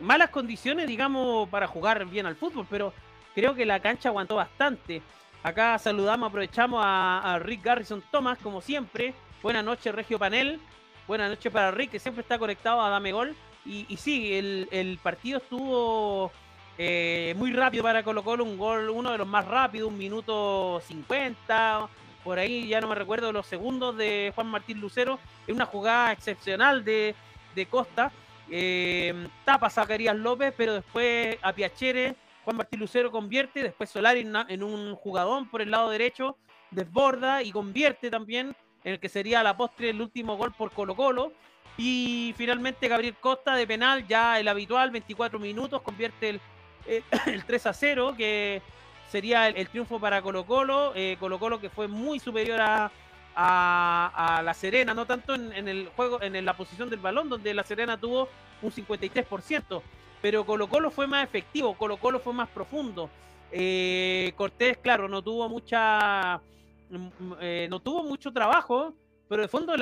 malas 0.00 0.30
condiciones, 0.30 0.86
digamos, 0.86 1.48
para 1.48 1.66
jugar 1.66 2.04
bien 2.06 2.26
al 2.26 2.36
fútbol, 2.36 2.66
pero 2.68 2.92
creo 3.34 3.54
que 3.54 3.64
la 3.64 3.80
cancha 3.80 4.10
aguantó 4.10 4.36
bastante. 4.36 5.02
Acá 5.42 5.78
saludamos, 5.78 6.28
aprovechamos 6.28 6.82
a, 6.84 7.38
Rick 7.42 7.64
Garrison 7.64 8.02
Thomas, 8.10 8.38
como 8.38 8.60
siempre, 8.60 9.14
Buenas 9.42 9.64
noches, 9.64 9.94
Regio 9.94 10.18
Panel. 10.18 10.60
Buenas 11.08 11.30
noches 11.30 11.50
para 11.50 11.70
Rick, 11.70 11.92
que 11.92 11.98
siempre 11.98 12.20
está 12.20 12.38
conectado 12.38 12.82
a 12.82 12.90
Dame 12.90 13.10
Gol. 13.10 13.34
Y, 13.64 13.84
sí, 13.96 14.34
el, 14.34 14.98
partido 15.02 15.38
estuvo 15.38 16.30
eh, 16.82 17.34
muy 17.36 17.52
rápido 17.52 17.82
para 17.82 18.02
Colo 18.02 18.24
Colo, 18.24 18.42
un 18.42 18.56
gol, 18.56 18.88
uno 18.88 19.12
de 19.12 19.18
los 19.18 19.26
más 19.26 19.46
rápidos, 19.46 19.90
un 19.90 19.98
minuto 19.98 20.80
50, 20.86 21.90
por 22.24 22.38
ahí 22.38 22.68
ya 22.68 22.80
no 22.80 22.88
me 22.88 22.94
recuerdo 22.94 23.32
los 23.32 23.44
segundos 23.44 23.98
de 23.98 24.32
Juan 24.34 24.46
Martín 24.46 24.80
Lucero, 24.80 25.18
en 25.46 25.56
una 25.56 25.66
jugada 25.66 26.10
excepcional 26.10 26.82
de, 26.82 27.14
Costa. 27.68 28.10
Eh, 28.48 29.28
tapa 29.44 29.68
Zacarías 29.68 30.16
López, 30.16 30.54
pero 30.56 30.72
después 30.72 31.36
a 31.42 31.52
Piachere, 31.52 32.16
Juan 32.44 32.56
Martín 32.56 32.80
Lucero 32.80 33.10
convierte, 33.10 33.62
después 33.62 33.90
Solari 33.90 34.26
en 34.48 34.62
un 34.62 34.94
jugadón 34.94 35.50
por 35.50 35.60
el 35.60 35.70
lado 35.70 35.90
derecho, 35.90 36.38
desborda 36.70 37.42
y 37.42 37.52
convierte 37.52 38.08
también 38.08 38.56
en 38.84 38.92
el 38.94 39.00
que 39.00 39.10
sería 39.10 39.42
la 39.42 39.54
postre 39.54 39.90
el 39.90 40.00
último 40.00 40.34
gol 40.38 40.54
por 40.54 40.70
Colo 40.70 40.96
Colo. 40.96 41.34
Y 41.76 42.34
finalmente 42.38 42.88
Gabriel 42.88 43.16
Costa 43.20 43.54
de 43.54 43.66
penal, 43.66 44.06
ya 44.06 44.40
el 44.40 44.48
habitual, 44.48 44.90
24 44.90 45.38
minutos, 45.38 45.82
convierte 45.82 46.30
el, 46.30 46.40
el, 47.26 47.44
3 47.44 47.66
a 47.66 47.72
0, 47.72 48.14
que 48.16 48.62
sería 49.08 49.48
el, 49.48 49.68
triunfo 49.68 49.98
para 50.00 50.22
Colo 50.22 50.44
Colo. 50.44 50.92
Eh, 50.94 51.16
Colo 51.20 51.38
Colo 51.38 51.60
que 51.60 51.70
fue 51.70 51.88
muy 51.88 52.18
superior 52.18 52.60
a, 52.60 52.90
a, 53.34 54.42
La 54.44 54.54
Serena, 54.54 54.94
no 54.94 55.06
tanto 55.06 55.34
en, 55.34 55.68
el 55.68 55.88
juego, 55.96 56.20
en 56.22 56.44
la 56.44 56.56
posición 56.56 56.90
del 56.90 57.00
balón, 57.00 57.28
donde 57.28 57.54
La 57.54 57.64
Serena 57.64 57.98
tuvo 57.98 58.28
un 58.62 58.70
53%, 58.70 59.82
pero 60.20 60.44
Colo 60.44 60.68
Colo 60.68 60.90
fue 60.90 61.06
más 61.06 61.24
efectivo, 61.24 61.74
Colo 61.74 61.96
Colo 61.96 62.20
fue 62.20 62.32
más 62.32 62.48
profundo. 62.48 63.10
Eh, 63.52 64.32
Cortés, 64.36 64.78
claro, 64.78 65.08
no 65.08 65.22
tuvo 65.22 65.48
mucha 65.48 66.40
Mm, 66.90 66.96
mm, 66.96 67.34
eh, 67.40 67.68
no 67.70 67.80
tuvo 67.80 68.02
mucho 68.02 68.32
trabajo, 68.32 68.94
pero 69.28 69.42
de 69.42 69.48
fondo 69.48 69.74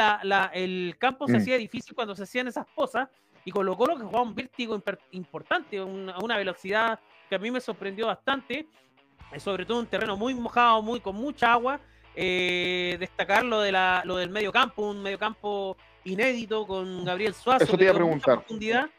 el 0.53 0.97
campo 0.99 1.27
se 1.27 1.33
mm. 1.33 1.37
hacía 1.37 1.57
difícil 1.57 1.95
cuando 1.95 2.15
se 2.15 2.25
hacían 2.25 2.49
esas 2.49 2.67
cosas 2.75 3.09
y 3.45 3.51
colocó 3.51 3.87
lo 3.87 3.97
que 3.97 4.05
jugaba 4.05 4.23
un 4.23 4.35
vértigo 4.35 4.81
importante, 5.13 5.79
a 5.79 5.85
una, 5.85 6.37
velocidad 6.37 7.01
que 7.29 7.37
a 7.37 7.39
mí 7.39 7.51
me 7.51 7.61
sorprendió 7.61 8.07
bastante, 8.07 8.67
eh, 9.33 9.41
sobre 9.41 9.65
todo 9.65 9.81
un 9.81 9.87
terreno 9.87 10.17
muy 10.17 10.35
mojado, 10.35 10.83
muy 10.83 11.01
con 11.01 11.17
mucha 11.17 11.53
agua. 11.53 11.81
Eh, 12.21 12.97
destacar 12.99 13.45
lo, 13.45 13.61
de 13.61 13.71
la, 13.71 14.03
lo 14.05 14.17
del 14.17 14.31
medio 14.31 14.51
campo, 14.51 14.83
un 14.83 15.03
medio 15.03 15.19
campo 15.19 15.77
inédito 16.05 16.67
con 16.67 17.05
Gabriel 17.05 17.33
Suazo. 17.33 17.65
Eso 17.65 17.77
te 17.77 17.85
iba 17.85 17.93
a 17.93 17.97
preguntar. 17.97 18.35
Profundidad, 18.39 18.91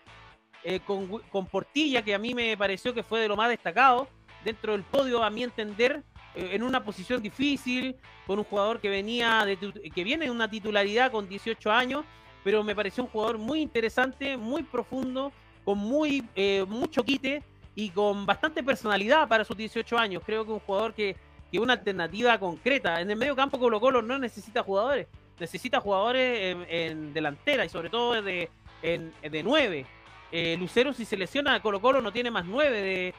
con, 0.86 1.20
con 1.30 1.46
Portilla, 1.48 2.02
que 2.02 2.16
a 2.16 2.20
mí 2.20 2.34
me 2.34 2.56
pareció 2.56 2.94
que 2.94 3.04
fue 3.04 3.20
de 3.20 3.28
lo 3.28 3.36
más 3.36 3.50
destacado 3.50 4.08
dentro 4.44 4.74
del 4.74 4.84
podio, 4.84 5.24
a 5.24 5.30
mi 5.30 5.44
entender, 5.44 6.04
eh, 6.36 6.50
en 6.54 6.64
una 6.64 6.84
posición 6.84 7.22
difícil, 7.22 7.96
con 8.26 8.40
un 8.40 8.46
jugador 8.46 8.80
que 8.80 8.90
venía 8.90 9.44
de, 9.46 9.58
que 9.58 10.04
viene 10.04 10.26
de 10.26 10.32
una 10.32 10.50
titularidad 10.50 11.12
con 11.12 11.28
18 11.28 11.72
años, 11.72 12.06
pero 12.44 12.64
me 12.64 12.76
pareció 12.76 13.04
un 13.04 13.10
jugador 13.10 13.38
muy 13.38 13.62
interesante, 13.62 14.38
muy 14.38 14.64
profundo, 14.64 15.32
con 15.66 15.78
muy 15.78 16.24
eh, 16.36 16.66
mucho 16.68 17.04
quite 17.04 17.44
y 17.76 17.90
con 17.90 18.26
bastante 18.26 18.64
personalidad 18.64 19.28
para 19.28 19.44
sus 19.44 19.56
18 19.56 19.98
años. 19.98 20.24
Creo 20.26 20.46
que 20.46 20.52
un 20.52 20.60
jugador 20.60 20.94
que, 20.94 21.16
que 21.52 21.60
una 21.60 21.74
alternativa 21.74 22.38
concreta. 22.40 23.02
En 23.02 23.10
el 23.12 23.18
medio 23.18 23.36
campo 23.36 23.60
Colo 23.60 23.80
Colo 23.80 24.02
no 24.02 24.18
necesita 24.18 24.64
jugadores, 24.64 25.08
necesita 25.40 25.80
jugadores 25.80 26.58
en, 26.70 27.14
delantera 27.14 27.66
y 27.66 27.70
sobre 27.70 27.90
todo 27.90 28.22
de, 28.22 28.50
en, 28.82 29.14
de 29.22 29.44
9. 29.44 29.86
Eh, 30.32 30.58
Lucero 30.58 30.94
si 30.94 31.06
se 31.06 31.18
lesiona 31.18 31.60
Colo 31.60 31.82
Colo 31.82 32.02
no 32.02 32.14
tiene 32.14 32.30
más 32.30 32.46
9 32.46 32.82
de, 32.82 33.14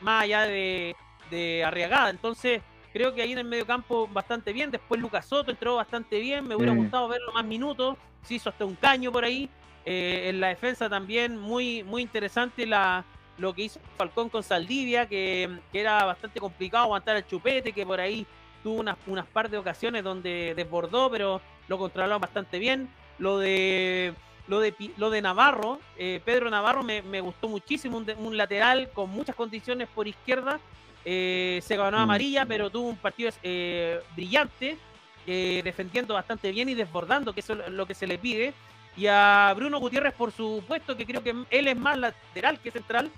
más 0.00 0.22
allá 0.22 0.42
de, 0.42 0.96
de 1.30 1.64
Arriagada. 1.64 2.10
Entonces, 2.10 2.62
creo 2.92 3.14
que 3.14 3.22
ahí 3.22 3.32
en 3.32 3.38
el 3.38 3.44
medio 3.44 3.66
campo 3.66 4.08
bastante 4.08 4.52
bien. 4.52 4.70
Después 4.70 5.00
Lucas 5.00 5.26
Soto 5.26 5.50
entró 5.50 5.76
bastante 5.76 6.18
bien. 6.20 6.46
Me 6.46 6.56
hubiera 6.56 6.74
gustado 6.74 7.08
verlo 7.08 7.32
más 7.32 7.44
minutos. 7.44 7.96
Se 8.22 8.34
hizo 8.34 8.50
hasta 8.50 8.64
un 8.64 8.74
caño 8.74 9.12
por 9.12 9.24
ahí. 9.24 9.48
Eh, 9.84 10.28
en 10.28 10.40
la 10.40 10.48
defensa 10.48 10.88
también 10.88 11.36
muy, 11.38 11.82
muy 11.82 12.02
interesante 12.02 12.66
la, 12.66 13.04
lo 13.38 13.54
que 13.54 13.62
hizo 13.62 13.80
Falcón 13.96 14.28
con 14.28 14.42
Saldivia, 14.42 15.06
que, 15.06 15.48
era 15.72 16.04
bastante 16.04 16.38
complicado 16.38 16.84
aguantar 16.84 17.16
el 17.16 17.26
chupete, 17.26 17.72
que 17.72 17.86
por 17.86 17.98
ahí 17.98 18.26
tuvo 18.62 18.80
unas, 18.80 18.98
unas 19.06 19.26
par 19.26 19.48
de 19.48 19.56
ocasiones 19.56 20.04
donde 20.04 20.52
desbordó, 20.54 21.10
pero 21.10 21.40
lo 21.66 21.78
controlaron 21.78 22.20
bastante 22.20 22.58
bien. 22.58 22.90
Lo 23.18 23.38
de 23.38 24.14
lo 24.50 24.58
de, 24.60 24.74
lo 24.96 25.10
de 25.10 25.22
Navarro, 25.22 25.78
eh, 25.96 26.20
Pedro 26.24 26.50
Navarro 26.50 26.82
me, 26.82 27.20
gustó 27.20 27.48
muchísimo, 27.48 27.98
un, 27.98 28.36
lateral 28.36 28.90
con 28.90 29.08
muchas 29.08 29.36
condiciones 29.36 29.88
por 29.88 30.08
izquierda, 30.08 30.58
eh, 31.04 31.60
se 31.62 31.76
ganó 31.76 31.98
mm. 31.98 32.02
amarilla, 32.02 32.46
pero 32.46 32.70
tuvo 32.70 32.88
un 32.88 32.96
partido 32.96 33.30
eh, 33.42 34.00
brillante, 34.14 34.78
defendiendo 35.26 36.14
bastante 36.14 36.50
bien 36.50 36.68
y 36.68 36.74
desbordando, 36.74 37.32
que 37.32 37.38
eso 37.38 37.52
es 37.52 37.68
lo 37.70 37.86
que 37.86 37.94
se 37.94 38.08
le 38.08 38.18
pide. 38.18 38.52
Y 38.96 39.06
a 39.06 39.52
Bruno 39.54 39.78
Gutiérrez, 39.78 40.12
por 40.14 40.32
supuesto, 40.32 40.96
que 40.96 41.06
creo 41.06 41.22
que 41.22 41.34
él 41.50 41.68
es 41.68 41.76
más 41.76 41.96
lateral 41.96 42.58
que 42.58 42.72
central, 42.72 43.12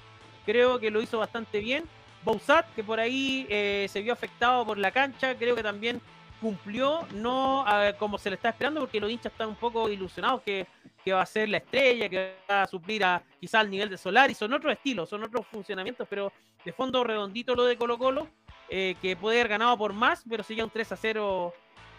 creo 0.45 0.78
que 0.78 0.91
lo 0.91 1.01
hizo 1.01 1.18
bastante 1.18 1.61
bien. 1.61 1.85
Bouzat, 2.22 2.66
que 2.74 2.85
por 2.85 3.01
ahí 3.01 3.47
se 3.49 4.03
vio 4.03 4.12
afectado 4.12 4.66
por 4.66 4.76
la 4.76 4.91
cancha, 4.91 5.35
creo 5.37 5.57
que 5.57 5.62
también 5.62 6.03
cumplió, 6.43 7.07
no 7.14 7.64
como 7.99 8.18
se 8.18 8.28
le 8.28 8.36
está 8.36 8.51
esperando, 8.51 8.80
porque 8.80 9.01
los 9.01 9.11
hinchas 9.11 9.32
están 9.32 9.49
un 9.49 9.55
poco 9.55 9.88
ilusionados 9.88 10.43
que, 10.43 10.66
que, 11.05 11.12
va 11.12 11.22
a 11.22 11.26
ser 11.26 11.49
la 11.49 11.59
estrella, 11.59 12.09
que 12.09 12.34
va 12.51 12.62
a 12.64 12.66
suplir 12.66 13.05
a 13.05 13.22
quizá 13.40 13.61
al 13.61 13.70
nivel 13.70 13.88
de 13.88 13.97
Solar, 13.97 14.30
y 14.30 14.34
son 14.34 14.53
otros 14.53 14.72
estilos, 14.72 15.09
son 15.09 15.22
otros 15.22 15.47
funcionamientos, 15.47 16.07
pero 16.11 16.32
de 16.64 16.72
fondo 16.72 17.05
redondito 17.05 17.55
lo 17.55 17.64
de 17.64 17.76
Colo 17.76 17.97
Colo, 17.97 18.28
eh, 18.68 18.97
que 19.03 19.16
puede 19.16 19.38
haber 19.38 19.49
ganado 19.49 19.76
por 19.76 19.93
más, 19.93 20.24
pero 20.28 20.43
sigue 20.43 20.64
un 20.64 20.70
3 20.70 20.93
a 20.93 20.97
0, 20.97 21.53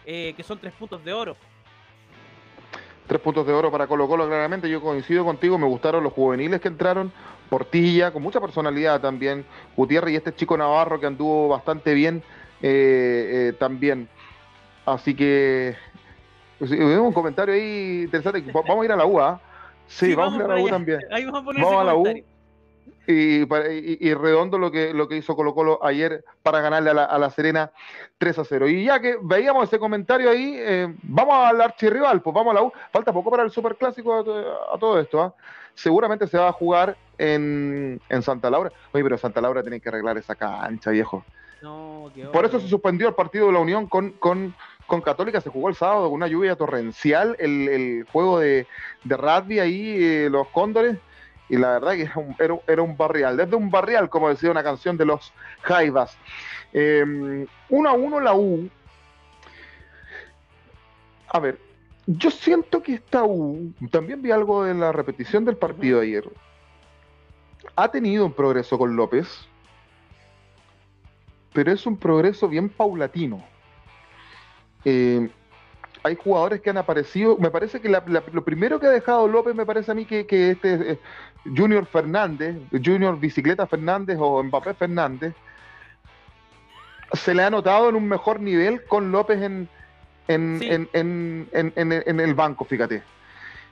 eh, 0.05 0.33
que 0.35 0.43
son 0.43 0.57
tres 0.57 0.73
puntos 0.73 1.03
de 1.05 1.13
oro. 1.13 1.37
Tres 3.07 3.21
puntos 3.21 3.45
de 3.45 3.53
oro 3.53 3.69
para 3.69 3.85
Colo 3.85 4.07
Colo, 4.07 4.25
claramente. 4.25 4.69
Yo 4.69 4.81
coincido 4.81 5.25
contigo, 5.25 5.57
me 5.57 5.67
gustaron 5.67 6.03
los 6.03 6.13
juveniles 6.13 6.61
que 6.61 6.69
entraron. 6.69 7.11
Portilla, 7.49 8.11
con 8.11 8.23
mucha 8.23 8.39
personalidad 8.41 9.01
también. 9.01 9.45
Gutiérrez 9.75 10.13
y 10.13 10.15
este 10.15 10.33
chico 10.33 10.57
Navarro 10.57 10.99
que 10.99 11.05
anduvo 11.05 11.49
bastante 11.49 11.93
bien 11.93 12.23
eh, 12.61 13.53
también. 13.59 14.07
Así 14.85 15.15
que 15.15 15.75
pues, 16.59 16.71
un 16.71 17.13
comentario 17.13 17.53
ahí 17.53 18.03
interesante. 18.03 18.43
Vamos 18.51 18.81
a 18.81 18.85
ir 18.85 18.91
a 18.91 18.95
la 18.95 19.05
U, 19.05 19.19
¿ah? 19.19 19.39
Sí, 19.87 20.15
vamos, 20.15 20.33
a 20.33 20.37
ir 20.37 20.51
a 20.51 20.55
la 20.55 20.61
U 20.61 20.69
también. 20.69 20.99
vamos, 21.09 21.81
a, 21.81 21.83
la 21.83 21.95
U. 21.95 22.05
Y, 23.05 24.13
redondo 24.13 24.57
lo 24.57 24.71
que, 24.71 24.93
lo 24.93 25.07
que 25.09 25.17
hizo 25.17 25.35
Colo 25.35 25.53
Colo 25.53 25.83
ayer 25.83 26.23
para 26.41 26.61
ganarle 26.61 26.91
a 26.91 27.17
la, 27.17 27.29
Serena 27.29 27.71
3 28.17 28.39
a 28.39 28.45
0. 28.45 28.69
Y 28.69 28.85
ya 28.85 28.99
que 28.99 29.17
veíamos 29.21 29.65
ese 29.65 29.77
comentario 29.77 30.29
ahí, 30.29 30.55
eh, 30.57 30.93
vamos 31.03 31.35
al 31.35 31.59
archirrival, 31.61 32.21
pues 32.21 32.33
vamos 32.33 32.51
a 32.51 32.55
la 32.55 32.63
U. 32.63 32.71
Falta 32.91 33.11
poco 33.11 33.29
para 33.29 33.43
el 33.43 33.51
superclásico 33.51 34.13
a, 34.13 34.75
a 34.75 34.79
todo 34.79 34.99
esto. 34.99 35.21
¿ah? 35.21 35.33
Seguramente 35.73 36.27
se 36.27 36.37
va 36.37 36.47
a 36.47 36.53
jugar 36.53 36.95
en, 37.17 37.99
en, 38.09 38.21
Santa 38.21 38.49
Laura. 38.49 38.71
Oye, 38.93 39.03
pero 39.03 39.17
Santa 39.17 39.41
Laura 39.41 39.61
tiene 39.61 39.79
que 39.79 39.89
arreglar 39.89 40.17
esa 40.17 40.35
cancha, 40.35 40.91
viejo. 40.91 41.25
Por 42.31 42.45
eso 42.45 42.59
se 42.59 42.67
suspendió 42.67 43.07
el 43.07 43.15
partido 43.15 43.47
de 43.47 43.53
la 43.53 43.59
Unión 43.59 43.87
con, 43.87 44.11
con 44.11 44.53
con 44.87 45.01
Católica 45.01 45.41
se 45.41 45.49
jugó 45.49 45.69
el 45.69 45.75
sábado 45.75 46.05
con 46.05 46.13
una 46.13 46.27
lluvia 46.27 46.55
torrencial, 46.55 47.35
el, 47.39 48.05
juego 48.11 48.39
de, 48.39 48.67
rugby 49.05 49.59
ahí, 49.59 50.03
eh, 50.03 50.29
los 50.29 50.47
cóndores, 50.49 50.97
y 51.49 51.57
la 51.57 51.79
verdad 51.79 51.93
que 51.93 52.09
era 52.67 52.81
un, 52.81 52.97
barrial, 52.97 53.37
desde 53.37 53.55
un 53.55 53.69
barrial, 53.69 54.09
como 54.09 54.29
decía 54.29 54.51
una 54.51 54.63
canción 54.63 54.97
de 54.97 55.05
los 55.05 55.33
Jaivas. 55.61 56.17
Em, 56.71 57.45
uno 57.69 57.89
a 57.89 57.93
uno 57.93 58.19
la 58.19 58.33
U. 58.33 58.69
A 61.27 61.39
ver, 61.39 61.59
yo 62.05 62.31
siento 62.31 62.81
que 62.81 62.95
esta 62.95 63.23
U, 63.23 63.73
también 63.91 64.21
vi 64.21 64.31
algo 64.31 64.63
de 64.63 64.73
la 64.73 64.91
repetición 64.91 65.45
del 65.45 65.57
partido 65.57 66.01
ayer, 66.01 66.29
ha 67.75 67.89
tenido 67.89 68.25
un 68.25 68.33
progreso 68.33 68.77
con 68.77 68.95
López, 68.95 69.27
pero 71.53 71.71
es 71.71 71.85
un 71.85 71.97
progreso 71.97 72.47
bien 72.47 72.69
paulatino. 72.69 73.43
Eh, 74.85 75.29
hay 76.03 76.15
jugadores 76.15 76.61
que 76.61 76.69
han 76.69 76.77
aparecido. 76.77 77.37
Me 77.37 77.49
parece 77.49 77.79
que 77.79 77.89
lo 77.89 78.43
primero 78.43 78.79
que 78.79 78.87
ha 78.87 78.91
dejado 78.91 79.27
López, 79.27 79.55
me 79.55 79.65
parece 79.65 79.91
a 79.91 79.95
mí 79.95 80.05
que, 80.05 80.21
este 80.51 80.91
eh, 80.91 80.99
Junior 81.45 81.85
Fernández, 81.85 82.57
Junior 82.71 83.19
Bicicleta 83.19 83.65
Fernández 83.67 84.17
o 84.19 84.43
Mbappé 84.43 84.73
Fernández, 84.73 85.33
se 87.13 87.33
le 87.33 87.43
ha 87.43 87.49
notado 87.49 87.89
en 87.89 87.95
un 87.95 88.07
mejor 88.07 88.39
nivel 88.39 88.83
con 88.85 89.11
López 89.11 89.41
en, 89.41 89.69
en, 90.27 91.49
en, 91.53 92.19
el 92.19 92.33
banco, 92.33 92.65
fíjate. 92.65 93.03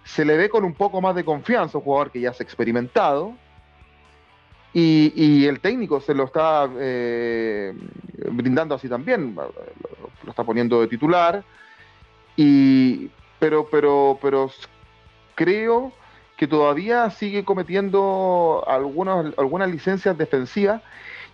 Se 0.04 0.26
le 0.26 0.38
ve 0.38 0.50
con 0.50 0.64
un 0.64 0.74
poco 0.74 1.02
más 1.02 1.16
de 1.16 1.24
confianza, 1.24 1.78
un 1.78 1.84
jugador 1.84 2.12
que 2.12 2.22
ya 2.22 2.34
se 2.34 2.44
ha 2.44 2.46
experimentado. 2.46 3.34
Y, 4.74 5.46
el 5.46 5.60
técnico 5.60 6.00
se 6.00 6.14
lo 6.14 6.24
está 6.26 6.70
eh, 6.80 7.74
brindando 8.32 8.76
así 8.76 8.88
también 8.88 9.36
lo 9.36 10.30
está 10.30 10.44
poniendo 10.44 10.82
de 10.82 10.88
titular. 10.88 11.44
Y, 12.36 13.10
pero, 13.40 13.68
pero, 13.70 14.18
pero 14.22 14.50
creo 15.36 15.92
que 16.38 16.48
todavía 16.48 17.10
sigue 17.10 17.44
cometiendo 17.44 18.64
algunas, 18.68 19.38
algunas 19.38 19.70
licencias 19.70 20.18
defensivas. 20.18 20.82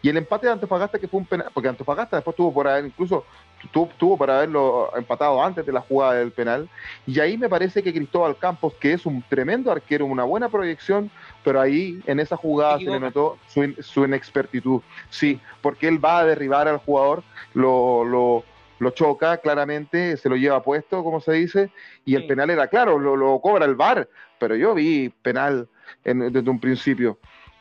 Y 0.01 0.09
el 0.09 0.17
empate 0.17 0.47
de 0.47 0.53
Antofagasta, 0.53 0.99
que 0.99 1.07
fue 1.07 1.19
un 1.19 1.25
penal, 1.25 1.49
porque 1.53 1.69
Antofagasta 1.69 2.17
después 2.17 2.35
tuvo 2.35 2.53
por 2.53 2.67
haber, 2.67 2.85
incluso 2.85 3.25
tuvo, 3.71 3.89
tuvo 3.97 4.17
para 4.17 4.37
haberlo 4.37 4.91
empatado 4.95 5.43
antes 5.43 5.65
de 5.65 5.71
la 5.71 5.81
jugada 5.81 6.13
del 6.13 6.31
penal. 6.31 6.69
Y 7.05 7.19
ahí 7.19 7.37
me 7.37 7.49
parece 7.49 7.81
que 7.81 7.93
Cristóbal 7.93 8.37
Campos, 8.37 8.73
que 8.79 8.93
es 8.93 9.05
un 9.05 9.23
tremendo 9.23 9.71
arquero, 9.71 10.05
una 10.05 10.23
buena 10.23 10.49
proyección, 10.49 11.09
pero 11.43 11.59
ahí 11.59 12.01
en 12.05 12.19
esa 12.19 12.37
jugada 12.37 12.77
se 12.77 12.85
le 12.85 12.99
notó 12.99 13.37
su, 13.47 13.73
su 13.79 14.05
inexpertitud. 14.05 14.81
Sí, 15.09 15.39
porque 15.61 15.87
él 15.87 16.03
va 16.03 16.19
a 16.19 16.25
derribar 16.25 16.67
al 16.67 16.77
jugador, 16.77 17.23
lo, 17.53 18.03
lo 18.03 18.43
lo 18.79 18.91
choca 18.91 19.37
claramente, 19.37 20.17
se 20.17 20.29
lo 20.29 20.35
lleva 20.35 20.63
puesto, 20.63 21.03
como 21.03 21.19
se 21.19 21.33
dice, 21.33 21.71
y 22.05 22.15
el 22.15 22.27
penal 22.27 22.49
era 22.49 22.67
claro, 22.67 22.99
lo, 22.99 23.39
cobra 23.39 23.65
el 23.65 23.75
VAR, 23.75 24.07
pero 24.39 24.55
yo 24.55 24.73
vi 24.73 25.09
penal 25.09 25.67
desde 26.03 26.49
un 26.49 26.59
principio. 26.59 27.17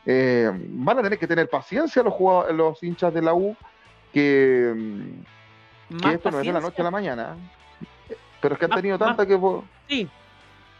Eh, 0.06 0.50
van 0.54 0.98
a 0.98 1.02
tener 1.02 1.18
que 1.18 1.26
tener 1.26 1.48
paciencia 1.48 2.02
los, 2.02 2.14
los 2.52 2.82
hinchas 2.82 3.12
de 3.12 3.22
la 3.22 3.34
U, 3.34 3.56
que, 4.12 4.70
esto 5.90 6.30
no 6.30 6.40
es 6.40 6.46
de 6.46 6.52
la 6.52 6.60
noche 6.60 6.80
a 6.80 6.84
la 6.84 6.90
mañana, 6.92 7.36
pero 8.40 8.54
es 8.54 8.58
que 8.58 8.64
han 8.66 8.70
tenido 8.70 8.98
tanta 8.98 9.26
que... 9.26 9.38
Sí. 9.88 10.08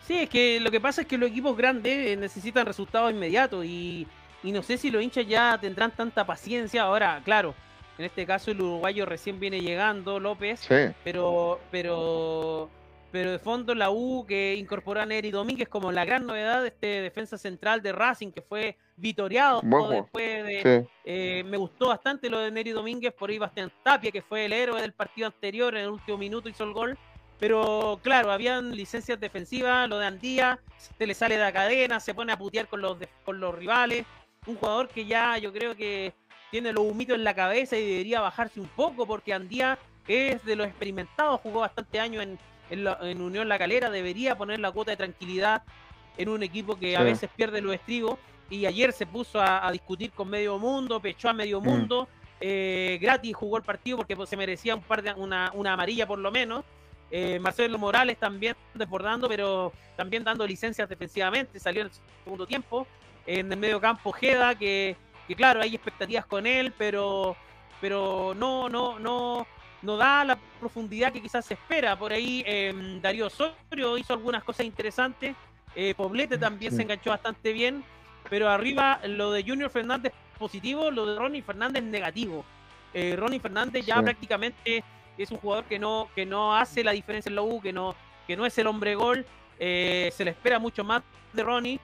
sí, 0.06 0.18
es 0.18 0.28
que 0.28 0.60
lo 0.60 0.70
que 0.70 0.80
pasa 0.80 1.02
es 1.02 1.08
que 1.08 1.18
los 1.18 1.30
equipos 1.30 1.56
grandes 1.56 2.06
eh, 2.06 2.16
necesitan 2.16 2.66
resultados 2.66 3.10
inmediatos 3.10 3.64
y, 3.64 4.06
y 4.44 4.52
no 4.52 4.62
sé 4.62 4.78
si 4.78 4.90
los 4.90 5.02
hinchas 5.02 5.26
ya 5.26 5.58
tendrán 5.60 5.90
tanta 5.90 6.24
paciencia. 6.24 6.82
Ahora, 6.82 7.20
claro, 7.24 7.54
en 7.98 8.04
este 8.04 8.26
caso 8.26 8.50
el 8.50 8.60
uruguayo 8.60 9.06
recién 9.06 9.40
viene 9.40 9.60
llegando, 9.60 10.20
López, 10.20 10.68
pero, 11.02 11.60
pero, 11.70 12.68
pero 13.16 13.30
de 13.30 13.38
fondo 13.38 13.74
la 13.74 13.90
U 13.90 14.26
que 14.28 14.56
incorporó 14.56 15.00
a 15.00 15.06
Neri 15.06 15.30
Domínguez 15.30 15.70
como 15.70 15.90
la 15.90 16.04
gran 16.04 16.26
novedad 16.26 16.60
de 16.60 16.68
este 16.68 17.00
defensa 17.00 17.38
central 17.38 17.80
de 17.80 17.92
Racing 17.92 18.30
que 18.30 18.42
fue 18.42 18.76
vitoriado 18.94 19.62
después 19.88 20.44
de... 20.44 20.86
Eh, 21.02 21.42
me 21.46 21.56
gustó 21.56 21.88
bastante 21.88 22.28
lo 22.28 22.40
de 22.40 22.50
Neri 22.50 22.72
Domínguez, 22.72 23.14
por 23.14 23.30
ahí 23.30 23.38
Bastián 23.38 23.72
Tapia, 23.82 24.10
que 24.10 24.20
fue 24.20 24.44
el 24.44 24.52
héroe 24.52 24.82
del 24.82 24.92
partido 24.92 25.28
anterior, 25.28 25.74
en 25.74 25.84
el 25.84 25.90
último 25.92 26.18
minuto 26.18 26.50
hizo 26.50 26.64
el 26.64 26.74
gol. 26.74 26.98
Pero 27.38 27.98
claro, 28.02 28.30
habían 28.30 28.76
licencias 28.76 29.18
defensivas, 29.18 29.88
lo 29.88 29.96
de 29.96 30.04
Andía, 30.04 30.60
se 30.76 31.06
le 31.06 31.14
sale 31.14 31.36
de 31.36 31.42
la 31.42 31.52
cadena, 31.54 32.00
se 32.00 32.12
pone 32.12 32.34
a 32.34 32.36
putear 32.36 32.68
con 32.68 32.82
los, 32.82 32.98
con 33.24 33.40
los 33.40 33.54
rivales. 33.54 34.04
Un 34.46 34.56
jugador 34.56 34.90
que 34.90 35.06
ya 35.06 35.38
yo 35.38 35.54
creo 35.54 35.74
que 35.74 36.12
tiene 36.50 36.70
los 36.70 36.84
humitos 36.84 37.16
en 37.16 37.24
la 37.24 37.34
cabeza 37.34 37.78
y 37.78 37.88
debería 37.88 38.20
bajarse 38.20 38.60
un 38.60 38.68
poco 38.68 39.06
porque 39.06 39.32
Andía 39.32 39.78
es 40.06 40.44
de 40.44 40.54
los 40.54 40.66
experimentados, 40.66 41.40
jugó 41.40 41.60
bastante 41.60 41.98
años 41.98 42.22
en, 42.22 42.38
en, 42.70 43.20
Unión 43.20 43.48
La 43.48 43.58
Calera, 43.58 43.90
debería 43.90 44.36
poner 44.36 44.60
la 44.60 44.70
cuota 44.70 44.92
de 44.92 44.96
tranquilidad 44.96 45.62
en 46.16 46.28
un 46.28 46.42
equipo 46.42 46.78
que 46.78 46.96
a 46.96 47.02
veces 47.02 47.30
pierde 47.34 47.60
los 47.60 47.74
estribos 47.74 48.18
y 48.48 48.66
ayer 48.66 48.92
se 48.92 49.06
puso 49.06 49.40
a, 49.40 49.70
discutir 49.72 50.12
con 50.12 50.28
medio 50.28 50.58
mundo, 50.58 51.00
pechó 51.00 51.28
a 51.28 51.32
medio 51.32 51.60
mm. 51.60 51.64
mundo, 51.64 52.08
eh, 52.40 52.98
gratis 53.00 53.34
jugó 53.34 53.56
el 53.56 53.62
partido 53.62 53.98
porque 53.98 54.16
se 54.26 54.36
merecía 54.36 54.74
un 54.74 54.82
par 54.82 55.02
de, 55.02 55.12
una, 55.12 55.50
una 55.54 55.72
amarilla 55.72 56.06
por 56.06 56.18
lo 56.18 56.30
menos. 56.30 56.64
Eh, 57.10 57.38
Marcelo 57.38 57.78
Morales 57.78 58.18
también 58.18 58.56
desbordando, 58.74 59.28
pero 59.28 59.72
también 59.96 60.24
dando 60.24 60.46
licencias 60.46 60.88
defensivamente, 60.88 61.60
salió 61.60 61.82
en 61.82 61.86
el 61.88 61.92
segundo 62.24 62.46
tiempo. 62.46 62.86
En 63.26 63.50
el 63.50 63.58
medio 63.58 63.80
campo 63.80 64.12
Jeda, 64.12 64.54
que 64.54 64.96
que 65.26 65.34
claro, 65.34 65.60
hay 65.60 65.74
expectativas 65.74 66.26
con 66.26 66.46
él, 66.46 66.72
pero, 66.76 67.36
pero 67.80 68.34
no, 68.36 68.68
no, 68.68 68.98
no, 68.98 69.46
no 69.82 69.96
da 69.96 70.24
la 70.24 70.38
profundidad 70.57 71.12
que 71.12 71.22
quizás 71.22 71.44
se 71.44 71.54
espera. 71.54 71.98
Por 71.98 72.12
ahí 72.12 72.42
eh, 72.46 72.98
Darío 73.00 73.26
Osorio 73.26 73.96
hizo 73.98 74.12
algunas 74.12 74.42
cosas 74.44 74.66
interesantes, 74.66 75.36
eh, 75.76 75.94
Poblete 75.94 76.38
también 76.38 76.74
se 76.74 76.82
enganchó 76.82 77.11
bastante 77.11 77.52
bien, 77.52 77.84
pero 78.30 78.48
arriba 78.48 78.98
lo 79.04 79.30
de 79.30 79.42
Junior 79.42 79.70
Fernández 79.70 80.12
positivo, 80.38 80.90
lo 80.90 81.04
de 81.04 81.18
Ronnie 81.18 81.42
Fernández 81.42 81.82
negativo. 81.82 82.44
Eh, 82.94 83.14
Ronnie 83.14 83.40
Fernández 83.40 83.84
ya 83.84 84.00
prácticamente 84.00 84.82
es 85.18 85.30
un 85.30 85.36
jugador 85.36 85.64
que 85.64 85.78
no, 85.78 86.09
que 86.14 86.24
no 86.24 86.57
hace 86.57 86.82
la 86.82 86.92
diferencia 86.92 87.28
en 87.28 87.36
la 87.36 87.42
U, 87.42 87.61
que 87.61 87.74
no, 87.74 87.94
que 88.26 88.36
no 88.36 88.46
es 88.46 88.57
el 88.57 88.66
hombre 88.66 88.94
gol, 88.94 89.26
eh, 89.59 90.11
se 90.14 90.24
le 90.24 90.30
espera 90.30 90.59
mucho 90.59 90.82
más 90.82 91.02
de 91.34 91.42
Ronnie. 91.42 91.80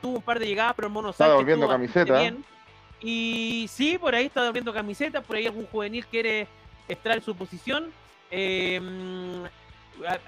tuvo 0.00 0.16
un 0.16 0.22
par 0.22 0.40
de 0.40 0.46
llegadas, 0.46 0.74
pero 0.74 0.88
el 0.88 0.92
Mono 0.92 1.10
Está 1.10 1.32
volviendo 1.32 1.68
camiseta. 1.68 2.18
Bien. 2.18 2.44
Y 3.00 3.66
sí, 3.70 3.96
por 3.96 4.14
ahí 4.14 4.26
está 4.26 4.46
abriendo 4.46 4.72
camisetas, 4.72 5.24
por 5.24 5.36
ahí 5.36 5.46
algún 5.46 5.66
juvenil 5.66 6.04
quiere 6.06 6.48
estar 6.92 7.16
en 7.16 7.22
su 7.22 7.34
posición. 7.34 7.92
Em, 8.30 9.44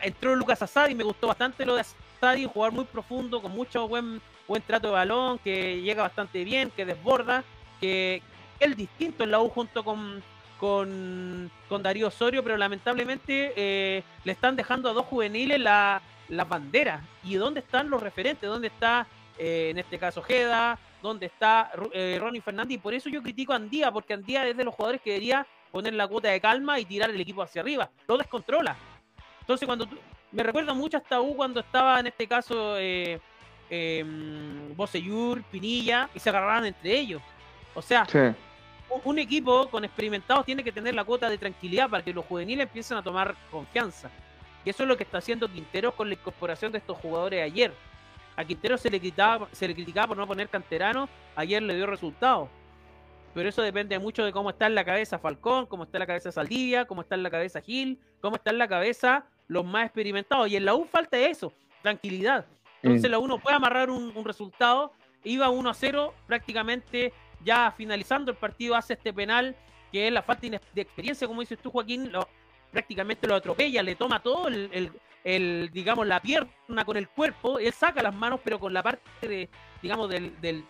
entró 0.03 0.35
Lucas 0.35 0.63
Asadi, 0.63 0.95
me 0.95 1.05
gustó 1.05 1.29
bastante 1.29 1.65
lo 1.65 1.75
de 1.75 1.83
Asadi, 1.83 2.45
un 2.45 2.51
jugador 2.51 2.75
muy 2.75 2.85
profundo, 2.85 3.41
con 3.41 3.53
mucho 3.53 3.89
buen, 3.89 4.21
buen 4.49 4.63
trato 4.63 4.89
de 4.89 4.95
balón, 4.95 5.39
que 5.39 5.81
llega 5.81 6.03
bastante 6.03 6.45
bien, 6.45 6.71
que 6.71 6.85
desborda, 6.85 7.45
que 7.81 8.23
es 8.61 8.77
distinto 8.77 9.25
en 9.25 9.31
la 9.31 9.41
U 9.41 9.49
junto 9.49 9.85
con, 9.85 10.23
con, 10.59 11.51
con 11.69 11.83
Darío 11.83 12.09
Osorio, 12.09 12.43
pero 12.43 12.57
lamentablemente 12.57 13.53
eh, 13.57 14.05
le 14.25 14.33
están 14.33 14.57
dejando 14.57 14.89
a 14.89 14.93
dos 14.93 15.07
juveniles 15.07 15.61
la, 15.61 16.01
las 16.29 16.49
banderas. 16.49 17.03
¿Y 17.25 17.35
dónde 17.35 17.61
están 17.61 17.91
los 17.91 18.03
referentes? 18.03 18.49
¿Dónde 18.49 18.69
está, 18.69 19.07
eh, 19.39 19.69
en 19.71 19.79
este 19.79 19.99
caso, 19.99 20.23
Jeda? 20.23 20.79
¿Dónde 21.03 21.27
está 21.27 21.73
eh, 21.93 22.19
Ronnie 22.21 22.41
Fernández? 22.41 22.77
Y 22.77 22.79
por 22.79 22.95
eso 22.95 23.09
yo 23.09 23.23
critico 23.23 23.53
a 23.53 23.57
Andía, 23.57 23.91
porque 23.91 24.15
Andía 24.15 24.47
es 24.47 24.57
de 24.57 24.65
los 24.65 24.75
jugadores 24.75 25.01
que 25.03 25.11
debería 25.11 25.47
poner 25.73 25.95
la 25.95 26.07
cuota 26.07 26.29
de 26.29 26.41
calma 26.41 26.79
y 26.79 26.85
tirar 26.85 27.11
el 27.11 27.21
equipo 27.21 27.43
hacia 27.43 27.63
arriba. 27.63 27.91
Lo 28.07 28.17
descontrola. 28.19 28.77
Entonces, 29.41 29.67
cuando 29.67 29.89
me 30.31 30.43
recuerda 30.43 30.75
mucho 30.75 30.99
hasta 30.99 31.21
U 31.21 31.35
cuando 31.35 31.61
estaba 31.61 31.99
en 31.99 32.07
este 32.07 32.29
caso 32.29 32.77
eh, 32.79 33.19
eh, 33.69 34.05
Pinilla, 35.51 36.09
y 36.15 36.21
se 36.21 36.29
agarraban 36.29 36.67
entre 36.67 36.97
ellos. 36.97 37.23
O 37.75 37.81
sea, 37.81 38.07
un, 39.05 39.19
equipo 39.19 39.69
con 39.69 39.85
experimentados 39.85 40.45
tiene 40.45 40.63
que 40.63 40.73
tener 40.73 40.95
la 40.95 41.05
cuota 41.05 41.31
de 41.31 41.39
tranquilidad 41.39 41.89
para 41.89 42.05
que 42.05 42.13
los 42.13 42.27
juveniles 42.27 42.67
empiecen 42.67 42.99
a 42.99 43.03
tomar 43.03 43.35
confianza. 43.51 44.11
Y 44.65 44.71
eso 44.71 44.83
es 44.83 44.89
lo 44.89 44.97
que 44.97 45.05
está 45.05 45.19
haciendo 45.19 45.49
Quintero 45.49 45.93
con 45.93 46.09
la 46.09 46.15
incorporación 46.15 46.71
de 46.71 46.79
estos 46.79 46.99
jugadores 46.99 47.43
ayer. 47.43 47.73
A 48.37 48.45
Quintero 48.45 48.77
se 48.77 48.91
le, 48.91 49.01
criticaba, 49.01 49.49
se 49.53 49.67
le 49.67 49.75
criticaba 49.75 50.09
por 50.09 50.17
no 50.19 50.27
poner 50.27 50.49
canterano, 50.49 51.09
ayer 51.35 51.63
le 51.63 51.75
dio 51.75 51.87
resultados 51.87 52.49
pero 53.35 53.49
eso 53.49 53.63
depende 53.63 53.99
mucho 53.99 54.25
de 54.25 54.33
cómo 54.33 54.51
está 54.51 54.67
en 54.67 54.75
la 54.75 54.85
cabeza 54.85 55.19
Falcón, 55.19 55.67
cómo 55.67 55.85
está 55.85 55.99
en 55.99 56.01
la 56.01 56.07
cabeza 56.07 56.33
Saldivia, 56.33 56.85
cómo 56.85 57.03
está 57.03 57.15
en 57.15 57.23
la 57.23 57.31
cabeza 57.31 57.61
Gil, 57.61 57.99
cómo 58.21 58.37
está 58.37 58.51
en 58.51 58.59
la 58.59 58.69
cabeza 58.69 59.25
los 59.49 59.65
más 59.65 59.87
experimentados. 59.87 60.49
Y 60.49 60.57
en 60.57 60.65
la 60.65 60.75
U 60.75 60.85
falta 60.85 61.19
eso, 61.19 61.53
tranquilidad. 61.83 62.47
Entonces 62.83 63.09
mm. 63.09 63.13
la 63.13 63.19
U 63.19 63.27
no 63.27 63.39
puede 63.39 63.57
amarrar 63.57 63.91
un, 63.91 64.25
resultado. 64.25 64.93
Iba 65.25 65.51
1 65.51 65.71
a 65.71 65.75
0, 65.75 66.15
prácticamente 66.27 67.13
ya 67.45 67.73
finalizando 67.77 68.31
el 68.31 68.37
partido, 68.37 68.75
hace 68.75 68.95
este 68.95 69.13
penal, 69.13 69.57
que 69.91 70.07
es 70.07 70.13
la 70.13 70.23
falta 70.23 70.49
de 70.49 70.81
experiencia, 70.81 71.27
como 71.27 71.41
dices 71.41 71.59
tú, 71.59 71.71
Joaquín, 71.71 72.11
lo, 72.13 72.29
prácticamente 72.73 73.29
lo 73.29 73.37
atropella, 73.37 73.83
le 73.83 73.95
toma 73.95 74.21
todo 74.21 74.49
el, 74.49 75.71
digamos, 75.73 76.07
la 76.07 76.21
pierna 76.21 76.85
con 76.85 76.97
el 76.97 77.09
cuerpo, 77.09 77.59
él 77.59 77.73
saca 77.73 78.03
las 78.03 78.15
manos, 78.15 78.41
pero 78.43 78.59
con 78.59 78.73
la 78.73 78.83
parte, 78.83 79.29
de, 79.29 79.49
digamos, 79.81 80.09
del, 80.09 80.41
del 80.41 80.65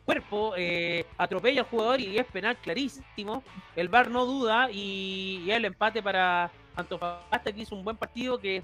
cuerpo, 0.00 0.54
eh, 0.56 1.06
atropella 1.16 1.62
al 1.62 1.66
jugador 1.66 2.00
y 2.00 2.18
es 2.18 2.26
penal 2.26 2.56
clarísimo. 2.56 3.42
El 3.76 3.88
VAR 3.88 4.10
no 4.10 4.26
duda 4.26 4.70
y, 4.70 5.48
el 5.50 5.64
empate 5.64 6.02
para 6.02 6.50
Antofagasta 6.76 7.52
que 7.52 7.62
hizo 7.62 7.74
un 7.74 7.84
buen 7.84 7.96
partido 7.96 8.38
que 8.38 8.62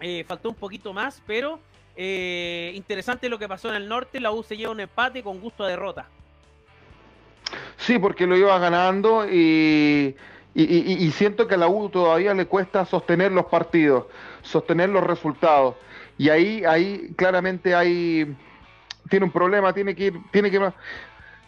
eh, 0.00 0.24
faltó 0.26 0.50
un 0.50 0.54
poquito 0.54 0.92
más, 0.92 1.22
pero 1.26 1.60
eh, 1.96 2.72
interesante 2.74 3.28
lo 3.28 3.38
que 3.38 3.48
pasó 3.48 3.68
en 3.70 3.76
el 3.76 3.88
norte, 3.88 4.20
la 4.20 4.30
U 4.30 4.42
se 4.42 4.56
lleva 4.56 4.72
un 4.72 4.80
empate 4.80 5.22
con 5.22 5.40
gusto 5.40 5.64
a 5.64 5.68
derrota. 5.68 6.06
Sí, 7.76 7.98
porque 7.98 8.26
lo 8.26 8.36
iba 8.36 8.58
ganando 8.58 9.26
y, 9.28 10.14
y, 10.54 11.10
siento 11.12 11.46
que 11.46 11.54
a 11.54 11.58
la 11.58 11.68
U 11.68 11.88
todavía 11.88 12.34
le 12.34 12.46
cuesta 12.46 12.84
sostener 12.84 13.32
los 13.32 13.46
partidos, 13.46 14.06
sostener 14.42 14.90
los 14.90 15.04
resultados. 15.04 15.76
Y 16.18 16.28
ahí, 16.30 16.64
ahí 16.64 17.12
claramente 17.16 17.74
hay 17.74 18.36
tiene 19.08 19.26
un 19.26 19.32
problema, 19.32 19.72
tiene 19.72 19.94
que 19.94 20.04
ir, 20.04 20.20
tiene 20.30 20.50
que, 20.50 20.58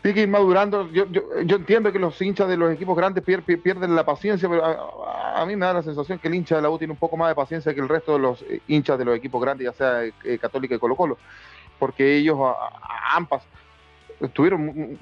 tiene 0.02 0.14
que 0.14 0.22
ir 0.22 0.28
madurando. 0.28 0.90
Yo, 0.90 1.06
yo, 1.11 1.22
yo 1.42 1.56
entiendo 1.56 1.92
que 1.92 1.98
los 1.98 2.20
hinchas 2.20 2.48
de 2.48 2.56
los 2.56 2.72
equipos 2.72 2.96
grandes 2.96 3.24
pierden 3.24 3.94
la 3.94 4.04
paciencia, 4.04 4.48
pero 4.48 4.64
a, 4.64 5.44
mí 5.46 5.56
me 5.56 5.66
da 5.66 5.74
la 5.74 5.82
sensación 5.82 6.18
que 6.18 6.28
el 6.28 6.34
hincha 6.34 6.56
de 6.56 6.62
la 6.62 6.70
U 6.70 6.78
tiene 6.78 6.92
un 6.92 6.98
poco 6.98 7.16
más 7.16 7.28
de 7.28 7.34
paciencia 7.34 7.74
que 7.74 7.80
el 7.80 7.88
resto 7.88 8.14
de 8.14 8.18
los 8.18 8.42
eh, 8.42 8.61
hinchas 8.68 8.98
de 8.98 9.04
los 9.04 9.16
equipos 9.16 9.40
grandes, 9.40 9.66
ya 9.66 9.72
sea 9.72 10.04
eh, 10.04 10.38
Católica 10.38 10.74
y 10.74 10.78
Colo 10.78 10.96
Colo, 10.96 11.18
porque 11.78 12.16
ellos 12.16 12.38
AMPAS 13.12 13.42
tuvieron 14.32 14.98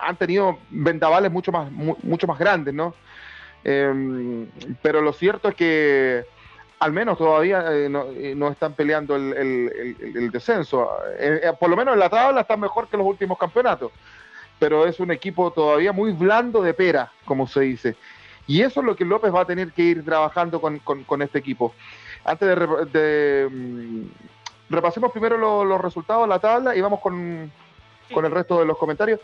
han 0.00 0.16
tenido 0.16 0.58
vendavales 0.70 1.30
mucho 1.30 1.52
más 1.52 1.70
mucho 1.70 2.26
más 2.26 2.38
grandes, 2.38 2.74
¿no? 2.74 2.94
Em, 3.64 4.46
pero 4.82 5.00
lo 5.00 5.12
cierto 5.12 5.48
es 5.48 5.54
que 5.54 6.24
al 6.84 6.92
menos 6.92 7.16
todavía 7.16 7.64
eh, 7.72 7.86
eh, 7.86 8.34
no, 8.36 8.48
están 8.48 8.74
peleando 8.74 9.16
el, 9.16 10.28
descenso. 10.30 10.90
Eh, 11.18 11.50
por 11.58 11.70
lo 11.70 11.76
menos 11.76 11.94
en 11.94 12.00
la 12.00 12.10
tabla 12.10 12.42
están 12.42 12.60
mejor 12.60 12.88
que 12.88 12.98
los 12.98 13.06
últimos 13.06 13.38
campeonatos, 13.38 13.90
pero 14.58 14.86
es 14.86 15.00
un 15.00 15.10
equipo 15.10 15.50
todavía 15.50 15.92
muy 15.92 16.12
blando 16.12 16.60
de 16.60 16.74
pera, 16.74 17.10
como 17.24 17.46
se 17.46 17.60
dice. 17.60 17.96
Y 18.46 18.60
eso 18.60 18.80
es 18.80 18.86
lo 18.86 18.94
que 18.94 19.06
López 19.06 19.34
va 19.34 19.40
a 19.40 19.46
tener 19.46 19.72
que 19.72 19.80
ir 19.80 20.04
trabajando 20.04 20.60
con, 20.60 21.22
este 21.22 21.38
equipo. 21.38 21.72
Antes 22.22 22.50
de, 22.92 23.48
mm, 23.50 24.02
repasemos 24.68 25.10
primero 25.10 25.64
los 25.64 25.80
resultados 25.80 26.24
de 26.24 26.28
la 26.28 26.38
tabla 26.38 26.76
y 26.76 26.82
vamos 26.82 27.00
con, 27.00 27.50
el 28.10 28.30
resto 28.30 28.60
de 28.60 28.66
los 28.66 28.76
comentarios. 28.76 29.20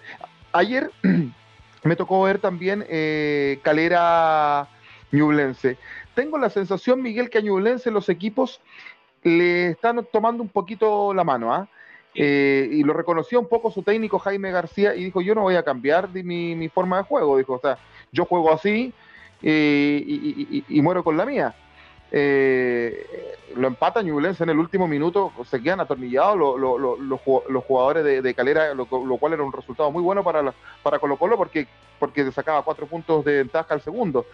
Ayer 0.52 0.90
me 1.82 1.94
tocó 1.94 2.22
ver 2.22 2.38
también 2.38 2.86
Calera 3.62 4.66
Ñublense 5.12 5.76
tengo 6.14 6.38
la 6.38 6.50
sensación, 6.50 7.02
Miguel, 7.02 7.30
que 7.30 7.38
a 7.38 7.40
Ñublense 7.40 7.90
los 7.90 8.08
equipos 8.08 8.60
le 9.22 9.70
están 9.70 10.06
tomando 10.12 10.42
un 10.42 10.48
poquito 10.48 11.12
la 11.14 11.24
mano, 11.24 11.52
¿ah? 11.52 11.68
Eh, 12.14 12.68
y 12.72 12.82
lo 12.82 12.92
reconoció 12.92 13.38
un 13.38 13.48
poco 13.48 13.70
su 13.70 13.82
técnico 13.82 14.18
Jaime 14.18 14.50
García 14.50 14.96
y 14.96 15.04
dijo, 15.04 15.20
yo 15.20 15.34
no 15.34 15.42
voy 15.42 15.54
a 15.54 15.62
cambiar 15.62 16.08
de 16.08 16.24
mi, 16.24 16.68
forma 16.68 16.98
de 16.98 17.04
juego, 17.04 17.38
dijo, 17.38 17.54
o 17.54 17.60
sea, 17.60 17.78
yo 18.10 18.24
juego 18.24 18.52
así 18.52 18.92
eh, 19.42 20.64
y, 20.68 20.82
muero 20.82 21.04
con 21.04 21.16
la 21.16 21.24
mía. 21.24 21.54
Eh, 22.12 23.36
lo 23.56 23.66
empata 23.66 24.02
Ñublense 24.02 24.42
en 24.44 24.50
el 24.50 24.58
último 24.58 24.86
minuto, 24.86 25.32
se 25.44 25.62
quedan 25.62 25.80
atornillados 25.80 26.36
los 26.38 27.64
jugadores 27.66 28.22
de, 28.22 28.34
Calera, 28.34 28.74
lo, 28.74 28.86
cual 28.86 29.32
era 29.32 29.42
un 29.42 29.52
resultado 29.52 29.90
muy 29.90 30.02
bueno 30.02 30.22
para, 30.22 30.54
para 30.82 30.98
Colo 30.98 31.16
Colo 31.16 31.36
porque, 31.36 31.66
porque 31.98 32.30
sacaba 32.32 32.62
cuatro 32.62 32.86
puntos 32.86 33.24
de 33.24 33.38
ventaja 33.38 33.74
al 33.74 33.80
segundo. 33.80 34.26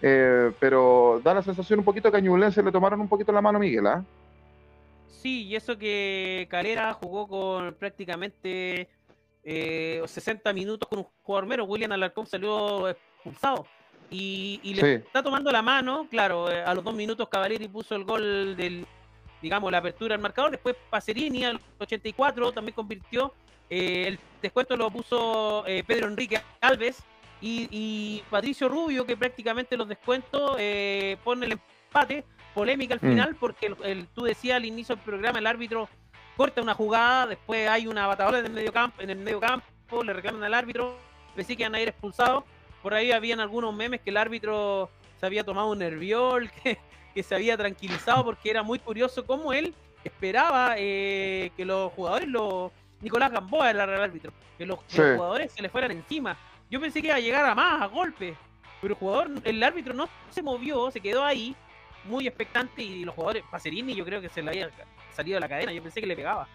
Eh, 0.00 0.50
pero 0.58 1.20
da 1.22 1.34
la 1.34 1.42
sensación 1.42 1.80
un 1.80 1.84
poquito 1.84 2.10
que 2.10 2.16
a 2.16 2.20
Ñublense 2.20 2.62
le 2.62 2.72
tomaron 2.72 3.00
un 3.00 3.08
poquito 3.08 3.32
la 3.32 3.40
mano 3.40 3.58
Miguel, 3.58 3.86
¿ah? 3.86 4.04
Sí, 5.06 5.44
y 5.44 5.54
eso 5.54 5.78
que 5.78 6.48
Calera 6.50 6.92
jugó 6.94 7.28
con 7.28 7.74
prácticamente 7.74 8.88
60 9.44 10.50
eh, 10.50 10.54
minutos 10.54 10.88
con 10.88 11.00
un 11.00 11.06
jugador 11.22 11.46
menos. 11.48 11.68
William 11.68 11.92
Alarcón 11.92 12.26
salió 12.26 12.88
expulsado. 12.88 13.66
Y, 14.12 14.74
le 14.74 14.94
está 14.96 15.22
tomando 15.22 15.50
la 15.50 15.62
mano, 15.62 16.06
claro, 16.10 16.50
eh, 16.50 16.62
a 16.62 16.74
los 16.74 16.84
dos 16.84 16.94
minutos 16.94 17.28
Cavalieri 17.28 17.66
puso 17.68 17.94
el 17.96 18.04
gol 18.04 18.54
del, 18.56 18.86
digamos, 19.40 19.72
la 19.72 19.78
apertura 19.78 20.14
del 20.14 20.22
marcador. 20.22 20.50
Después 20.50 20.76
Pacerini 20.90 21.44
al 21.44 21.58
84 21.78 22.52
también 22.52 22.74
convirtió. 22.74 23.32
el 23.70 24.18
descuento 24.42 24.76
lo 24.76 24.90
puso 24.90 25.64
Pedro 25.86 26.08
Enrique 26.08 26.42
Alves 26.60 27.02
y, 27.42 28.22
Patricio 28.30 28.68
Rubio, 28.68 29.04
que 29.04 29.16
prácticamente 29.16 29.76
los 29.76 29.88
descuentos 29.88 30.56
eh, 30.58 31.16
pone 31.24 31.46
el 31.46 31.52
empate, 31.52 32.24
polémica 32.54 32.94
al 32.94 33.00
mm. 33.02 33.08
final, 33.08 33.36
porque 33.36 33.74
el, 33.82 34.06
tú 34.08 34.22
decías 34.22 34.56
al 34.56 34.64
inicio 34.64 34.94
del 34.94 35.04
programa, 35.04 35.38
el 35.38 35.46
árbitro 35.46 35.88
corta 36.36 36.62
una 36.62 36.74
jugada, 36.74 37.26
después 37.26 37.68
hay 37.68 37.86
una 37.86 38.06
batalla 38.06 38.38
en 38.38 38.46
el 38.46 38.52
medio 38.52 38.72
campo, 38.72 39.02
en 39.02 39.10
el 39.10 39.18
medio 39.18 39.40
campo 39.40 39.66
le 40.04 40.12
reclaman 40.12 40.44
al 40.44 40.54
árbitro, 40.54 40.96
pensé 41.34 41.56
que 41.56 41.62
iban 41.64 41.74
a 41.74 41.80
ir 41.80 41.88
expulsados, 41.88 42.44
por 42.82 42.94
ahí 42.94 43.12
habían 43.12 43.40
algunos 43.40 43.74
memes 43.74 44.00
que 44.00 44.10
el 44.10 44.16
árbitro 44.16 44.90
se 45.18 45.26
había 45.26 45.44
tomado 45.44 45.70
un 45.70 45.78
nerviol, 45.78 46.50
que, 46.62 46.78
que 47.14 47.22
se 47.22 47.34
había 47.34 47.56
tranquilizado 47.56 48.24
porque 48.24 48.50
era 48.50 48.62
muy 48.62 48.78
curioso 48.78 49.24
cómo 49.24 49.52
él 49.52 49.74
esperaba 50.04 50.74
eh, 50.78 51.50
que 51.56 51.64
los 51.64 51.92
jugadores, 51.92 52.28
los 52.28 52.72
Nicolás 53.00 53.32
Gamboa 53.32 53.70
era 53.70 53.84
el 53.84 54.00
árbitro, 54.00 54.32
que 54.58 54.66
los, 54.66 54.78
jugadores 54.88 55.52
se 55.52 55.62
le 55.62 55.68
fueran 55.68 55.90
encima. 55.90 56.36
Yo 56.70 56.80
pensé 56.80 57.00
que 57.00 57.08
iba 57.08 57.16
a 57.16 57.20
llegar 57.20 57.44
a 57.44 57.54
más, 57.54 57.82
a 57.82 57.86
golpe. 57.86 58.36
Pero 58.80 58.94
el 58.94 58.98
jugador, 58.98 59.30
el 59.44 59.62
árbitro 59.62 59.94
no 59.94 60.08
se 60.30 60.42
movió, 60.42 60.90
se 60.90 61.00
quedó 61.00 61.24
ahí, 61.24 61.54
muy 62.04 62.26
expectante. 62.26 62.82
Y 62.82 63.04
los 63.04 63.14
jugadores, 63.14 63.44
Pacerini, 63.50 63.94
yo 63.94 64.04
creo 64.04 64.20
que 64.20 64.28
se 64.28 64.42
le 64.42 64.50
había 64.50 64.70
salido 65.12 65.36
de 65.36 65.40
la 65.40 65.48
cadena. 65.48 65.72
Yo 65.72 65.82
pensé 65.82 66.00
que 66.00 66.06
le 66.06 66.16
pegaba. 66.16 66.48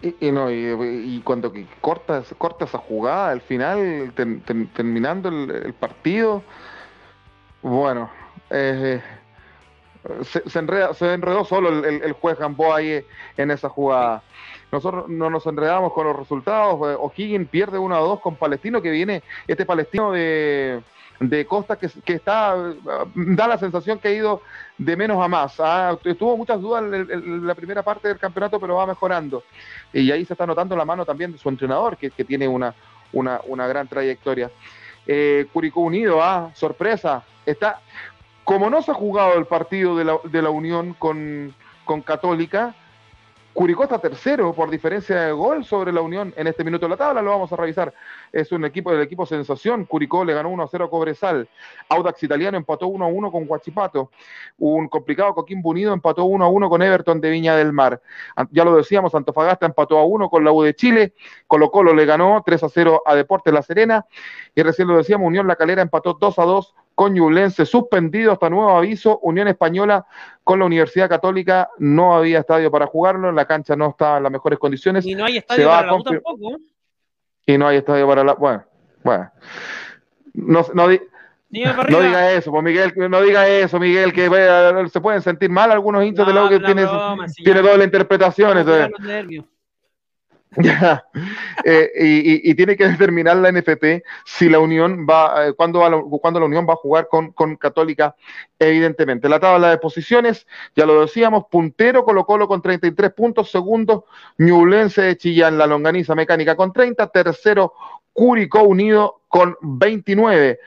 Y, 0.00 0.30
no, 0.30 0.48
y, 0.50 1.20
cuando 1.24 1.52
corta, 1.80 2.22
corta 2.38 2.66
esa 2.66 2.78
jugada 2.78 3.30
al 3.30 3.40
final, 3.40 4.12
terminando 4.74 5.28
el, 5.28 5.74
partido, 5.74 6.44
bueno, 7.62 8.08
eh, 8.50 9.02
se, 10.22 10.48
se, 10.48 10.58
enredó 10.60 11.44
solo 11.44 11.84
el, 11.84 12.02
el, 12.02 12.12
juez 12.12 12.38
Gamboa 12.38 12.76
ahí 12.76 13.04
en 13.36 13.50
esa 13.50 13.68
jugada. 13.68 14.22
Nosotros 14.70 15.08
no 15.08 15.30
nos 15.30 15.46
enredamos 15.46 15.92
con 15.92 16.06
los 16.06 16.16
resultados. 16.16 16.74
Eh, 16.90 16.96
O'Higgins 16.98 17.48
pierde 17.48 17.78
1 17.78 17.96
a 17.96 18.00
2 18.00 18.20
con 18.20 18.36
Palestino, 18.36 18.82
que 18.82 18.90
viene 18.90 19.22
este 19.46 19.64
palestino 19.64 20.12
de, 20.12 20.82
Costa 21.48 21.76
que, 21.76 22.12
está, 22.12 22.54
da 23.14 23.48
la 23.48 23.58
sensación 23.58 23.98
que 23.98 24.08
ha 24.08 24.12
ido 24.12 24.42
de 24.76 24.96
menos 24.96 25.22
a 25.22 25.28
más. 25.28 25.58
¿ah? 25.58 25.98
tuvo 26.18 26.36
muchas 26.36 26.60
dudas 26.60 26.84
en, 26.84 27.46
la 27.46 27.54
primera 27.54 27.82
parte 27.82 28.08
del 28.08 28.18
campeonato, 28.18 28.60
pero 28.60 28.76
va 28.76 28.86
mejorando. 28.86 29.42
Y 29.92 30.10
ahí 30.10 30.24
se 30.24 30.34
está 30.34 30.46
notando 30.46 30.76
la 30.76 30.84
mano 30.84 31.04
también 31.04 31.32
de 31.32 31.38
su 31.38 31.48
entrenador, 31.48 31.96
que, 31.96 32.10
tiene 32.10 32.46
una, 32.46 32.74
una, 33.12 33.66
gran 33.66 33.88
trayectoria. 33.88 34.50
Eh, 35.06 35.46
Curicó 35.52 35.80
Unido, 35.80 36.22
ah, 36.22 36.50
sorpresa, 36.54 37.24
está 37.46 37.80
como 38.48 38.70
no 38.70 38.80
se 38.80 38.92
ha 38.92 38.94
jugado 38.94 39.38
el 39.38 39.44
partido 39.44 39.94
de 39.94 40.06
la, 40.06 40.18
de 40.24 40.40
la 40.40 40.48
Unión 40.48 40.94
con, 40.94 41.54
con 41.84 42.00
Católica, 42.00 42.74
Curicó 43.58 43.82
está 43.82 43.98
tercero 43.98 44.52
por 44.52 44.70
diferencia 44.70 45.20
de 45.20 45.32
gol 45.32 45.64
sobre 45.64 45.92
la 45.92 46.00
Unión 46.00 46.32
en 46.36 46.46
este 46.46 46.62
minuto 46.62 46.86
de 46.86 46.90
la 46.90 46.96
tabla, 46.96 47.20
lo 47.20 47.32
vamos 47.32 47.52
a 47.52 47.56
revisar. 47.56 47.92
Es 48.30 48.52
un 48.52 48.64
equipo 48.64 48.92
del 48.92 49.00
equipo 49.00 49.26
sensación. 49.26 49.84
Curicó 49.84 50.24
le 50.24 50.32
ganó 50.32 50.50
1 50.50 50.62
a 50.62 50.68
0 50.68 50.84
a 50.84 50.88
Cobresal. 50.88 51.48
Audax 51.88 52.22
Italiano 52.22 52.56
empató 52.56 52.86
1 52.86 53.04
a 53.04 53.08
1 53.08 53.32
con 53.32 53.46
Huachipato. 53.48 54.12
Un 54.58 54.86
complicado 54.86 55.34
Coquimbo 55.34 55.70
Unido 55.70 55.92
empató 55.92 56.26
1 56.26 56.44
a 56.44 56.48
1 56.48 56.68
con 56.68 56.82
Everton 56.82 57.20
de 57.20 57.30
Viña 57.30 57.56
del 57.56 57.72
Mar. 57.72 58.00
Ya 58.52 58.64
lo 58.64 58.76
decíamos, 58.76 59.12
Antofagasta 59.16 59.66
empató 59.66 59.98
a 59.98 60.04
1 60.04 60.30
con 60.30 60.44
la 60.44 60.52
U 60.52 60.62
de 60.62 60.74
Chile. 60.76 61.14
Colo 61.48 61.72
Colo 61.72 61.92
le 61.92 62.06
ganó 62.06 62.40
3 62.46 62.62
a 62.62 62.68
0 62.68 63.02
a 63.04 63.16
Deportes 63.16 63.52
La 63.52 63.62
Serena. 63.62 64.06
Y 64.54 64.62
recién 64.62 64.86
lo 64.86 64.96
decíamos, 64.96 65.26
Unión 65.26 65.48
La 65.48 65.56
Calera 65.56 65.82
empató 65.82 66.12
2 66.12 66.38
a 66.38 66.44
2 66.44 66.76
con 66.98 67.14
suspendido 67.64 68.32
hasta 68.32 68.50
nuevo 68.50 68.76
aviso. 68.76 69.20
Unión 69.20 69.46
Española 69.46 70.04
con 70.42 70.58
la 70.58 70.64
Universidad 70.64 71.08
Católica 71.08 71.70
no 71.78 72.16
había 72.16 72.40
estadio 72.40 72.72
para 72.72 72.88
jugarlo, 72.88 73.30
la 73.30 73.44
cancha 73.44 73.76
no 73.76 73.90
estaba 73.90 74.16
en 74.16 74.24
las 74.24 74.32
mejores 74.32 74.58
condiciones. 74.58 75.06
Y 75.06 75.14
no 75.14 75.24
hay 75.24 75.36
estadio 75.36 75.68
para 75.68 75.86
la 75.86 75.94
U 75.94 76.02
tampoco. 76.02 76.56
Y 77.46 77.56
no 77.56 77.68
hay 77.68 77.76
estadio 77.76 78.04
para 78.08 78.24
la. 78.24 78.34
Bueno, 78.34 78.64
bueno. 79.04 79.30
No, 80.34 80.66
no, 80.74 80.88
diga 80.88 82.32
eso, 82.32 82.50
pues 82.50 82.64
Miguel, 82.64 82.92
no 83.08 83.22
diga 83.22 83.48
eso, 83.48 83.78
Miguel, 83.78 84.12
que 84.12 84.28
se 84.90 85.00
pueden 85.00 85.22
sentir 85.22 85.50
mal 85.50 85.70
algunos 85.70 86.04
hinchas 86.04 86.26
de 86.26 86.34
la 86.34 86.46
U 86.46 86.48
que 86.48 86.58
tiene, 86.58 86.84
tiene 87.44 87.62
doble 87.62 87.84
interpretación. 87.84 88.66
Ya. 88.66 88.90
Eh, 91.64 92.40
y, 92.44 92.54
tiene 92.54 92.76
que 92.76 92.88
determinar 92.88 93.36
la 93.36 93.50
NFP 93.50 94.02
si 94.24 94.48
la 94.48 94.58
Unión 94.58 95.06
va, 95.10 95.48
eh, 95.48 95.52
cuando, 95.54 95.80
la, 95.88 96.44
Unión 96.46 96.66
va 96.66 96.74
a 96.74 96.76
jugar 96.76 97.08
con, 97.08 97.32
Católica, 97.56 98.14
evidentemente. 98.58 99.28
La 99.28 99.40
tabla 99.40 99.70
de 99.70 99.78
posiciones, 99.78 100.46
ya 100.74 100.86
lo 100.86 101.00
decíamos, 101.00 101.44
puntero 101.50 102.04
Colo 102.04 102.24
Colo 102.24 102.48
con 102.48 102.62
33 102.62 103.12
puntos, 103.12 103.50
segundo 103.50 104.06
Ñublense 104.38 105.02
de 105.02 105.16
Chillán, 105.16 105.58
la 105.58 105.66
longaniza 105.66 106.14
mecánica 106.14 106.56
con 106.56 106.72
30, 106.72 107.08
tercero 107.08 107.74
Curicó 108.12 108.62
Unido 108.62 109.22
con 109.28 109.56
29. 109.60 110.60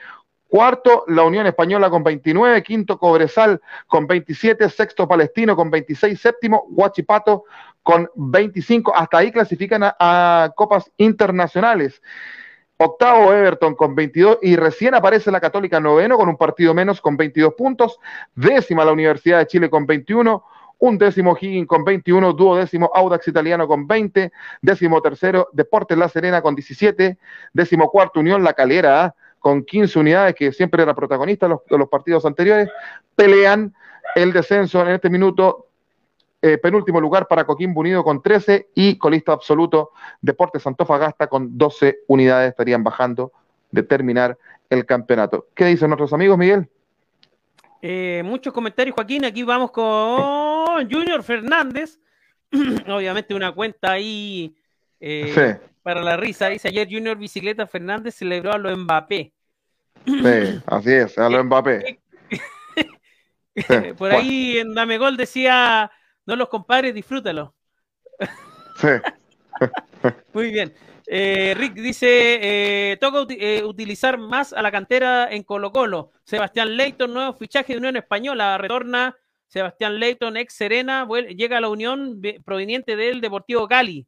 Cuarto, 0.46 1.04
la 1.08 1.22
Unión 1.22 1.46
Española 1.46 1.88
con 1.88 2.04
29, 2.04 2.62
quinto 2.62 2.98
Cobresal 2.98 3.62
con 3.86 4.06
27, 4.06 4.68
sexto 4.68 5.08
Palestino 5.08 5.56
con 5.56 5.70
26, 5.70 6.20
séptimo 6.20 6.66
Huachipato 6.68 7.44
con 7.82 8.08
25. 8.14 8.94
Hasta 8.94 9.18
ahí 9.18 9.32
clasifican 9.32 9.82
a, 9.84 10.52
copas 10.54 10.90
internacionales. 10.96 12.00
Octavo 12.76 13.32
Everton 13.32 13.74
con 13.74 13.94
22 13.94 14.38
y 14.42 14.56
recién 14.56 14.94
aparece 14.94 15.30
la 15.30 15.40
Católica 15.40 15.78
noveno 15.78 16.16
con 16.16 16.28
un 16.28 16.36
partido 16.36 16.74
menos 16.74 17.00
con 17.00 17.16
22 17.16 17.54
puntos. 17.54 17.98
Décima 18.34 18.84
la 18.84 18.92
Universidad 18.92 19.38
de 19.38 19.46
Chile 19.46 19.70
con 19.70 19.86
21. 19.86 20.44
Un 20.78 20.98
décimo 20.98 21.36
Higgins 21.40 21.68
con 21.68 21.84
21, 21.84 22.32
duodécimo 22.32 22.90
Audax 22.92 23.28
Italiano 23.28 23.68
con 23.68 23.86
20, 23.86 24.32
décimo 24.62 25.00
tercero 25.00 25.48
Deportes 25.52 25.96
La 25.96 26.08
Serena 26.08 26.42
con 26.42 26.56
17, 26.56 27.18
décimo 27.52 27.88
cuarto 27.88 28.18
Unión 28.18 28.42
La 28.42 28.52
Calera 28.52 29.14
con 29.38 29.64
15 29.64 30.00
unidades, 30.00 30.34
que 30.34 30.50
siempre 30.50 30.82
era 30.82 30.92
protagonista 30.92 31.46
de 31.46 31.78
los 31.78 31.88
partidos 31.88 32.26
anteriores, 32.26 32.68
pelean 33.14 33.72
el 34.16 34.32
descenso 34.32 34.82
en 34.82 34.88
este 34.88 35.08
minuto 35.08 35.68
eh, 36.44 36.58
penúltimo 36.58 37.00
lugar 37.00 37.28
para 37.28 37.44
Coquimbo 37.44 37.80
Unido 37.80 38.02
con 38.02 38.20
13 38.20 38.70
y 38.74 38.98
colista 38.98 39.32
absoluto 39.32 39.92
Deportes 40.20 40.66
Antofagasta 40.66 41.28
con 41.28 41.56
12 41.56 42.00
unidades 42.08 42.50
estarían 42.50 42.82
bajando 42.82 43.30
de 43.70 43.84
terminar 43.84 44.36
el 44.68 44.84
campeonato. 44.84 45.46
¿Qué 45.54 45.66
dicen 45.66 45.90
nuestros 45.90 46.12
amigos, 46.12 46.36
Miguel? 46.36 46.68
Eh, 47.80 48.22
muchos 48.24 48.52
comentarios, 48.52 48.94
Joaquín. 48.94 49.24
Aquí 49.24 49.44
vamos 49.44 49.70
con 49.70 50.90
Junior 50.90 51.22
Fernández. 51.22 52.00
Obviamente 52.88 53.34
una 53.34 53.52
cuenta 53.52 53.92
ahí 53.92 54.56
eh, 54.98 55.58
para 55.84 56.02
la 56.02 56.16
risa. 56.16 56.48
Dice 56.48 56.66
ayer 56.66 56.88
Junior 56.90 57.16
Bicicleta 57.16 57.68
Fernández 57.68 58.16
celebró 58.16 58.52
a 58.52 58.58
lo 58.58 58.76
Mbappé. 58.76 59.32
Sí, 60.04 60.60
así 60.66 60.92
es, 60.92 61.16
a 61.18 61.28
lo 61.28 61.44
Mbappé. 61.44 62.00
Por 63.96 64.10
ahí 64.10 64.58
en 64.58 64.74
Dame 64.74 64.98
Gol 64.98 65.16
decía 65.16 65.90
no 66.26 66.36
los 66.36 66.48
compares, 66.48 66.94
disfrútalo. 66.94 67.54
Sí. 68.76 68.88
Muy 70.32 70.50
bien. 70.50 70.74
Eh, 71.06 71.54
Rick 71.56 71.74
dice, 71.74 72.38
eh, 72.92 72.96
toca 72.98 73.26
eh, 73.30 73.62
utilizar 73.64 74.18
más 74.18 74.52
a 74.52 74.62
la 74.62 74.70
cantera 74.70 75.30
en 75.30 75.42
Colo 75.42 75.72
Colo. 75.72 76.10
Sebastián 76.24 76.76
Leighton, 76.76 77.12
nuevo 77.12 77.34
fichaje 77.34 77.72
de 77.72 77.78
Unión 77.78 77.96
Española, 77.96 78.56
retorna 78.58 79.16
Sebastián 79.46 79.98
Leighton, 79.98 80.36
ex 80.36 80.54
Serena, 80.54 81.06
llega 81.36 81.58
a 81.58 81.60
la 81.60 81.68
Unión 81.68 82.22
proveniente 82.44 82.96
del 82.96 83.20
Deportivo 83.20 83.68
Cali, 83.68 84.06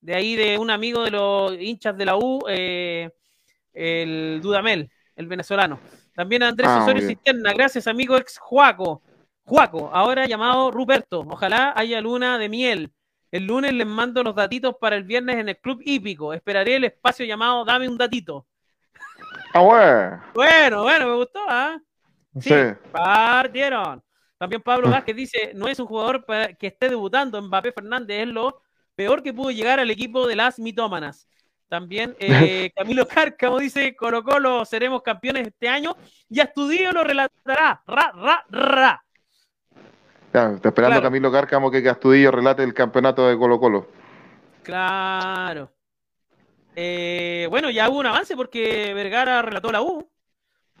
de 0.00 0.14
ahí 0.14 0.36
de 0.36 0.58
un 0.58 0.70
amigo 0.70 1.04
de 1.04 1.10
los 1.12 1.58
hinchas 1.58 1.96
de 1.96 2.04
la 2.04 2.16
U, 2.16 2.42
el 2.46 4.40
Dudamel, 4.42 4.90
el 5.16 5.26
venezolano. 5.26 5.80
También 6.14 6.42
Andrés 6.42 6.68
ah, 6.68 6.82
Osorio 6.82 7.08
Cisterna, 7.08 7.54
gracias 7.54 7.86
amigo 7.86 8.18
ex 8.18 8.36
Juaco. 8.38 9.00
Juaco, 9.44 9.90
ahora 9.92 10.26
llamado 10.26 10.70
Ruperto. 10.70 11.20
Ojalá 11.20 11.72
haya 11.76 12.00
luna 12.00 12.38
de 12.38 12.48
miel. 12.48 12.92
El 13.30 13.46
lunes 13.46 13.72
les 13.72 13.86
mando 13.86 14.22
los 14.22 14.34
datitos 14.34 14.76
para 14.80 14.96
el 14.96 15.04
viernes 15.04 15.36
en 15.36 15.48
el 15.48 15.58
Club 15.58 15.80
Hípico. 15.84 16.32
Esperaré 16.32 16.76
el 16.76 16.84
espacio 16.84 17.24
llamado 17.24 17.64
Dame 17.64 17.88
un 17.88 17.98
datito. 17.98 18.46
Ah, 19.54 19.60
bueno. 19.60 20.22
Bueno, 20.34 20.82
bueno, 20.82 21.06
me 21.08 21.16
gustó, 21.16 21.40
¿ah? 21.48 21.78
Sí, 22.40 22.54
partieron. 22.90 24.02
También 24.38 24.62
Pablo 24.62 24.88
mm. 24.88 24.90
Vázquez 24.90 25.16
dice, 25.16 25.52
no 25.54 25.68
es 25.68 25.78
un 25.78 25.86
jugador 25.86 26.24
que 26.58 26.66
esté 26.66 26.88
debutando. 26.88 27.40
Mbappé 27.40 27.72
Fernández 27.72 28.22
es 28.22 28.28
lo 28.28 28.62
peor 28.94 29.22
que 29.22 29.34
pudo 29.34 29.50
llegar 29.50 29.80
al 29.80 29.90
equipo 29.90 30.26
de 30.26 30.36
las 30.36 30.58
mitómanas. 30.58 31.28
También 31.68 32.14
eh, 32.20 32.70
Camilo 32.74 33.06
Cárcamo 33.06 33.58
dice, 33.58 33.94
Colo 33.96 34.22
Colo 34.22 34.64
seremos 34.64 35.02
campeones 35.02 35.48
este 35.48 35.68
año 35.68 35.96
y 36.28 36.40
Astudillo 36.40 36.92
lo 36.92 37.04
relatará. 37.04 37.82
Ra, 37.86 38.12
ra, 38.14 38.44
ra 38.50 39.04
está 40.32 40.68
esperando 40.68 41.02
Camilo 41.02 41.30
Cárcamo 41.30 41.70
que 41.70 41.82
Castudillo 41.82 42.30
relate 42.30 42.62
el 42.62 42.72
campeonato 42.72 43.28
de 43.28 43.36
Colo 43.36 43.60
Colo. 43.60 43.88
Claro. 44.62 45.70
Eh, 46.74 47.46
bueno, 47.50 47.70
ya 47.70 47.90
hubo 47.90 47.98
un 47.98 48.06
avance 48.06 48.34
porque 48.34 48.94
Vergara 48.94 49.42
relató 49.42 49.70
la 49.70 49.82
U. 49.82 50.08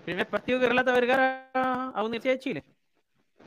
Primer 0.04 0.26
partido 0.26 0.58
que 0.58 0.68
relata 0.68 0.92
Vergara 0.92 1.50
a 1.94 2.02
Universidad 2.02 2.34
de 2.34 2.38
Chile. 2.38 2.64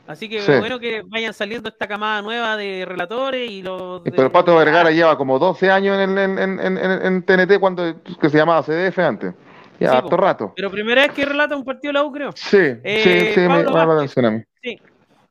Así 0.06 0.28
que 0.28 0.40
bueno 0.60 0.78
que 0.78 1.02
vayan 1.04 1.34
saliendo 1.34 1.68
esta 1.68 1.88
camada 1.88 2.22
nueva 2.22 2.56
de 2.56 2.84
relatores 2.86 3.50
y 3.50 3.62
los... 3.62 4.02
Pero 4.02 4.30
Pato 4.30 4.54
Vergara 4.54 4.92
lleva 4.92 5.18
como 5.18 5.40
12 5.40 5.68
años 5.68 5.98
en, 5.98 6.16
en, 6.16 7.22
TNT 7.24 7.58
cuando 7.58 8.02
que 8.20 8.30
se 8.30 8.38
llamaba 8.38 8.62
CDF 8.62 8.98
antes. 9.00 9.34
Ya, 9.80 9.98
harto 9.98 10.16
rato. 10.16 10.52
Pero 10.54 10.70
primera 10.70 11.02
vez 11.02 11.10
que 11.10 11.24
relata 11.24 11.56
un 11.56 11.64
partido 11.64 11.90
de 11.90 11.98
la 11.98 12.04
U, 12.04 12.12
creo. 12.12 12.30
Sí, 12.32 12.56
sí, 12.56 12.80
eh, 12.84 13.32
sí, 13.34 13.40
me, 13.40 13.64
me, 13.64 14.28
a 14.28 14.30
mí. 14.30 14.42
Sí, 14.62 14.80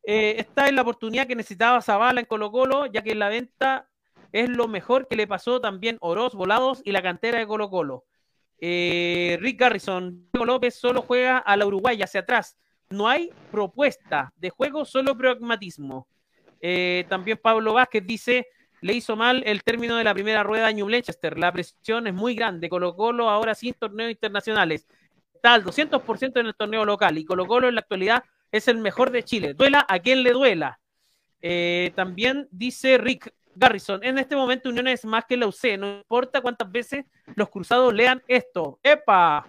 eh, 0.08 0.36
esta 0.38 0.68
es 0.68 0.74
la 0.74 0.84
oportunidad 0.84 1.28
que 1.28 1.36
necesitaba 1.36 1.82
Zavala 1.82 2.20
en 2.20 2.26
Colo 2.26 2.52
Colo, 2.52 2.86
ya 2.86 3.02
que 3.02 3.12
en 3.12 3.20
la 3.20 3.30
venta 3.30 3.90
es 4.32 4.50
lo 4.50 4.68
mejor 4.68 5.08
que 5.08 5.16
le 5.16 5.28
pasó 5.28 5.60
también 5.62 5.98
Oroz, 6.02 6.34
Volados 6.34 6.82
y 6.84 6.92
la 6.92 7.02
cantera 7.02 7.40
de 7.40 7.48
Colo 7.48 7.70
Colo. 7.70 8.06
Eh, 8.60 9.38
Rick 9.42 9.60
Garrison, 9.60 10.28
Diego 10.32 10.46
López 10.46 10.76
solo 10.76 11.02
juega 11.02 11.38
a 11.38 11.58
la 11.58 11.66
Uruguay 11.66 12.02
hacia 12.02 12.22
atrás. 12.22 12.58
No 12.90 13.08
hay 13.08 13.32
propuesta 13.52 14.32
de 14.36 14.50
juego, 14.50 14.86
solo 14.86 15.18
pragmatismo. 15.18 16.08
Eh, 16.62 17.06
también 17.10 17.40
Pablo 17.42 17.74
Vázquez 17.74 18.06
dice, 18.06 18.48
le 18.82 18.94
hizo 18.94 19.16
mal 19.16 19.42
el 19.46 19.64
término 19.64 19.96
de 19.96 20.04
la 20.04 20.14
primera 20.14 20.44
rueda 20.44 20.68
a 20.68 20.72
New 20.72 20.88
Leicester. 20.88 21.38
La 21.38 21.52
presión 21.52 22.08
es 22.08 22.14
muy 22.14 22.36
grande. 22.36 22.70
Colo 22.70 22.96
Colo 22.96 23.30
ahora 23.30 23.56
sin 23.56 23.74
torneos 23.74 24.12
internacionales. 24.12 24.88
Está 25.34 25.56
al 25.56 25.64
200% 25.64 26.40
en 26.40 26.46
el 26.46 26.56
torneo 26.56 26.86
local 26.86 27.18
y 27.18 27.26
Colo 27.26 27.48
Colo 27.48 27.68
en 27.70 27.76
la 27.76 27.82
actualidad 27.82 28.24
es 28.52 28.68
el 28.68 28.78
mejor 28.78 29.12
de 29.12 29.24
Chile. 29.24 29.54
Duela 29.54 29.86
a 29.88 30.00
quien 30.00 30.24
le 30.24 30.32
duela. 30.32 30.80
Eh, 31.42 31.92
también 31.96 32.48
dice 32.52 32.98
Rick 32.98 33.32
Garrison, 33.54 34.04
en 34.04 34.18
este 34.18 34.36
momento 34.36 34.70
Unión 34.70 34.88
es 34.88 35.06
más 35.06 35.26
que 35.26 35.38
la 35.38 35.48
UC, 35.48 35.78
no 35.78 35.98
importa 35.98 36.42
cuántas 36.42 36.72
veces 36.72 37.06
los 37.36 37.50
cruzados 37.50 37.94
lean 37.94 38.22
esto. 38.28 38.80
¡Epa! 38.82 39.46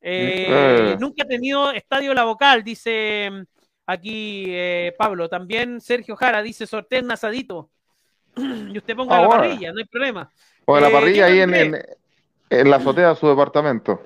Eh, 0.00 0.46
eh. 0.48 0.96
Nunca 1.00 1.24
ha 1.24 1.26
tenido 1.26 1.72
estadio 1.72 2.12
la 2.14 2.24
vocal, 2.24 2.62
dice 2.62 3.30
mm, 3.32 3.42
aquí 3.86 4.52
Pablo. 4.98 5.28
También 5.28 5.80
Sergio 5.80 6.16
Jara 6.16 6.42
dice 6.42 6.66
sorteo 6.66 7.02
nasadito. 7.02 7.70
y 8.36 8.76
usted 8.76 8.94
ponga 8.94 9.16
ah, 9.16 9.22
la 9.22 9.28
parrilla, 9.28 9.72
no 9.72 9.78
hay 9.78 9.86
problema. 9.86 10.30
Ponga 10.64 10.80
la 10.82 10.90
parrilla 10.90 11.26
ahí 11.26 11.40
en, 11.40 11.54
en, 11.54 12.70
la 12.70 12.76
azotea 12.76 13.10
de 13.10 13.16
su 13.16 13.26
departamento. 13.26 14.02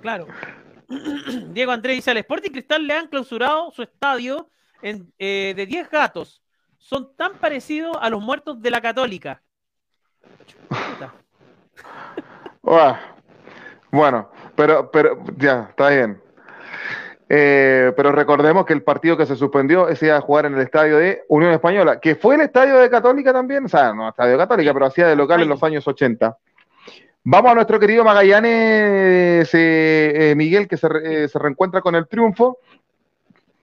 Claro. 0.00 0.26
Diego 1.52 1.72
Andrés 1.72 1.96
dice, 1.96 2.10
al 2.10 2.18
Sporting 2.18 2.50
Cristal 2.50 2.86
le 2.86 2.94
han 2.94 3.08
clausurado 3.08 3.70
su 3.70 3.82
estadio 3.82 4.50
eh, 4.82 5.54
de 5.56 5.66
10 5.66 5.90
gatos. 5.90 6.42
Son 6.78 7.14
tan 7.16 7.34
parecidos 7.34 7.96
a 8.00 8.10
los 8.10 8.20
muertos 8.22 8.60
de 8.60 8.70
la 8.70 8.80
Católica. 8.80 9.42
bueno, 13.90 14.30
pero, 14.56 14.90
pero 14.90 15.22
ya, 15.36 15.68
está 15.70 15.90
bien. 15.90 16.20
Eh, 17.32 17.92
pero 17.96 18.10
recordemos 18.10 18.66
que 18.66 18.72
el 18.72 18.82
partido 18.82 19.16
que 19.16 19.24
se 19.24 19.36
suspendió 19.36 19.88
es 19.88 20.02
ir 20.02 20.10
a 20.10 20.20
jugar 20.20 20.46
en 20.46 20.54
el 20.54 20.62
estadio 20.62 20.96
de 20.96 21.22
Unión 21.28 21.52
Española, 21.52 22.00
que 22.00 22.16
fue 22.16 22.34
el 22.34 22.40
estadio 22.40 22.76
de 22.78 22.90
Católica 22.90 23.32
también, 23.32 23.66
o 23.66 23.68
sea, 23.68 23.92
no 23.94 24.08
estadio 24.08 24.32
de 24.32 24.38
Católica, 24.38 24.72
pero 24.72 24.86
hacía 24.86 25.06
de 25.06 25.14
local 25.14 25.40
en 25.40 25.48
los 25.48 25.62
años 25.62 25.86
80. 25.86 26.36
Vamos 27.22 27.52
a 27.52 27.54
nuestro 27.54 27.78
querido 27.78 28.02
Magallanes, 28.02 29.50
eh, 29.52 30.34
Miguel, 30.36 30.66
que 30.66 30.78
se, 30.78 31.28
se, 31.28 31.38
reencuentra 31.38 31.82
con 31.82 31.94
el 31.94 32.08
triunfo, 32.08 32.58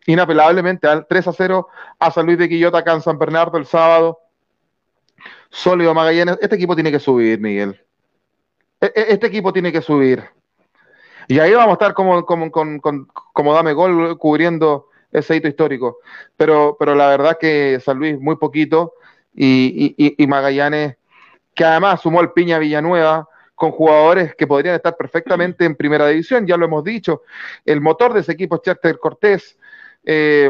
inapelablemente 0.06 0.88
al 0.88 1.08
3 1.08 1.28
a 1.28 1.34
0 1.34 1.68
a 1.98 2.12
San 2.12 2.28
Luis 2.28 2.38
de 2.38 2.50
Quillota 2.50 2.78
acá 2.78 2.94
en 2.94 3.02
San 3.02 3.18
Bernardo 3.18 3.58
el 3.58 3.66
sábado. 3.66 4.20
Sólido 5.50 5.94
Magallanes, 5.96 6.38
este 6.40 6.56
equipo 6.56 6.76
tiene 6.76 6.92
que 6.92 7.00
subir, 7.00 7.40
Miguel. 7.40 7.84
E, 8.80 8.86
e, 8.86 9.06
este 9.14 9.26
equipo 9.26 9.52
tiene 9.52 9.72
que 9.72 9.82
subir. 9.82 10.24
Y 11.28 11.40
ahí 11.40 11.54
vamos 11.54 11.72
a 11.72 11.74
estar 11.74 11.94
como, 11.96 12.26
como, 12.26 12.52
como 12.52 13.54
Dame 13.54 13.74
Gol 13.74 14.20
cubriendo 14.20 14.90
ese 15.12 15.36
hito 15.36 15.48
histórico. 15.48 15.98
Pero, 16.36 16.78
pero 16.80 16.94
la 16.94 17.08
verdad 17.08 17.38
que 17.40 17.80
San 17.84 17.98
Luis 17.98 18.20
muy 18.20 18.36
poquito 18.36 18.94
y, 19.34 19.96
y, 19.98 20.28
Magallanes, 20.28 20.98
que 21.56 21.66
además 21.66 22.02
sumó 22.02 22.22
el 22.22 22.32
Piña 22.32 22.60
Villanueva 22.60 23.28
con 23.58 23.72
jugadores 23.72 24.36
que 24.36 24.46
podrían 24.46 24.76
estar 24.76 24.96
perfectamente 24.96 25.66
en 25.66 25.76
primera 25.76 26.08
división, 26.08 26.46
ya 26.46 26.56
lo 26.56 26.66
hemos 26.66 26.84
dicho. 26.84 27.24
El 27.66 27.82
motor 27.82 28.14
de 28.14 28.20
ese 28.20 28.34
equipo 28.34 28.58
es 28.58 28.62
Chester 28.62 29.00
Cortés, 29.00 29.58
eh, 30.06 30.50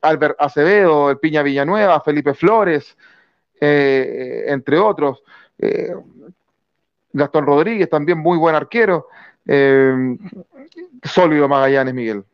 Albert 0.00 0.36
Acevedo, 0.38 1.10
el 1.10 1.18
Piña 1.18 1.42
Villanueva, 1.42 2.00
Felipe 2.00 2.32
Flores, 2.32 2.96
eh, 3.60 4.44
entre 4.46 4.78
otros. 4.78 5.24
Eh, 5.58 5.94
Gastón 7.12 7.44
Rodríguez, 7.44 7.90
también 7.90 8.18
muy 8.18 8.38
buen 8.38 8.54
arquero. 8.54 9.08
Sólido 11.02 11.48
Magallanes, 11.48 11.92
Miguel. 11.92 12.24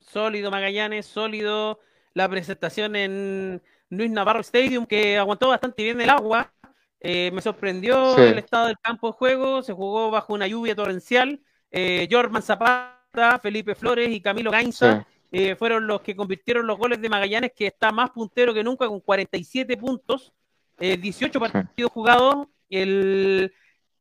Sólido 0.00 0.50
Magallanes, 0.50 1.06
sólido 1.06 1.78
la 2.12 2.28
presentación 2.28 2.96
en 2.96 3.62
Luis 3.88 4.10
Navarro 4.10 4.40
Stadium, 4.40 4.84
que 4.84 5.16
aguantó 5.16 5.48
bastante 5.48 5.84
bien 5.84 6.00
el 6.00 6.10
agua. 6.10 6.52
Eh, 7.00 7.30
me 7.32 7.40
sorprendió 7.40 8.16
el 8.16 8.38
estado 8.38 8.66
del 8.66 8.78
campo 8.78 9.08
de 9.08 9.12
juego, 9.12 9.62
se 9.62 9.72
jugó 9.72 10.10
bajo 10.10 10.34
una 10.34 10.46
lluvia 10.46 10.74
torrencial. 10.74 11.40
Eh, 11.70 12.08
Jorman 12.10 12.42
Zapata, 12.42 13.38
Felipe 13.40 13.74
Flores 13.74 14.10
y 14.10 14.20
Camilo 14.20 14.50
Gainza 14.50 15.06
eh, 15.30 15.54
fueron 15.54 15.86
los 15.86 16.00
que 16.00 16.16
convirtieron 16.16 16.66
los 16.66 16.78
goles 16.78 17.00
de 17.00 17.08
Magallanes, 17.08 17.52
que 17.54 17.68
está 17.68 17.92
más 17.92 18.10
puntero 18.10 18.52
que 18.52 18.64
nunca 18.64 18.88
con 18.88 19.00
47 19.00 19.76
puntos, 19.76 20.32
18 20.78 21.40
partidos 21.40 21.92
jugados. 21.92 22.48
El, 22.70 23.52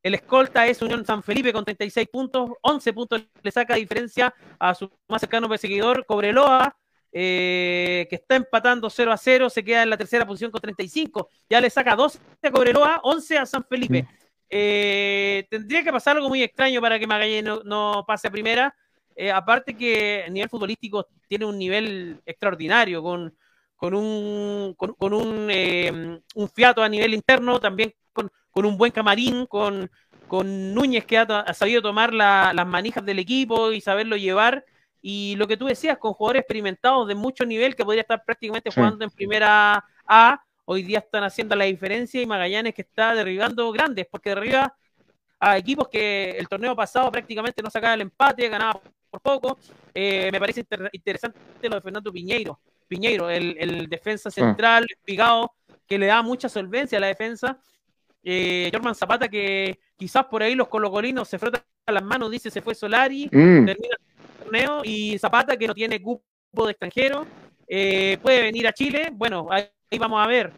el 0.03 0.13
escolta 0.13 0.65
es 0.67 0.81
Unión 0.81 1.05
San 1.05 1.23
Felipe 1.23 1.53
con 1.53 1.65
36 1.65 2.07
puntos, 2.07 2.51
11 2.61 2.93
puntos 2.93 3.27
le 3.41 3.51
saca 3.51 3.75
diferencia 3.75 4.33
a 4.59 4.73
su 4.73 4.89
más 5.07 5.21
cercano 5.21 5.49
perseguidor, 5.49 6.05
Cobreloa, 6.05 6.75
eh, 7.11 8.07
que 8.09 8.15
está 8.15 8.35
empatando 8.35 8.89
0 8.89 9.11
a 9.11 9.17
0, 9.17 9.49
se 9.49 9.63
queda 9.63 9.83
en 9.83 9.89
la 9.89 9.97
tercera 9.97 10.25
posición 10.25 10.51
con 10.51 10.61
35, 10.61 11.29
ya 11.49 11.61
le 11.61 11.69
saca 11.69 11.95
12 11.95 12.19
a 12.43 12.51
Cobreloa, 12.51 13.01
11 13.03 13.37
a 13.37 13.45
San 13.45 13.63
Felipe. 13.63 14.07
Eh, 14.49 15.45
tendría 15.49 15.83
que 15.83 15.91
pasar 15.91 16.15
algo 16.15 16.29
muy 16.29 16.41
extraño 16.41 16.79
para 16.81 16.97
que 16.97 17.07
Magallanes 17.07 17.63
no, 17.65 18.03
pase 18.07 18.27
a 18.27 18.31
primera, 18.31 18.75
eh, 19.15 19.31
aparte 19.31 19.75
que 19.75 20.23
a 20.27 20.29
nivel 20.29 20.49
futbolístico 20.49 21.07
tiene 21.27 21.45
un 21.45 21.57
nivel 21.57 22.21
extraordinario, 22.25 23.01
con, 23.01 23.35
con 23.75 23.93
un, 23.93 24.73
con, 24.75 25.13
un, 25.13 26.21
un 26.35 26.49
fiato 26.49 26.81
a 26.83 26.89
nivel 26.89 27.13
interno, 27.13 27.59
también 27.59 27.93
con 28.13 28.65
un 28.65 28.75
buen 28.75 28.91
camarín, 28.91 29.45
con, 29.45 29.87
con 30.27 30.73
Núñez 30.73 31.05
que 31.05 31.17
ha, 31.17 31.53
sabido 31.53 31.81
tomar 31.81 32.13
las 32.13 32.67
manijas 32.67 33.05
del 33.05 33.19
equipo 33.19 33.71
y 33.71 33.81
saberlo 33.81 34.17
llevar. 34.17 34.65
Y 35.09 35.37
lo 35.37 35.47
que 35.47 35.55
tú 35.55 35.67
decías, 35.67 35.97
con 35.97 36.11
jugadores 36.11 36.41
experimentados 36.41 37.07
de 37.07 37.15
mucho 37.15 37.45
nivel 37.45 37.77
que 37.77 37.85
podría 37.85 38.01
estar 38.01 38.25
prácticamente 38.25 38.69
jugando 38.69 39.05
en 39.05 39.09
primera 39.09 39.81
A, 40.05 40.43
hoy 40.65 40.83
día 40.83 40.99
están 40.99 41.23
haciendo 41.23 41.55
la 41.55 41.63
diferencia 41.63 42.21
y 42.21 42.25
Magallanes 42.25 42.73
que 42.73 42.81
está 42.81 43.15
derribando 43.15 43.71
grandes, 43.71 44.05
porque 44.11 44.31
derriba 44.31 44.75
a 45.39 45.57
equipos 45.57 45.87
que 45.87 46.31
el 46.31 46.49
torneo 46.49 46.75
pasado 46.75 47.09
prácticamente 47.09 47.63
no 47.63 47.69
sacaba 47.69 47.93
el 47.93 48.01
empate, 48.01 48.49
ganaba 48.49 48.81
por 49.09 49.21
poco. 49.21 49.57
Eh, 49.93 50.27
me 50.29 50.41
parece 50.41 50.65
interesante 50.91 51.39
lo 51.69 51.75
de 51.75 51.81
Fernando 51.81 52.11
Piñeiro. 52.11 52.59
Piñeiro, 52.85 53.29
el, 53.29 53.55
el 53.57 53.87
defensa 53.87 54.29
central, 54.29 54.87
espigado, 54.89 55.53
que 55.87 55.97
le 55.97 56.07
da 56.07 56.21
mucha 56.21 56.49
solvencia 56.49 56.97
a 56.97 57.01
la 57.01 57.07
defensa 57.07 57.61
eh, 58.29 58.69
Jorman 58.73 58.93
Zapata, 58.93 59.29
que 59.29 59.79
quizás 59.95 60.25
por 60.25 60.43
ahí 60.43 60.53
los 60.53 60.67
colocolinos 60.67 61.29
se 61.29 61.39
frotan 61.39 61.61
las 61.85 62.03
manos, 62.03 62.29
dice 62.29 62.51
se 62.51 62.61
fue 62.61 62.75
Solari, 62.75 63.27
mm. 63.27 63.65
termina 63.65 63.95
y 64.83 65.17
Zapata, 65.19 65.57
que 65.57 65.67
no 65.67 65.73
tiene 65.73 66.01
cupo 66.01 66.23
de 66.65 66.71
extranjero, 66.71 67.25
eh, 67.67 68.17
puede 68.21 68.43
venir 68.43 68.67
a 68.67 68.73
Chile. 68.73 69.09
Bueno, 69.13 69.47
ahí, 69.51 69.69
vamos 69.99 70.23
a 70.23 70.27
ver. 70.27 70.51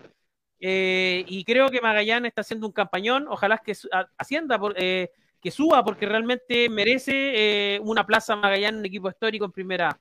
Eh, 0.59 1.23
y 1.27 1.43
creo 1.43 1.69
que 1.69 1.81
Magallanes 1.81 2.29
está 2.29 2.41
haciendo 2.41 2.67
un 2.67 2.73
campañón. 2.73 3.27
Ojalá 3.29 3.57
que 3.57 3.73
Hacienda 4.17 4.59
eh, 4.75 5.09
que 5.41 5.51
suba, 5.51 5.83
porque 5.83 6.05
realmente 6.05 6.69
merece 6.69 7.79
una 7.83 8.05
plaza 8.05 8.35
Magallanes, 8.35 8.79
un 8.79 8.85
equipo 8.85 9.09
histórico 9.09 9.45
en 9.45 9.51
primera 9.51 9.99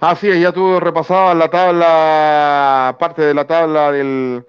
Así 0.00 0.28
es, 0.28 0.40
ya 0.40 0.52
tú 0.52 0.78
repasabas 0.78 1.36
la 1.36 1.50
tabla, 1.50 2.96
parte 3.00 3.22
de 3.22 3.34
la 3.34 3.46
tabla 3.46 3.90
del, 3.90 4.44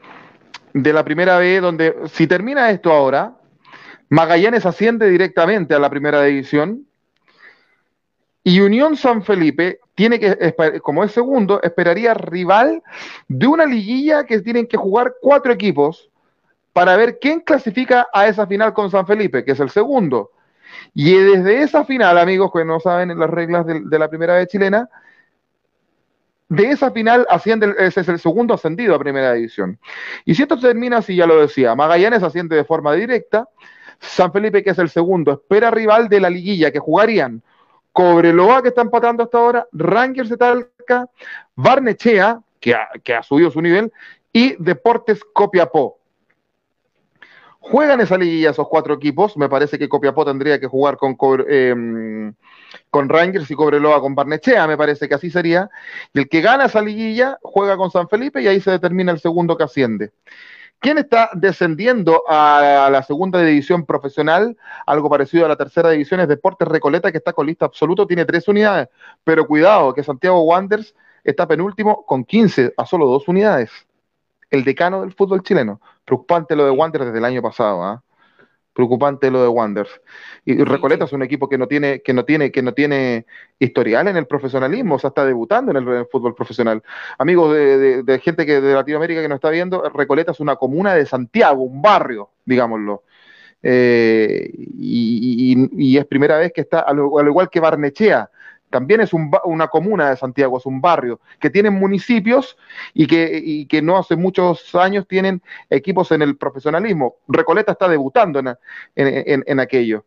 de 0.74 0.94
la 0.94 1.04
primera 1.04 1.40
B, 1.40 1.60
donde 1.60 1.96
si 2.08 2.28
termina 2.28 2.70
esto 2.70 2.92
ahora, 2.92 3.34
Magallanes 4.10 4.68
asciende 4.68 5.10
directamente 5.10 5.74
a 5.74 5.80
la 5.80 5.90
primera 5.90 6.22
división 6.22 6.86
y 8.44 8.60
Unión 8.62 8.96
San 8.96 9.24
Felipe 9.24 9.80
tiene 9.96 10.20
que, 10.20 10.54
como 10.82 11.04
es 11.04 11.12
segundo, 11.12 11.62
esperaría 11.62 12.14
rival 12.14 12.82
de 13.28 13.48
una 13.48 13.66
liguilla 13.66 14.24
que 14.26 14.40
tienen 14.40 14.66
que 14.68 14.78
jugar 14.78 15.16
cuatro 15.22 15.52
equipos 15.52 16.10
para 16.72 16.96
ver 16.96 17.20
quién 17.20 17.42
clasifica 17.42 18.08
a 18.14 18.28
esa 18.28 18.48
final 18.48 18.74
con 18.74 18.90
San 18.90 19.06
Felipe, 19.06 19.44
que 19.44 19.52
es 19.52 19.60
el 19.60 19.70
segundo. 19.70 20.32
Y 20.94 21.14
desde 21.14 21.64
esa 21.64 21.84
final, 21.84 22.18
amigos 22.18 22.52
que 22.54 22.64
no 22.64 22.80
saben 22.80 23.18
las 23.20 23.30
reglas 23.30 23.66
de, 23.66 24.00
la 24.00 24.08
primera 24.08 24.36
vez 24.36 24.48
chilena, 24.48 24.90
de 26.48 26.72
esa 26.72 26.92
final 26.92 27.28
asciende, 27.30 27.76
ese 27.78 28.02
es 28.02 28.08
el 28.08 28.20
segundo 28.20 28.54
ascendido 28.54 28.96
a 28.96 29.00
primera 29.00 29.34
división. 29.34 29.78
Y 30.26 30.34
si 30.34 30.44
esto 30.44 30.58
termina 30.58 30.98
así, 30.98 31.16
ya 31.16 31.28
lo 31.28 31.42
decía, 31.42 31.76
Magallanes 31.76 32.24
asciende 32.24 32.56
de 32.56 32.64
forma 32.64 32.94
directa, 32.94 33.48
San 34.00 34.32
Felipe, 34.32 34.64
que 34.64 34.70
es 34.70 34.80
el 34.80 34.90
segundo, 34.90 35.34
espera 35.34 35.70
rival 35.70 36.08
de 36.08 36.22
la 36.22 36.30
liguilla 36.30 36.72
que 36.72 36.80
jugarían 36.80 37.44
Cobreloa, 38.00 38.62
que 38.62 38.70
está 38.70 38.82
empatando 38.82 39.24
hasta 39.24 39.38
ahora, 39.38 39.68
Rangers 39.74 40.30
de 40.30 40.38
Talca, 40.38 41.10
Barnechea, 41.54 42.40
que 42.62 42.74
ha, 42.74 43.24
subido 43.24 43.52
su 43.52 43.62
nivel, 43.62 43.92
y 44.32 44.56
Deportes 44.58 45.20
Copiapó. 45.34 46.00
Juegan 47.60 48.00
esa 48.00 48.18
liguilla 48.18 48.52
esos 48.52 48.70
cuatro 48.70 48.94
equipos. 48.94 49.36
Me 49.36 49.50
parece 49.50 49.78
que 49.78 49.90
Copiapó 49.90 50.24
tendría 50.24 50.62
que 50.62 50.68
jugar 50.68 50.96
con, 50.96 51.18
em, 51.50 52.34
con 52.90 53.10
Rangers 53.10 53.52
y 53.52 53.56
Cobreloa 53.56 54.00
con 54.00 54.16
Barnechea. 54.16 54.66
Me 54.66 54.78
parece 54.78 55.10
que 55.10 55.16
así 55.16 55.30
sería. 55.30 55.70
Y 56.14 56.20
el 56.20 56.30
que 56.30 56.40
gana 56.40 56.68
esa 56.68 56.82
liguilla 56.82 57.38
juega 57.42 57.76
con 57.76 57.92
San 57.92 58.08
Felipe 58.08 58.42
y 58.42 58.48
ahí 58.48 58.62
se 58.62 58.72
determina 58.72 59.12
el 59.12 59.20
segundo 59.20 59.58
que 59.58 59.66
asciende. 59.66 60.12
¿Quién 60.80 60.98
está 60.98 61.30
descendiendo 61.34 62.24
a 62.28 62.90
la 62.92 63.04
segunda 63.04 63.42
división 63.42 63.86
profesional? 63.86 64.58
Algo 64.86 65.10
parecido 65.10 65.46
a 65.46 65.50
la 65.50 65.58
tercera 65.58 65.90
división 65.90 66.22
es 66.22 66.28
Deportes 66.28 66.68
Recoleta, 66.68 67.12
que 67.12 67.18
está 67.18 67.34
con 67.34 67.48
lista 67.48 67.66
absoluto, 67.66 68.08
tiene 68.08 68.26
tres 68.26 68.48
unidades. 68.48 68.88
Pero 69.24 69.46
cuidado, 69.46 69.94
que 69.94 70.04
Santiago 70.04 70.42
Wanderers 70.44 70.96
está 71.24 71.48
penúltimo 71.48 72.06
con 72.06 72.24
15, 72.24 72.74
a 72.78 72.86
solo 72.86 73.08
dos 73.08 73.28
unidades 73.28 73.70
el 74.50 74.64
decano 74.64 75.02
del 75.02 75.14
fútbol 75.14 75.44
chileno. 75.44 75.82
Preocupante 76.06 76.56
lo 76.56 76.66
de 76.66 76.72
Wanderers 76.72 77.08
desde 77.08 77.20
el 77.20 77.26
año 77.26 77.42
pasado, 77.42 77.84
¿ah? 77.84 78.04
Preocupante 78.74 79.32
lo 79.32 79.42
de 79.42 79.48
Wanderers. 79.48 80.02
Y 80.46 80.64
Recoleta 80.64 81.06
es 81.06 81.14
un 81.14 81.24
equipo 81.24 81.50
que 81.50 81.58
no 81.58 81.68
tiene, 81.68 82.02
que 82.02 82.14
no 82.14 82.24
tiene, 82.26 82.52
que 82.52 82.62
no 82.62 82.74
tiene 82.74 83.26
historial 83.58 84.08
en 84.08 84.18
el 84.18 84.28
profesionalismo, 84.28 84.96
o 84.96 85.00
sea, 85.00 85.10
está 85.10 85.26
debutando 85.26 85.72
en 85.72 85.78
el, 85.78 86.06
fútbol 86.06 86.36
profesional. 86.36 86.82
Amigos 87.18 87.54
de, 87.54 88.22
gente 88.24 88.46
que 88.46 88.62
de 88.62 88.74
Latinoamérica 88.74 89.22
que 89.22 89.28
nos 89.28 89.38
está 89.38 89.50
viendo, 89.50 89.90
Recoleta 89.90 90.32
es 90.32 90.40
una 90.40 90.56
comuna 90.56 90.94
de 90.94 91.06
Santiago, 91.06 91.64
un 91.64 91.82
barrio, 91.82 92.30
digámoslo. 92.46 93.04
Eh, 93.62 94.52
y, 94.56 95.98
es 95.98 96.06
primera 96.06 96.38
vez 96.38 96.54
que 96.54 96.62
está, 96.62 96.80
al, 96.80 96.98
igual 96.98 97.50
que 97.50 97.60
Barnechea, 97.60 98.30
también 98.70 99.02
es 99.02 99.12
una 99.14 99.68
comuna 99.68 100.10
de 100.10 100.18
Santiago, 100.18 100.58
es 100.58 100.66
un 100.66 100.82
barrio, 100.82 101.20
que 101.40 101.50
tienen 101.50 101.74
municipios 101.74 102.58
y 102.94 103.08
que, 103.08 103.66
que 103.68 103.82
no 103.82 103.98
hace 103.98 104.16
muchos 104.16 104.74
años 104.76 105.08
tienen 105.08 105.42
equipos 105.70 106.12
en 106.12 106.22
el 106.22 106.38
profesionalismo. 106.38 107.16
Recoleta 107.28 107.72
está 107.72 107.88
debutando 107.88 108.42
en, 108.96 109.60
aquello. 109.60 110.06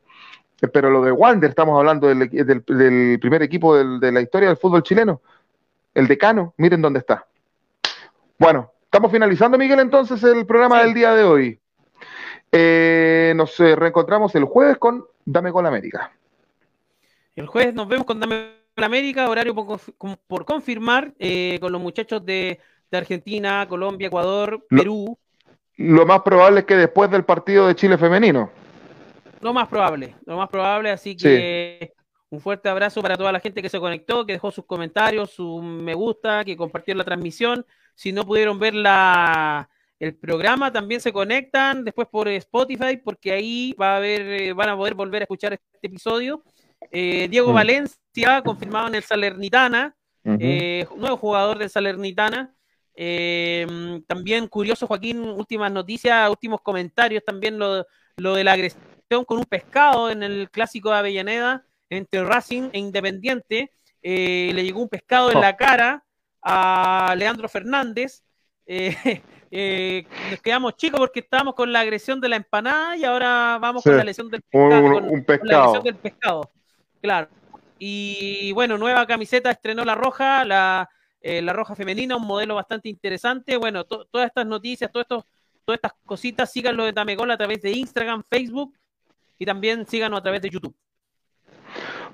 Pero 0.73 0.91
lo 0.91 1.03
de 1.03 1.11
Wander, 1.11 1.51
estamos 1.51 1.77
hablando 1.79 2.07
del, 2.09 3.19
primer 3.19 3.43
equipo 3.43 3.77
de 3.77 4.13
la 4.13 4.21
historia 4.21 4.49
del 4.49 4.57
fútbol 4.57 4.83
chileno, 4.83 5.21
el 5.95 6.07
decano, 6.07 6.55
miren 6.57 6.81
dónde 6.81 7.01
está. 7.01 7.27
Bueno, 8.39 8.73
estamos 8.85 9.11
finalizando, 9.13 9.59
Miguel, 9.59 9.81
entonces 9.81 10.23
el 10.25 10.47
programa 10.47 10.83
del 10.83 10.95
día 10.95 11.15
de 11.15 11.25
hoy. 11.25 11.59
Eh, 12.55 13.33
nos 13.35 13.59
eh, 13.61 13.75
reencontramos 13.75 14.35
el 14.35 14.45
jueves 14.45 14.77
con 14.77 15.07
Dame 15.25 15.53
con 15.53 15.65
América. 15.67 16.13
El 17.35 17.47
jueves 17.47 17.75
nos 17.75 17.89
vemos 17.89 18.07
con 18.07 18.21
Dame 18.21 18.51
América, 18.77 19.29
horario 19.29 19.55
por, 19.55 20.45
confirmar 20.45 21.15
eh, 21.19 21.59
con 21.61 21.73
los 21.73 21.81
muchachos 21.81 22.25
de, 22.25 22.61
Argentina, 22.91 23.67
Colombia, 23.67 24.09
Ecuador, 24.09 24.67
Perú. 24.69 25.19
Lo 25.77 26.05
más 26.05 26.21
probable 26.21 26.61
es 26.61 26.67
que 26.67 26.77
después 26.77 27.11
del 27.11 27.25
partido 27.25 27.67
de 27.67 27.75
Chile 27.75 27.97
femenino. 27.97 28.51
Lo 29.41 29.55
más 29.55 29.67
probable, 29.67 30.15
lo 30.27 30.37
más 30.37 30.51
probable, 30.51 30.91
así 30.91 31.17
que 31.17 31.95
un 32.29 32.41
fuerte 32.41 32.69
abrazo 32.69 33.01
para 33.01 33.17
toda 33.17 33.33
la 33.33 33.41
gente 33.41 33.63
que 33.63 33.71
se 33.71 33.81
conectó, 33.81 34.27
que 34.27 34.35
dejó 34.35 34.51
sus 34.51 34.67
comentarios, 34.67 35.31
su 35.31 35.63
me 35.63 35.95
gusta, 35.95 36.45
que 36.45 36.55
compartió 36.55 36.95
la 36.95 37.05
transmisión. 37.05 37.65
Si 37.95 38.13
no 38.13 38.27
pudieron 38.27 38.59
ver 38.59 38.75
la, 38.75 39.71
el 39.99 40.15
programa, 40.15 40.71
también 40.71 41.01
se 41.01 41.15
conectan 41.15 41.85
después 41.85 42.09
por 42.09 42.29
Spotify, 42.29 42.99
porque 43.03 43.33
ahí 43.33 43.75
va 43.81 43.95
a 43.95 43.97
haber, 43.97 44.21
eh, 44.21 44.53
van 44.53 44.69
a 44.69 44.77
poder 44.77 44.95
volver 44.95 45.23
a 45.23 45.25
escuchar 45.25 45.55
este 45.55 45.87
episodio. 45.87 46.43
Eh, 46.91 47.29
Diego 47.29 47.53
mm. 47.53 47.55
Valencia, 47.55 48.43
confirmado 48.45 48.89
en 48.89 48.97
el 48.97 49.03
Salernitana, 49.03 49.97
eh, 50.25 50.87
nuevo 50.97 51.17
jugador 51.17 51.59
del 51.59 51.71
Salernitana. 51.71 52.55
también 54.07 54.49
curioso, 54.49 54.87
Joaquín, 54.87 55.21
últimas 55.21 55.73
noticias, 55.73 56.29
últimos 56.29 56.61
comentarios, 56.61 57.25
también 57.25 57.59
lo, 57.59 57.87
lo 58.17 58.35
de 58.35 58.45
la 58.45 58.53
agresión 58.53 58.83
con 59.27 59.39
un 59.39 59.45
pescado 59.45 60.11
en 60.11 60.23
el 60.23 60.51
clásico 60.51 60.91
de 60.91 60.97
Avellaneda 60.97 61.67
entre 61.91 62.25
Racing 62.25 62.71
e 62.73 62.79
Independiente. 62.79 63.73
le 64.03 64.65
llegó 64.65 64.81
un 64.81 64.89
pescado 64.89 65.31
en 65.31 65.37
oh. 65.39 65.41
la 65.41 65.57
cara 65.57 66.05
a 66.43 67.15
Leandro 67.17 67.49
Fernández. 67.49 68.23
Eh, 68.67 68.95
eh, 69.51 70.07
nos 70.31 70.41
quedamos 70.41 70.77
chicos 70.77 70.99
porque 70.99 71.21
estábamos 71.21 71.55
con 71.55 71.73
la 71.73 71.81
agresión 71.81 72.21
de 72.21 72.29
la 72.29 72.37
empanada 72.37 72.97
y 72.97 73.05
ahora 73.05 73.59
vamos 73.61 73.83
con 73.83 73.97
la 73.97 74.05
lesión 74.05 74.29
del 74.29 74.43
pescado. 74.43 74.99
Un, 74.99 75.25
pescado. 75.25 75.81
del 75.81 75.97
pescado. 75.97 76.51
Claro. 77.03 77.29
Y 77.79 78.53
bueno, 78.53 78.79
nueva 78.79 79.07
camiseta 79.07 79.51
estrenó 79.51 79.85
la 79.85 79.97
roja, 79.97 80.45
la, 80.45 80.89
eh, 81.21 81.43
la 81.43 81.53
roja 81.53 81.75
femenina, 81.75 82.17
un 82.17 82.27
modelo 82.27 82.55
bastante 82.55 82.89
interesante. 82.89 83.57
Bueno, 83.57 83.85
todas 83.85 84.29
estas 84.29 84.47
noticias, 84.47 84.91
todas 84.93 85.25
estas 85.67 85.93
cositas, 86.05 86.51
síganlo 86.51 86.85
de 86.85 86.93
Tamegol 86.93 87.31
a 87.33 87.37
través 87.37 87.61
de 87.61 87.73
Instagram, 87.73 88.23
Facebook 88.31 88.79
y 89.37 89.45
también 89.45 89.85
síganos 89.85 90.21
a 90.21 90.23
través 90.23 90.41
de 90.43 90.51
YouTube. 90.51 90.77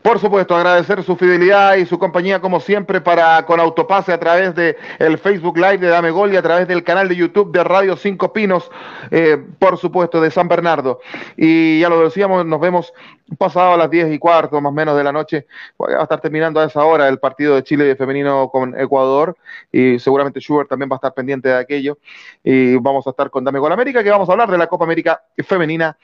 Por 0.03 0.21
supuesto, 0.21 0.55
agradecer 0.55 1.03
su 1.03 1.17
fidelidad 1.17 1.77
y 1.77 1.85
su 1.85 1.99
compañía 1.99 2.41
como 2.41 2.61
siempre 2.61 3.01
para 3.01 3.45
con 3.45 3.59
Autopase 3.59 4.13
a 4.13 4.21
través 4.21 4.55
de 4.55 4.77
el 4.99 5.19
Facebook 5.19 5.57
Live 5.57 5.79
de 5.79 5.89
Dame 5.89 6.11
Gol 6.11 6.33
y 6.33 6.37
a 6.37 6.43
través 6.43 6.69
del 6.69 6.85
canal 6.85 7.09
de 7.09 7.17
YouTube 7.17 7.53
de 7.53 7.65
Radio 7.65 7.97
Cinco 7.97 8.33
Pinos, 8.33 8.71
eh, 9.11 9.37
por 9.59 9.77
supuesto, 9.77 10.21
de 10.21 10.31
San 10.31 10.47
Bernardo. 10.47 11.01
Y 11.37 11.81
ya 11.81 11.89
lo 11.89 12.05
decíamos, 12.05 12.47
nos 12.47 12.61
vemos 12.61 12.93
pasado 13.39 13.73
a 13.73 13.77
las 13.77 13.91
diez 13.91 14.11
y 14.13 14.19
cuarto 14.19 14.61
más 14.61 14.71
o 14.71 14.75
menos 14.75 14.97
de 14.97 15.03
la 15.03 15.13
noche. 15.13 15.47
Va 15.83 15.99
a 15.99 16.03
estar 16.05 16.21
terminando 16.21 16.61
a 16.61 16.65
esa 16.65 16.85
hora 16.85 17.09
el 17.09 17.19
partido 17.19 17.57
de 17.57 17.65
Chile 17.65 17.97
femenino 17.97 18.49
con 18.51 18.79
Ecuador 18.79 19.37
y 19.73 19.99
seguramente 19.99 20.41
Schubert 20.41 20.69
también 20.69 20.89
va 20.91 20.95
a 20.95 20.99
estar 20.99 21.13
pendiente 21.13 21.49
de 21.49 21.57
aquello. 21.57 21.99
Y 22.45 22.77
vamos 22.77 23.07
a 23.09 23.11
estar 23.11 23.31
con 23.31 23.43
Dame 23.43 23.59
Gol 23.59 23.73
América, 23.73 24.05
que 24.05 24.11
vamos 24.11 24.29
a 24.29 24.33
hablar 24.33 24.51
de 24.51 24.59
la 24.59 24.69
Copa 24.69 24.85
América 24.85 25.23
femenina 25.45 25.99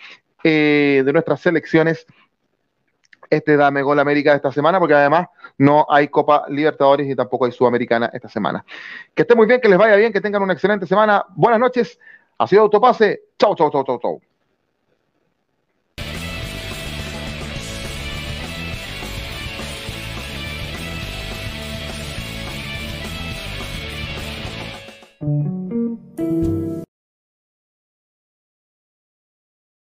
eh, 0.46 1.02
de 1.06 1.12
nuestras 1.14 1.40
selecciones 1.40 2.06
este 3.30 3.56
Dame 3.56 3.82
Gol 3.82 3.98
América 3.98 4.30
de 4.30 4.36
esta 4.36 4.52
semana, 4.52 4.78
porque 4.78 4.94
además 4.94 5.28
no 5.58 5.86
hay 5.88 6.08
Copa 6.08 6.44
Libertadores 6.48 7.08
y 7.08 7.14
tampoco 7.14 7.46
hay 7.46 7.52
Sudamericana 7.52 8.10
esta 8.12 8.28
semana. 8.28 8.64
Que 9.14 9.22
estén 9.22 9.36
muy 9.36 9.46
bien, 9.46 9.60
que 9.60 9.68
les 9.68 9.78
vaya 9.78 9.96
bien, 9.96 10.12
que 10.12 10.20
tengan 10.20 10.42
una 10.42 10.52
excelente 10.52 10.86
semana. 10.86 11.24
Buenas 11.34 11.60
noches. 11.60 11.98
Ha 12.38 12.46
sido 12.46 12.62
Autopase. 12.62 13.22
Chau, 13.38 13.54
chau, 13.54 13.70
chau, 13.70 13.84
chau, 13.84 14.00
chau. 14.00 14.20